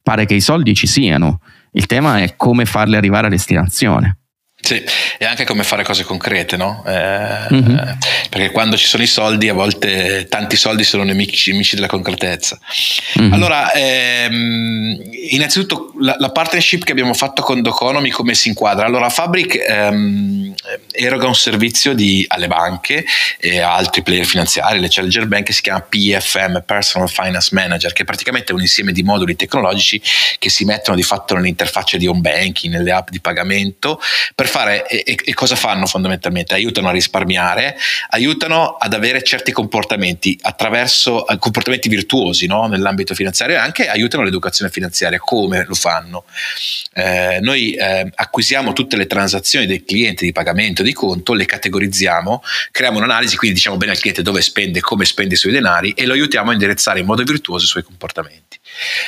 pare 0.00 0.26
che 0.26 0.34
i 0.34 0.40
soldi 0.40 0.74
ci 0.74 0.86
siano, 0.86 1.40
il 1.72 1.86
tema 1.86 2.20
è 2.20 2.36
come 2.36 2.66
farli 2.66 2.94
arrivare 2.94 3.26
a 3.26 3.30
destinazione. 3.30 4.18
Sì, 4.60 4.84
e 5.18 5.24
anche 5.24 5.44
come 5.44 5.62
fare 5.62 5.84
cose 5.84 6.02
concrete, 6.02 6.56
no? 6.56 6.82
Eh, 6.86 7.46
mm-hmm. 7.54 7.76
Perché 8.28 8.50
quando 8.50 8.76
ci 8.76 8.86
sono 8.86 9.02
i 9.02 9.06
soldi, 9.06 9.48
a 9.48 9.54
volte 9.54 10.26
tanti 10.28 10.56
soldi 10.56 10.84
sono 10.84 11.04
nemici, 11.04 11.52
nemici 11.52 11.76
della 11.76 11.86
concretezza. 11.86 12.58
Mm-hmm. 13.20 13.32
Allora, 13.32 13.72
ehm, 13.72 15.00
innanzitutto 15.30 15.92
la, 16.00 16.16
la, 16.18 16.30
partnership 16.30 16.84
che 16.84 16.92
abbiamo 16.92 17.14
fatto 17.14 17.42
con 17.42 17.60
Doconomy 17.62 18.10
come 18.10 18.34
si 18.34 18.48
inquadra? 18.48 18.86
Allora, 18.86 19.08
Fabric 19.08 19.56
ehm, 19.56 20.54
eroga 20.92 21.26
un 21.26 21.34
servizio 21.34 21.94
di, 21.94 22.24
alle 22.28 22.46
banche 22.46 23.04
e 23.38 23.60
a 23.60 23.74
altri 23.74 24.02
player 24.02 24.24
finanziari, 24.24 24.78
le 24.78 24.88
Challenger 24.88 25.26
Bank, 25.26 25.44
che 25.44 25.52
si 25.52 25.62
chiama 25.62 25.80
PFM, 25.80 26.62
Personal 26.64 27.08
Finance 27.08 27.50
Manager, 27.52 27.92
che 27.92 28.02
è 28.02 28.04
praticamente 28.04 28.52
un 28.52 28.60
insieme 28.60 28.92
di 28.92 29.02
moduli 29.02 29.36
tecnologici 29.36 30.00
che 30.38 30.50
si 30.50 30.64
mettono 30.64 30.96
di 30.96 31.02
fatto 31.02 31.34
nell'interfaccia 31.34 31.96
di 31.96 32.06
home 32.06 32.20
banking, 32.20 32.72
nelle 32.72 32.92
app 32.92 33.08
di 33.10 33.20
pagamento, 33.20 34.00
per 34.34 34.46
fare 34.46 34.86
e, 34.86 35.16
e, 35.22 35.34
cosa 35.34 35.56
fanno 35.56 35.86
fondamentalmente? 35.86 36.54
Aiutano 36.54 36.88
a 36.88 36.92
risparmiare, 36.92 37.76
aiutano 38.10 38.76
ad 38.78 38.92
avere 38.92 39.22
certi 39.22 39.52
comportamenti 39.52 40.38
attraverso 40.42 41.26
eh, 41.26 41.38
comportamenti 41.38 41.88
virtuosi 41.88 42.46
no? 42.46 42.66
nell'ambito 42.66 43.14
finanziario 43.14 43.56
e 43.56 43.58
anche 43.58 43.88
aiutano 43.88 44.22
l'educazione 44.22 44.70
finanziaria. 44.70 45.18
Come 45.18 45.64
lo 45.66 45.74
fanno? 45.74 45.87
Eh, 46.94 47.38
noi 47.40 47.72
eh, 47.72 48.10
acquisiamo 48.14 48.72
tutte 48.72 48.96
le 48.96 49.06
transazioni 49.06 49.66
dei 49.66 49.84
clienti 49.84 50.24
di 50.24 50.32
pagamento 50.32 50.82
di 50.82 50.92
conto, 50.92 51.34
le 51.34 51.44
categorizziamo, 51.44 52.42
creiamo 52.70 52.98
un'analisi, 52.98 53.36
quindi 53.36 53.56
diciamo 53.56 53.76
bene 53.76 53.92
al 53.92 53.98
cliente 53.98 54.22
dove 54.22 54.40
spende, 54.40 54.80
come 54.80 55.04
spende 55.04 55.34
i 55.34 55.38
suoi 55.38 55.52
denari 55.52 55.92
e 55.92 56.06
lo 56.06 56.12
aiutiamo 56.12 56.50
a 56.50 56.52
indirizzare 56.52 57.00
in 57.00 57.06
modo 57.06 57.22
virtuoso 57.22 57.64
i 57.64 57.68
suoi 57.68 57.82
comportamenti. 57.82 58.47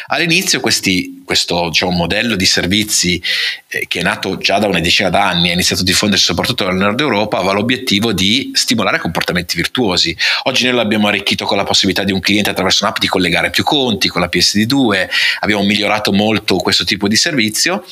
All'inizio 0.06 0.60
questi, 0.60 1.22
questo 1.24 1.68
diciamo, 1.68 1.92
modello 1.92 2.36
di 2.36 2.44
servizi 2.44 3.22
eh, 3.68 3.86
che 3.86 4.00
è 4.00 4.02
nato 4.02 4.36
già 4.38 4.58
da 4.58 4.66
una 4.66 4.80
decina 4.80 5.10
d'anni, 5.10 5.50
ha 5.50 5.52
iniziato 5.52 5.82
a 5.82 5.84
diffondersi 5.84 6.24
soprattutto 6.24 6.66
nel 6.66 6.76
nord 6.76 7.00
Europa, 7.00 7.38
aveva 7.38 7.52
l'obiettivo 7.52 8.12
di 8.12 8.50
stimolare 8.54 8.98
comportamenti 8.98 9.56
virtuosi. 9.56 10.16
Oggi 10.44 10.64
noi 10.64 10.74
l'abbiamo 10.74 11.08
arricchito 11.08 11.44
con 11.44 11.56
la 11.56 11.64
possibilità 11.64 12.04
di 12.04 12.12
un 12.12 12.20
cliente 12.20 12.50
attraverso 12.50 12.84
un'app 12.84 12.98
di 12.98 13.06
collegare 13.06 13.50
più 13.50 13.64
conti 13.64 14.08
con 14.08 14.20
la 14.20 14.28
PSD2, 14.32 15.08
abbiamo 15.40 15.62
migliorato 15.64 16.12
molto 16.12 16.56
questo 16.56 16.84
tipo 16.84 17.08
di 17.08 17.16
servizio 17.16 17.84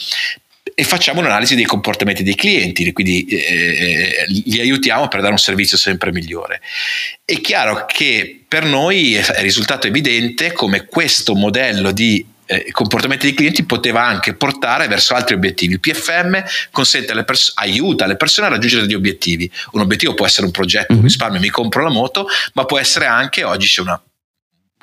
e 0.79 0.85
facciamo 0.85 1.19
un'analisi 1.19 1.57
dei 1.57 1.65
comportamenti 1.65 2.23
dei 2.23 2.37
clienti, 2.37 2.93
quindi 2.93 3.25
eh, 3.25 3.37
eh, 3.37 4.25
li 4.29 4.61
aiutiamo 4.61 5.09
per 5.09 5.19
dare 5.19 5.33
un 5.33 5.39
servizio 5.39 5.77
sempre 5.77 6.13
migliore. 6.13 6.61
È 7.25 7.41
chiaro 7.41 7.85
che 7.85 8.45
per 8.47 8.65
noi 8.65 9.17
è 9.17 9.41
risultato 9.41 9.89
evidente 9.89 10.53
come 10.53 10.85
questo 10.85 11.35
modello 11.35 11.91
di 11.91 12.25
eh, 12.47 12.71
comportamenti 12.71 13.27
dei 13.27 13.35
clienti 13.35 13.65
poteva 13.65 14.07
anche 14.07 14.35
portare 14.35 14.87
verso 14.87 15.15
altri 15.15 15.35
obiettivi. 15.35 15.73
Il 15.73 15.81
PFM 15.81 16.45
pers- 17.25 17.55
aiuta 17.57 18.07
le 18.07 18.15
persone 18.15 18.47
a 18.47 18.51
raggiungere 18.51 18.83
degli 18.83 18.95
obiettivi. 18.95 19.51
Un 19.73 19.81
obiettivo 19.81 20.15
può 20.15 20.27
essere 20.27 20.47
un 20.47 20.53
progetto, 20.53 20.93
un 20.93 21.03
risparmio, 21.03 21.41
mi 21.41 21.49
compro 21.49 21.83
la 21.83 21.91
moto, 21.91 22.29
ma 22.53 22.65
può 22.67 22.79
essere 22.79 23.07
anche 23.07 23.43
oggi 23.43 23.67
c'è 23.67 23.81
una 23.81 24.01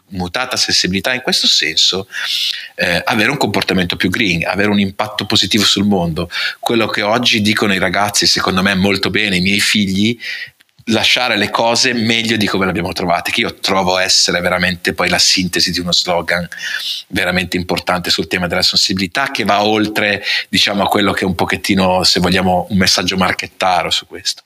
mutata 0.09 0.55
sensibilità 0.57 1.13
in 1.13 1.21
questo 1.21 1.47
senso, 1.47 2.07
eh, 2.75 3.01
avere 3.03 3.31
un 3.31 3.37
comportamento 3.37 3.95
più 3.95 4.09
green, 4.09 4.45
avere 4.45 4.69
un 4.69 4.79
impatto 4.79 5.25
positivo 5.25 5.63
sul 5.63 5.85
mondo. 5.85 6.29
Quello 6.59 6.87
che 6.87 7.01
oggi 7.01 7.41
dicono 7.41 7.73
i 7.73 7.79
ragazzi, 7.79 8.25
secondo 8.27 8.61
me 8.61 8.75
molto 8.75 9.09
bene, 9.09 9.37
i 9.37 9.41
miei 9.41 9.59
figli, 9.59 10.17
lasciare 10.89 11.37
le 11.37 11.49
cose 11.49 11.93
meglio 11.93 12.37
di 12.37 12.45
come 12.45 12.65
le 12.65 12.69
abbiamo 12.69 12.93
trovate, 12.93 13.31
che 13.31 13.41
io 13.41 13.55
trovo 13.55 13.97
essere 13.97 14.39
veramente 14.39 14.93
poi 14.93 15.09
la 15.09 15.17
sintesi 15.17 15.71
di 15.71 15.79
uno 15.79 15.91
slogan 15.91 16.47
veramente 17.07 17.57
importante 17.57 18.11
sul 18.11 18.27
tema 18.27 18.45
della 18.47 18.61
sensibilità 18.61 19.31
che 19.31 19.45
va 19.45 19.63
oltre 19.63 20.23
diciamo 20.47 20.83
a 20.83 20.87
quello 20.87 21.11
che 21.11 21.21
è 21.21 21.25
un 21.25 21.33
pochettino 21.33 22.03
se 22.03 22.19
vogliamo 22.19 22.67
un 22.69 22.77
messaggio 22.77 23.17
marchettaro 23.17 23.89
su 23.89 24.05
questo. 24.05 24.43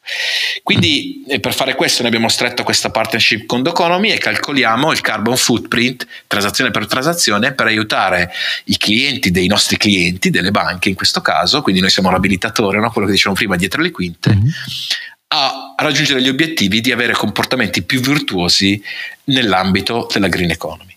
Quindi 0.63 1.25
per 1.41 1.53
fare 1.53 1.75
questo 1.75 2.01
noi 2.01 2.11
abbiamo 2.11 2.29
stretto 2.29 2.63
questa 2.63 2.89
partnership 2.89 3.45
con 3.45 3.61
Doconomy 3.61 4.11
e 4.11 4.17
calcoliamo 4.17 4.91
il 4.91 5.01
carbon 5.01 5.35
footprint 5.35 6.07
transazione 6.27 6.71
per 6.71 6.87
transazione 6.87 7.53
per 7.53 7.65
aiutare 7.65 8.31
i 8.65 8.77
clienti 8.77 9.31
dei 9.31 9.47
nostri 9.47 9.75
clienti, 9.75 10.29
delle 10.29 10.51
banche 10.51 10.89
in 10.89 10.95
questo 10.95 11.21
caso, 11.21 11.61
quindi 11.61 11.81
noi 11.81 11.89
siamo 11.89 12.11
l'abilitatore, 12.11 12.79
no? 12.79 12.91
quello 12.91 13.07
che 13.07 13.13
dicevamo 13.13 13.35
prima 13.35 13.55
dietro 13.57 13.81
le 13.81 13.91
quinte. 13.91 14.29
Mm-hmm 14.29 14.47
a 15.31 15.75
raggiungere 15.77 16.21
gli 16.21 16.29
obiettivi 16.29 16.81
di 16.81 16.91
avere 16.91 17.13
comportamenti 17.13 17.83
più 17.83 17.99
virtuosi 17.99 18.81
nell'ambito 19.25 20.07
della 20.11 20.27
green 20.27 20.49
economy. 20.49 20.95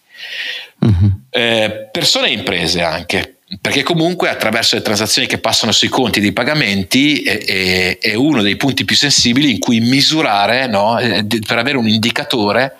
Uh-huh. 0.78 1.20
Eh, 1.30 1.88
persone 1.92 2.28
e 2.28 2.32
imprese 2.32 2.82
anche, 2.82 3.36
perché 3.60 3.82
comunque 3.82 4.30
attraverso 4.30 4.76
le 4.76 4.82
transazioni 4.82 5.28
che 5.28 5.38
passano 5.38 5.70
sui 5.70 5.88
conti 5.88 6.20
dei 6.20 6.32
pagamenti 6.32 7.22
è, 7.22 7.44
è, 7.44 7.98
è 7.98 8.14
uno 8.14 8.40
dei 8.40 8.56
punti 8.56 8.84
più 8.84 8.96
sensibili 8.96 9.50
in 9.50 9.58
cui 9.58 9.80
misurare 9.80 10.66
no, 10.66 10.98
eh, 10.98 11.24
per 11.24 11.58
avere 11.58 11.76
un 11.76 11.88
indicatore 11.88 12.76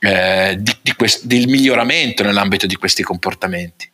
eh, 0.00 0.56
di, 0.58 0.76
di 0.82 0.92
quest- 0.94 1.24
del 1.24 1.46
miglioramento 1.46 2.24
nell'ambito 2.24 2.66
di 2.66 2.74
questi 2.74 3.04
comportamenti. 3.04 3.88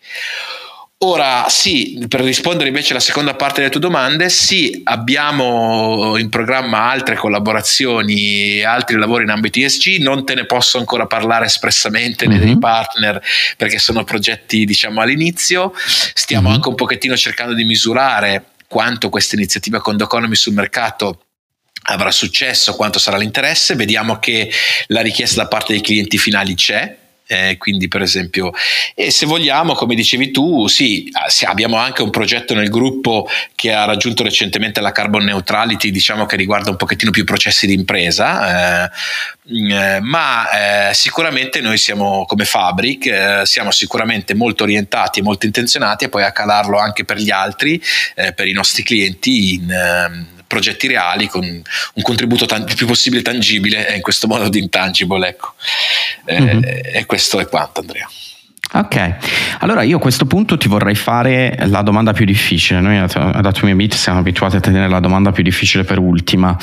Ora 1.07 1.51
sì, 1.51 2.03
per 2.09 2.23
rispondere 2.23 2.69
invece 2.69 2.93
alla 2.93 3.03
seconda 3.03 3.35
parte 3.35 3.61
delle 3.61 3.71
tue 3.71 3.79
domande, 3.81 4.31
sì, 4.31 4.81
abbiamo 4.85 6.17
in 6.17 6.31
programma 6.31 6.91
altre 6.91 7.15
collaborazioni, 7.15 8.63
altri 8.63 8.97
lavori 8.97 9.25
in 9.25 9.29
ambito 9.29 9.61
ESG, 9.61 10.01
non 10.01 10.25
te 10.25 10.35
ne 10.35 10.47
posso 10.47 10.79
ancora 10.79 11.07
parlare 11.07 11.45
espressamente 11.45 12.27
mm-hmm. 12.27 12.41
dei 12.41 12.59
partner 12.59 13.23
perché 13.59 13.79
sono 13.79 14.03
progetti 14.05 14.65
diciamo 14.65 15.03
all'inizio, 15.03 15.75
stiamo 16.15 16.45
mm-hmm. 16.47 16.55
anche 16.55 16.69
un 16.69 16.75
pochettino 16.75 17.17
cercando 17.19 17.53
di 17.53 17.65
misurare 17.65 18.53
quanto 18.67 19.11
questa 19.11 19.37
iniziativa 19.37 19.83
Condoconomy 19.83 20.35
sul 20.35 20.55
mercato 20.55 21.27
avrà 21.89 22.11
successo, 22.11 22.75
quanto 22.77 22.99
sarà 22.99 23.19
l'interesse, 23.19 23.75
vediamo 23.75 24.19
che 24.19 24.51
la 24.87 25.03
richiesta 25.03 25.43
da 25.43 25.49
parte 25.49 25.75
dei 25.75 25.83
clienti 25.83 26.17
finali 26.17 26.55
c'è, 26.55 27.03
eh, 27.27 27.57
quindi 27.59 27.89
per 27.89 28.03
esempio 28.03 28.53
e 28.95 29.11
se 29.11 29.27
vogliamo 29.27 29.75
come 29.75 29.95
dicevi 29.95 30.31
tu 30.31 30.67
sì, 30.67 31.11
abbiamo 31.47 31.77
anche 31.77 32.03
un 32.03 32.11
progetto 32.11 32.55
nel 32.55 32.69
gruppo 32.69 33.29
che 33.55 33.73
ha 33.73 33.85
raggiunto 33.85 34.23
recentemente 34.23 34.81
la 34.81 34.93
carbon 34.93 35.25
neutrality 35.25 35.91
diciamo 35.91 36.27
che 36.27 36.37
riguarda 36.37 36.71
un 36.71 36.77
pochettino 36.77 37.11
più 37.11 37.25
processi 37.25 37.67
di 37.67 37.73
impresa 37.73 38.85
eh, 38.85 38.91
mm, 39.51 39.71
eh, 39.71 40.01
ma 40.01 40.91
eh, 40.91 40.95
sicuramente 40.95 41.61
noi 41.61 41.79
siamo 41.79 42.25
come 42.27 42.45
Fabric 42.45 43.07
eh, 43.07 43.41
siamo 43.45 43.71
sicuramente 43.71 44.35
molto 44.35 44.65
orientati 44.65 45.21
e 45.21 45.23
molto 45.23 45.47
intenzionati 45.47 46.05
a 46.05 46.09
poi 46.09 46.25
a 46.25 46.33
calarlo 46.33 46.79
anche 46.79 47.05
per 47.05 47.17
gli 47.17 47.31
altri 47.31 47.81
eh, 48.15 48.33
per 48.33 48.47
i 48.47 48.53
nostri 48.53 48.83
clienti 48.83 49.55
in 49.55 49.71
ehm, 49.71 50.33
progetti 50.55 50.87
reali 50.87 51.27
con 51.27 51.45
un 51.45 52.03
contributo 52.03 52.47
tan- 52.47 52.65
il 52.69 52.77
più 52.77 52.87
possibile 52.87 53.23
tangibile 53.23 53.89
e 53.89 53.97
in 53.97 54.03
questo 54.03 54.29
modo 54.29 54.49
di 54.49 54.61
intangible. 54.61 55.29
Ecco. 55.29 55.55
Mm-hmm. 56.31 56.63
e 56.65 57.05
questo 57.07 57.41
è 57.41 57.49
quanto, 57.49 57.81
Andrea. 57.81 58.09
Ok, 58.77 59.17
allora 59.61 59.83
io 59.83 59.99
a 59.99 60.01
questo 60.01 60.27
punto 60.27 60.57
ti 60.57 60.67
vorrei 60.67 60.97
fare 60.97 61.57
la 61.67 61.83
domanda 61.83 62.13
più 62.13 62.25
difficile. 62.25 62.81
Noi 62.81 62.99
ad 62.99 63.47
Atomy 63.47 63.73
Meet 63.73 63.95
siamo 63.95 64.19
abituati 64.19 64.57
a 64.57 64.61
tenere 64.61 64.89
la 64.89 64.99
domanda 64.99 65.31
più 65.31 65.45
difficile 65.45 65.85
per 65.85 65.99
ultima, 65.99 66.57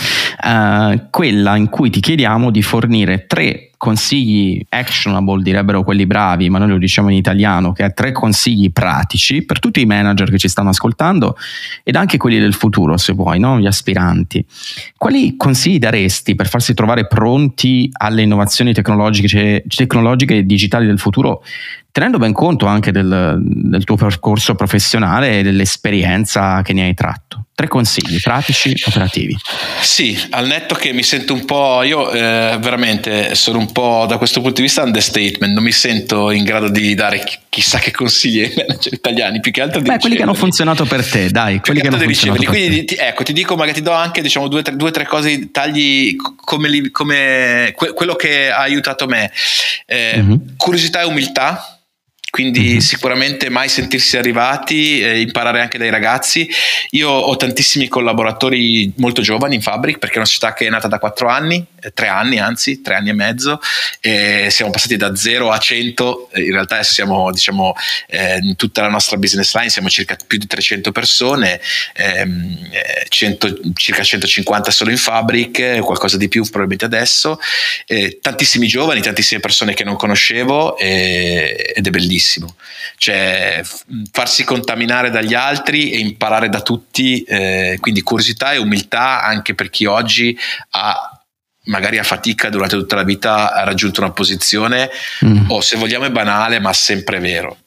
uh, 0.43 1.07
quella 1.09 1.55
in 1.55 1.69
cui 1.69 1.89
ti 1.89 2.01
chiediamo 2.01 2.51
di 2.51 2.61
fornire 2.61 3.27
tre 3.27 3.70
consigli 3.81 4.63
actionable, 4.69 5.41
direbbero 5.41 5.81
quelli 5.81 6.05
bravi, 6.05 6.51
ma 6.51 6.59
noi 6.59 6.67
lo 6.67 6.77
diciamo 6.77 7.09
in 7.09 7.15
italiano, 7.15 7.71
che 7.71 7.83
è 7.83 7.93
tre 7.95 8.11
consigli 8.11 8.71
pratici 8.71 9.43
per 9.43 9.57
tutti 9.57 9.81
i 9.81 9.87
manager 9.87 10.29
che 10.29 10.37
ci 10.37 10.47
stanno 10.47 10.69
ascoltando 10.69 11.35
ed 11.83 11.95
anche 11.95 12.17
quelli 12.17 12.37
del 12.37 12.53
futuro, 12.53 12.95
se 12.97 13.13
vuoi, 13.13 13.39
no? 13.39 13.59
gli 13.59 13.65
aspiranti. 13.65 14.45
Quali 14.95 15.35
consigli 15.35 15.79
daresti 15.79 16.35
per 16.35 16.47
farsi 16.47 16.75
trovare 16.75 17.07
pronti 17.07 17.89
alle 17.91 18.21
innovazioni 18.21 18.71
tecnologiche, 18.71 19.63
tecnologiche 19.67 20.37
e 20.37 20.45
digitali 20.45 20.85
del 20.85 20.99
futuro 20.99 21.41
tenendo 21.91 22.19
ben 22.19 22.33
conto 22.33 22.67
anche 22.67 22.91
del, 22.91 23.41
del, 23.41 23.83
tuo 23.83 23.95
percorso 23.95 24.53
professionale 24.53 25.39
e 25.39 25.43
dell'esperienza 25.43 26.61
che 26.61 26.73
ne 26.73 26.83
hai 26.83 26.93
tratto. 26.93 27.47
Tre 27.61 27.69
consigli 27.69 28.19
pratici, 28.19 28.73
operativi. 28.87 29.37
Sì, 29.81 30.19
al 30.31 30.47
netto 30.47 30.73
che 30.73 30.93
mi 30.93 31.03
sento 31.03 31.35
un 31.35 31.45
po', 31.45 31.83
io 31.83 32.09
eh, 32.09 32.57
veramente 32.59 33.35
sono 33.35 33.59
un 33.59 33.71
po' 33.71 34.05
da 34.07 34.17
questo 34.17 34.41
punto 34.41 34.55
di 34.55 34.63
vista 34.63 34.81
understatement, 34.81 35.53
non 35.53 35.61
mi 35.61 35.71
sento 35.71 36.31
in 36.31 36.43
grado 36.43 36.69
di 36.69 36.95
dare 36.95 37.23
chissà 37.49 37.77
che 37.77 37.91
consigli 37.91 38.41
ai 38.41 38.53
manager 38.55 38.93
italiani, 38.93 39.39
più 39.41 39.51
che 39.51 39.61
altro 39.61 39.79
di 39.79 39.89
Beh, 39.89 39.99
quelli 39.99 40.15
che 40.15 40.23
hanno 40.23 40.33
funzionato 40.33 40.85
per 40.85 41.07
te, 41.07 41.29
dai, 41.29 41.59
quelli 41.59 41.81
che 41.81 41.87
hanno 41.87 41.99
funzionato 41.99 42.45
Quindi 42.45 42.83
ti, 42.85 42.95
ecco, 42.95 43.21
ti 43.21 43.33
dico, 43.33 43.55
magari 43.55 43.75
ti 43.75 43.83
do 43.83 43.91
anche 43.91 44.23
diciamo 44.23 44.47
due 44.47 44.63
o 44.75 44.89
tre, 44.89 45.05
cose, 45.05 45.51
tagli 45.51 46.15
come, 46.15 46.67
li, 46.67 46.89
come 46.89 47.73
que, 47.75 47.93
quello 47.93 48.15
che 48.15 48.49
ha 48.49 48.61
aiutato 48.61 49.05
me. 49.05 49.31
Eh, 49.85 50.13
mm-hmm. 50.17 50.35
Curiosità 50.57 51.01
e 51.01 51.05
umiltà 51.05 51.80
quindi 52.31 52.61
mm-hmm. 52.61 52.77
sicuramente 52.77 53.49
mai 53.49 53.67
sentirsi 53.67 54.17
arrivati, 54.17 55.01
eh, 55.01 55.19
imparare 55.19 55.59
anche 55.59 55.77
dai 55.77 55.89
ragazzi. 55.89 56.49
Io 56.91 57.09
ho 57.09 57.35
tantissimi 57.35 57.89
collaboratori 57.89 58.91
molto 58.95 59.21
giovani 59.21 59.55
in 59.55 59.61
Fabric 59.61 59.99
perché 59.99 60.15
è 60.15 60.17
una 60.19 60.25
società 60.25 60.53
che 60.53 60.65
è 60.65 60.69
nata 60.69 60.87
da 60.87 60.97
quattro 60.97 61.27
anni, 61.27 61.63
tre 61.93 62.07
anni 62.07 62.39
anzi, 62.39 62.81
tre 62.81 62.95
anni 62.95 63.09
e 63.09 63.13
mezzo, 63.13 63.59
e 63.99 64.47
siamo 64.49 64.71
passati 64.71 64.97
da 64.97 65.15
0 65.15 65.51
a 65.51 65.57
100, 65.57 66.29
in 66.35 66.51
realtà 66.51 66.75
adesso 66.75 66.93
siamo 66.93 67.31
diciamo 67.31 67.73
eh, 68.07 68.37
in 68.41 68.55
tutta 68.55 68.81
la 68.81 68.89
nostra 68.89 69.17
business 69.17 69.53
line, 69.55 69.69
siamo 69.69 69.89
circa 69.89 70.15
più 70.25 70.37
di 70.37 70.47
300 70.47 70.91
persone, 70.91 71.59
ehm, 71.93 72.69
100, 73.07 73.59
circa 73.75 74.03
150 74.03 74.71
solo 74.71 74.91
in 74.91 74.97
Fabric, 74.97 75.79
qualcosa 75.79 76.17
di 76.17 76.27
più 76.27 76.43
probabilmente 76.43 76.85
adesso, 76.85 77.39
tantissimi 78.21 78.67
giovani, 78.67 79.01
tantissime 79.01 79.39
persone 79.39 79.73
che 79.73 79.83
non 79.83 79.95
conoscevo 79.95 80.77
ed 80.77 81.85
è 81.85 81.89
bellissimo 81.89 82.09
bellissimo. 82.11 82.55
Cioè, 82.97 83.61
farsi 84.11 84.43
contaminare 84.43 85.09
dagli 85.09 85.33
altri 85.33 85.91
e 85.91 85.99
imparare 85.99 86.49
da 86.49 86.61
tutti, 86.61 87.23
eh, 87.23 87.77
quindi 87.79 88.01
curiosità 88.01 88.51
e 88.51 88.57
umiltà 88.57 89.23
anche 89.23 89.55
per 89.55 89.69
chi 89.69 89.85
oggi 89.85 90.37
ha 90.71 91.10
magari 91.65 91.97
a 91.97 92.03
fatica 92.03 92.49
durante 92.49 92.75
tutta 92.75 92.95
la 92.95 93.03
vita 93.03 93.53
ha 93.53 93.63
raggiunto 93.63 94.01
una 94.01 94.11
posizione 94.11 94.89
mm. 95.23 95.49
o 95.49 95.61
se 95.61 95.77
vogliamo 95.77 96.05
è 96.05 96.11
banale 96.11 96.59
ma 96.59 96.73
sempre 96.73 97.19
vero 97.19 97.57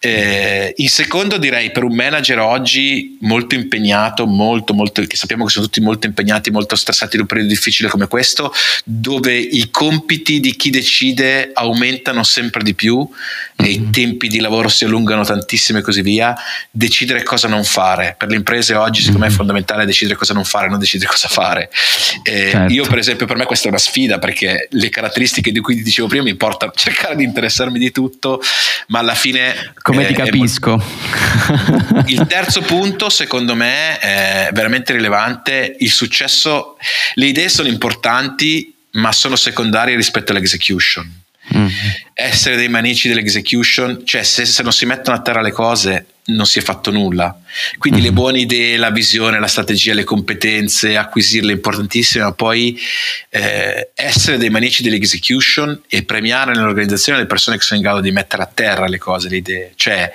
eh, 0.00 0.74
in 0.76 0.88
secondo 0.88 1.38
direi 1.38 1.72
per 1.72 1.82
un 1.82 1.92
manager 1.92 2.38
oggi 2.38 3.16
molto 3.22 3.56
impegnato, 3.56 4.26
molto, 4.26 4.72
molto, 4.72 5.02
che 5.02 5.16
sappiamo 5.16 5.44
che 5.44 5.50
sono 5.50 5.64
tutti 5.64 5.80
molto 5.80 6.06
impegnati, 6.06 6.52
molto 6.52 6.76
stressati 6.76 7.16
in 7.16 7.22
un 7.22 7.26
periodo 7.26 7.50
difficile 7.50 7.88
come 7.88 8.06
questo, 8.06 8.52
dove 8.84 9.36
i 9.36 9.70
compiti 9.70 10.38
di 10.38 10.54
chi 10.54 10.70
decide 10.70 11.50
aumentano 11.52 12.22
sempre 12.22 12.62
di 12.62 12.74
più 12.74 12.96
mm-hmm. 12.98 13.68
e 13.68 13.72
i 13.72 13.78
mhm. 13.80 13.90
tempi 13.90 14.28
di 14.28 14.38
lavoro 14.38 14.68
si 14.68 14.84
allungano 14.84 15.24
tantissimo 15.24 15.80
e 15.80 15.82
così 15.82 16.02
via, 16.02 16.32
decidere 16.70 17.24
cosa 17.24 17.48
non 17.48 17.64
fare. 17.64 18.14
Per 18.16 18.28
le 18.28 18.36
imprese 18.36 18.74
oggi 18.74 19.00
secondo 19.00 19.18
mm-hmm. 19.18 19.20
me 19.20 19.26
è 19.26 19.30
mhm. 19.30 19.36
fondamentale 19.36 19.84
decidere 19.84 20.16
cosa 20.16 20.32
non 20.32 20.44
fare, 20.44 20.68
non 20.68 20.78
decidere 20.78 21.10
cosa 21.10 21.26
fare. 21.26 21.70
Eh, 22.22 22.50
certo. 22.52 22.72
Io 22.72 22.86
per 22.86 22.98
esempio 22.98 23.26
per 23.26 23.36
me 23.36 23.46
questa 23.46 23.66
è 23.66 23.70
una 23.70 23.78
sfida 23.78 24.20
perché 24.20 24.68
le 24.70 24.88
caratteristiche 24.90 25.50
di 25.50 25.58
cui 25.58 25.74
ti 25.74 25.82
dicevo 25.82 26.06
prima 26.06 26.22
mi 26.22 26.36
portano 26.36 26.70
a 26.70 26.78
cercare 26.78 27.16
di 27.16 27.24
interessarmi 27.24 27.80
di 27.80 27.90
tutto, 27.90 28.40
ma 28.88 29.00
alla 29.00 29.16
fine 29.16 29.74
come 29.92 30.06
ti 30.06 30.14
capisco. 30.14 30.82
Il 32.06 32.26
terzo 32.26 32.60
punto, 32.62 33.08
secondo 33.08 33.54
me, 33.54 33.98
è 33.98 34.50
veramente 34.52 34.92
rilevante. 34.92 35.76
Il 35.78 35.90
successo, 35.90 36.76
le 37.14 37.26
idee 37.26 37.48
sono 37.48 37.68
importanti, 37.68 38.74
ma 38.92 39.12
sono 39.12 39.36
secondarie 39.36 39.96
rispetto 39.96 40.32
all'execution. 40.32 41.22
Mm. 41.56 41.66
Essere 42.12 42.56
dei 42.56 42.68
manici 42.68 43.08
dell'execution, 43.08 44.02
cioè 44.04 44.22
se, 44.22 44.44
se 44.44 44.62
non 44.62 44.72
si 44.72 44.84
mettono 44.84 45.16
a 45.16 45.20
terra 45.20 45.40
le 45.40 45.52
cose, 45.52 46.06
non 46.28 46.46
si 46.46 46.58
è 46.58 46.62
fatto 46.62 46.90
nulla. 46.90 47.38
Quindi 47.78 48.00
mm-hmm. 48.00 48.08
le 48.08 48.14
buone 48.14 48.38
idee, 48.40 48.76
la 48.76 48.90
visione, 48.90 49.38
la 49.38 49.46
strategia, 49.46 49.94
le 49.94 50.04
competenze, 50.04 50.96
acquisirle 50.96 51.52
è 51.52 51.54
importantissimo, 51.54 52.24
ma 52.24 52.32
poi 52.32 52.78
eh, 53.30 53.90
essere 53.94 54.36
dei 54.36 54.50
manici 54.50 54.82
dell'execution 54.82 55.82
e 55.88 56.02
premiare 56.02 56.52
nell'organizzazione 56.52 57.18
le 57.18 57.26
persone 57.26 57.56
che 57.56 57.62
sono 57.62 57.80
in 57.80 57.86
grado 57.86 58.00
di 58.00 58.10
mettere 58.10 58.42
a 58.42 58.50
terra 58.52 58.86
le 58.86 58.98
cose, 58.98 59.28
le 59.28 59.36
idee. 59.36 59.72
Cioè 59.74 60.12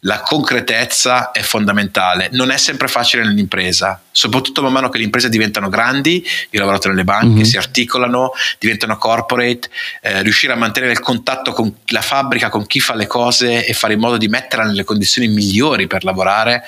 la 0.00 0.20
concretezza 0.20 1.32
è 1.32 1.42
fondamentale. 1.42 2.28
Non 2.32 2.50
è 2.50 2.56
sempre 2.56 2.86
facile 2.88 3.24
nell'impresa, 3.24 4.00
soprattutto 4.12 4.62
man 4.62 4.72
mano 4.72 4.88
che 4.88 4.98
le 4.98 5.04
imprese 5.04 5.28
diventano 5.28 5.68
grandi, 5.68 6.24
io 6.50 6.58
ho 6.58 6.62
lavorato 6.62 6.88
nelle 6.88 7.04
banche, 7.04 7.26
mm-hmm. 7.26 7.42
si 7.42 7.56
articolano, 7.56 8.32
diventano 8.58 8.96
corporate, 8.98 9.68
eh, 10.02 10.22
riuscire 10.22 10.52
a 10.52 10.56
mantenere 10.56 10.92
il 10.92 11.00
contatto 11.00 11.52
con 11.52 11.74
la 11.86 12.02
fabbrica, 12.02 12.50
con 12.50 12.66
chi 12.66 12.78
fa 12.78 12.94
le 12.94 13.06
cose 13.06 13.66
e 13.66 13.72
fare 13.72 13.94
in 13.94 14.00
modo 14.00 14.16
di 14.16 14.28
metterla 14.28 14.64
nelle 14.64 14.84
condizioni 14.84 15.26
migliori 15.26 15.54
migliori 15.56 15.86
per 15.86 16.04
lavorare 16.04 16.62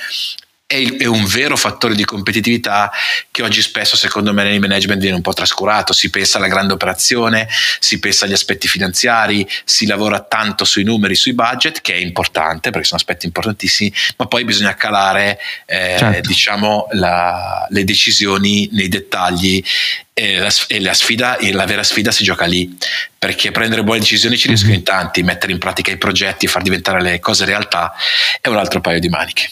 è, 0.71 0.75
il, 0.75 0.99
è, 0.99 1.07
un 1.07 1.25
vero 1.25 1.57
fattore 1.57 1.95
di 1.95 2.05
competitività 2.05 2.93
che 3.31 3.43
oggi 3.43 3.63
spesso 3.63 3.97
secondo 3.97 4.35
me 4.35 4.45
nel 4.45 4.61
management 4.61 5.01
viene 5.01 5.17
un 5.17 5.23
po' 5.23 5.33
trascurato, 5.33 5.95
si 5.95 6.11
pensa 6.11 6.37
alla 6.37 6.47
grande 6.47 6.75
operazione, 6.75 7.49
si 7.79 7.99
pensa 7.99 8.27
agli 8.27 8.35
aspetti 8.35 8.69
finanziari, 8.69 9.49
si 9.65 9.87
lavora 9.87 10.21
tanto 10.21 10.67
sui 10.67 10.85
numeri, 10.85 11.15
sui 11.15 11.33
budget, 11.33 11.81
che 11.81 11.95
è 11.95 11.97
importante 11.97 12.69
perché 12.69 12.87
sono 12.87 13.01
aspetti 13.01 13.25
importantissimi, 13.25 13.91
ma 14.19 14.27
poi 14.27 14.45
bisogna 14.45 14.75
calare 14.75 15.39
eh, 15.65 15.97
certo. 15.99 16.29
diciamo, 16.29 16.89
la, 16.91 17.67
le 17.71 17.85
decisioni 17.85 18.69
nei 18.73 18.89
dettagli 18.89 19.65
e 20.13 20.37
la, 20.37 20.53
e 20.67 20.81
la, 20.81 20.93
sfida, 20.93 21.39
la 21.51 21.65
vera 21.65 21.83
sfida 21.83 22.11
si 22.11 22.25
gioca 22.25 22.45
lì, 22.45 22.77
perché 23.19 23.53
prendere 23.53 23.83
buone 23.83 24.01
decisioni 24.01 24.37
ci 24.37 24.49
riescono 24.49 24.75
in 24.75 24.83
tanti, 24.83 25.23
mettere 25.23 25.51
in 25.51 25.59
pratica 25.59 25.91
i 25.91 25.97
progetti, 25.97 26.47
far 26.47 26.61
diventare 26.61 27.01
le 27.01 27.21
cose 27.21 27.47
realtà 27.47 27.95
è 28.43 28.49
un 28.49 28.59
altro 28.59 28.83
paio 28.83 29.01
di 29.01 29.09
maniche. 29.09 29.49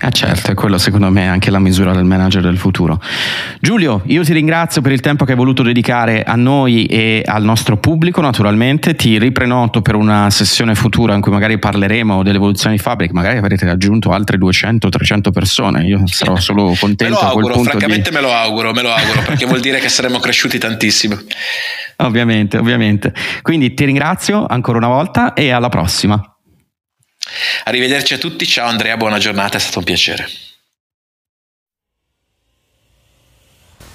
Ah 0.00 0.10
certo, 0.10 0.50
è 0.50 0.54
quello 0.54 0.78
secondo 0.78 1.10
me 1.10 1.22
è 1.22 1.26
anche 1.26 1.50
la 1.50 1.60
misura 1.60 1.92
del 1.92 2.02
manager 2.04 2.42
del 2.42 2.58
futuro. 2.58 3.00
Giulio, 3.60 4.02
io 4.06 4.24
ti 4.24 4.32
ringrazio 4.32 4.80
per 4.80 4.90
il 4.90 5.00
tempo 5.00 5.24
che 5.24 5.32
hai 5.32 5.36
voluto 5.36 5.62
dedicare 5.62 6.24
a 6.24 6.34
noi 6.34 6.86
e 6.86 7.22
al 7.24 7.44
nostro 7.44 7.76
pubblico 7.76 8.20
naturalmente, 8.20 8.96
ti 8.96 9.16
riprenoto 9.18 9.80
per 9.80 9.94
una 9.94 10.28
sessione 10.30 10.74
futura 10.74 11.14
in 11.14 11.20
cui 11.20 11.30
magari 11.30 11.56
parleremo 11.56 12.24
dell'evoluzione 12.24 12.74
di 12.74 12.82
Fabric, 12.82 13.12
magari 13.12 13.38
avrete 13.38 13.64
raggiunto 13.64 14.10
altre 14.10 14.38
200-300 14.38 15.30
persone, 15.30 15.84
io 15.84 16.02
sarò 16.06 16.36
solo 16.36 16.74
contento. 16.80 17.04
me 17.04 17.10
lo 17.10 17.18
auguro, 17.18 17.62
francamente 17.62 18.10
di... 18.10 18.16
me 18.16 18.22
lo 18.22 18.32
auguro, 18.32 18.72
me 18.72 18.82
lo 18.82 18.92
auguro 18.92 19.22
perché 19.22 19.46
vuol 19.46 19.60
dire 19.60 19.78
che 19.78 19.88
saremo 19.88 20.18
cresciuti 20.18 20.58
tantissimo. 20.58 21.16
Ovviamente, 21.98 22.56
ovviamente. 22.56 23.14
Quindi 23.42 23.74
ti 23.74 23.84
ringrazio 23.84 24.44
ancora 24.44 24.78
una 24.78 24.88
volta 24.88 25.34
e 25.34 25.50
alla 25.50 25.68
prossima. 25.68 26.31
Arrivederci 27.64 28.14
a 28.14 28.18
tutti, 28.18 28.46
ciao 28.46 28.68
Andrea, 28.68 28.96
buona 28.96 29.18
giornata, 29.18 29.56
è 29.56 29.60
stato 29.60 29.78
un 29.78 29.84
piacere. 29.84 30.28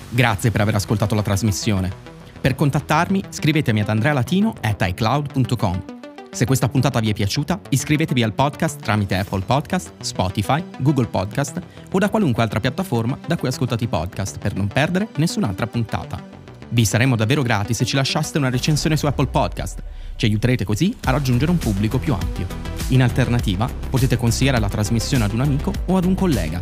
Grazie 0.09 0.51
per 0.51 0.61
aver 0.61 0.75
ascoltato 0.75 1.15
la 1.15 1.21
trasmissione. 1.21 2.15
Per 2.39 2.55
contattarmi 2.55 3.23
scrivetemi 3.30 3.82
ad 3.82 3.89
andrealatino.icloud.com 3.89 5.95
se 6.38 6.45
questa 6.45 6.69
puntata 6.69 6.99
vi 6.99 7.09
è 7.09 7.13
piaciuta, 7.13 7.59
iscrivetevi 7.69 8.21
al 8.21 8.32
podcast 8.32 8.80
tramite 8.80 9.15
Apple 9.15 9.41
Podcast, 9.41 9.91
Spotify, 10.01 10.63
Google 10.78 11.07
Podcast 11.07 11.59
o 11.91 11.97
da 11.97 12.09
qualunque 12.09 12.43
altra 12.43 12.59
piattaforma 12.59 13.17
da 13.25 13.36
cui 13.38 13.47
ascoltate 13.47 13.86
i 13.86 13.88
podcast 13.88 14.38
per 14.38 14.53
non 14.53 14.67
perdere 14.67 15.07
nessun'altra 15.15 15.65
puntata. 15.65 16.23
Vi 16.69 16.86
saremmo 16.86 17.15
davvero 17.15 17.41
grati 17.41 17.73
se 17.73 17.86
ci 17.86 17.95
lasciaste 17.95 18.38
una 18.38 18.51
recensione 18.51 18.97
su 18.97 19.07
Apple 19.07 19.25
Podcast. 19.25 19.82
Ci 20.18 20.26
aiuterete 20.26 20.65
così 20.65 20.93
a 21.05 21.11
raggiungere 21.11 21.51
un 21.51 21.57
pubblico 21.57 21.99
più 21.99 22.13
ampio. 22.13 22.47
In 22.89 23.01
alternativa, 23.01 23.70
potete 23.89 24.18
consigliare 24.18 24.59
la 24.59 24.68
trasmissione 24.68 25.24
ad 25.24 25.32
un 25.32 25.41
amico 25.41 25.72
o 25.86 25.95
ad 25.95 26.03
un 26.03 26.15
collega. 26.15 26.59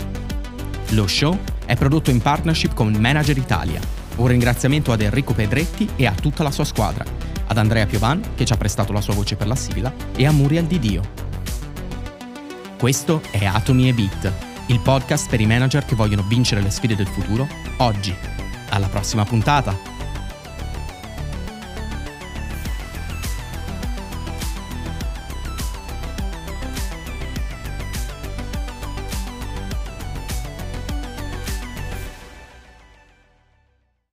Lo 0.89 1.07
show 1.07 1.35
è 1.65 1.75
prodotto 1.75 2.11
in 2.11 2.21
partnership 2.21 2.73
con 2.75 2.93
Manager 2.93 3.37
Italia. 3.37 3.79
Un 4.17 4.27
ringraziamento 4.27 4.91
ad 4.91 5.01
Enrico 5.01 5.33
Pedretti 5.33 5.89
e 5.95 6.05
a 6.05 6.13
tutta 6.13 6.43
la 6.43 6.51
sua 6.51 6.63
squadra 6.63 7.25
ad 7.47 7.57
Andrea 7.57 7.85
Piovan, 7.85 8.21
che 8.35 8.45
ci 8.45 8.53
ha 8.53 8.57
prestato 8.57 8.91
la 8.91 9.01
sua 9.01 9.13
voce 9.13 9.35
per 9.35 9.47
la 9.47 9.55
sigla, 9.55 9.93
e 10.15 10.25
a 10.25 10.31
Muriel 10.31 10.65
Di 10.65 10.79
Dio. 10.79 11.01
Questo 12.77 13.21
è 13.31 13.45
Atomi 13.45 13.87
e 13.87 13.93
Beat, 13.93 14.31
il 14.67 14.79
podcast 14.79 15.29
per 15.29 15.39
i 15.39 15.45
manager 15.45 15.85
che 15.85 15.95
vogliono 15.95 16.25
vincere 16.27 16.61
le 16.61 16.69
sfide 16.69 16.95
del 16.95 17.07
futuro 17.07 17.47
oggi. 17.77 18.13
Alla 18.69 18.87
prossima 18.87 19.23
puntata! 19.23 19.94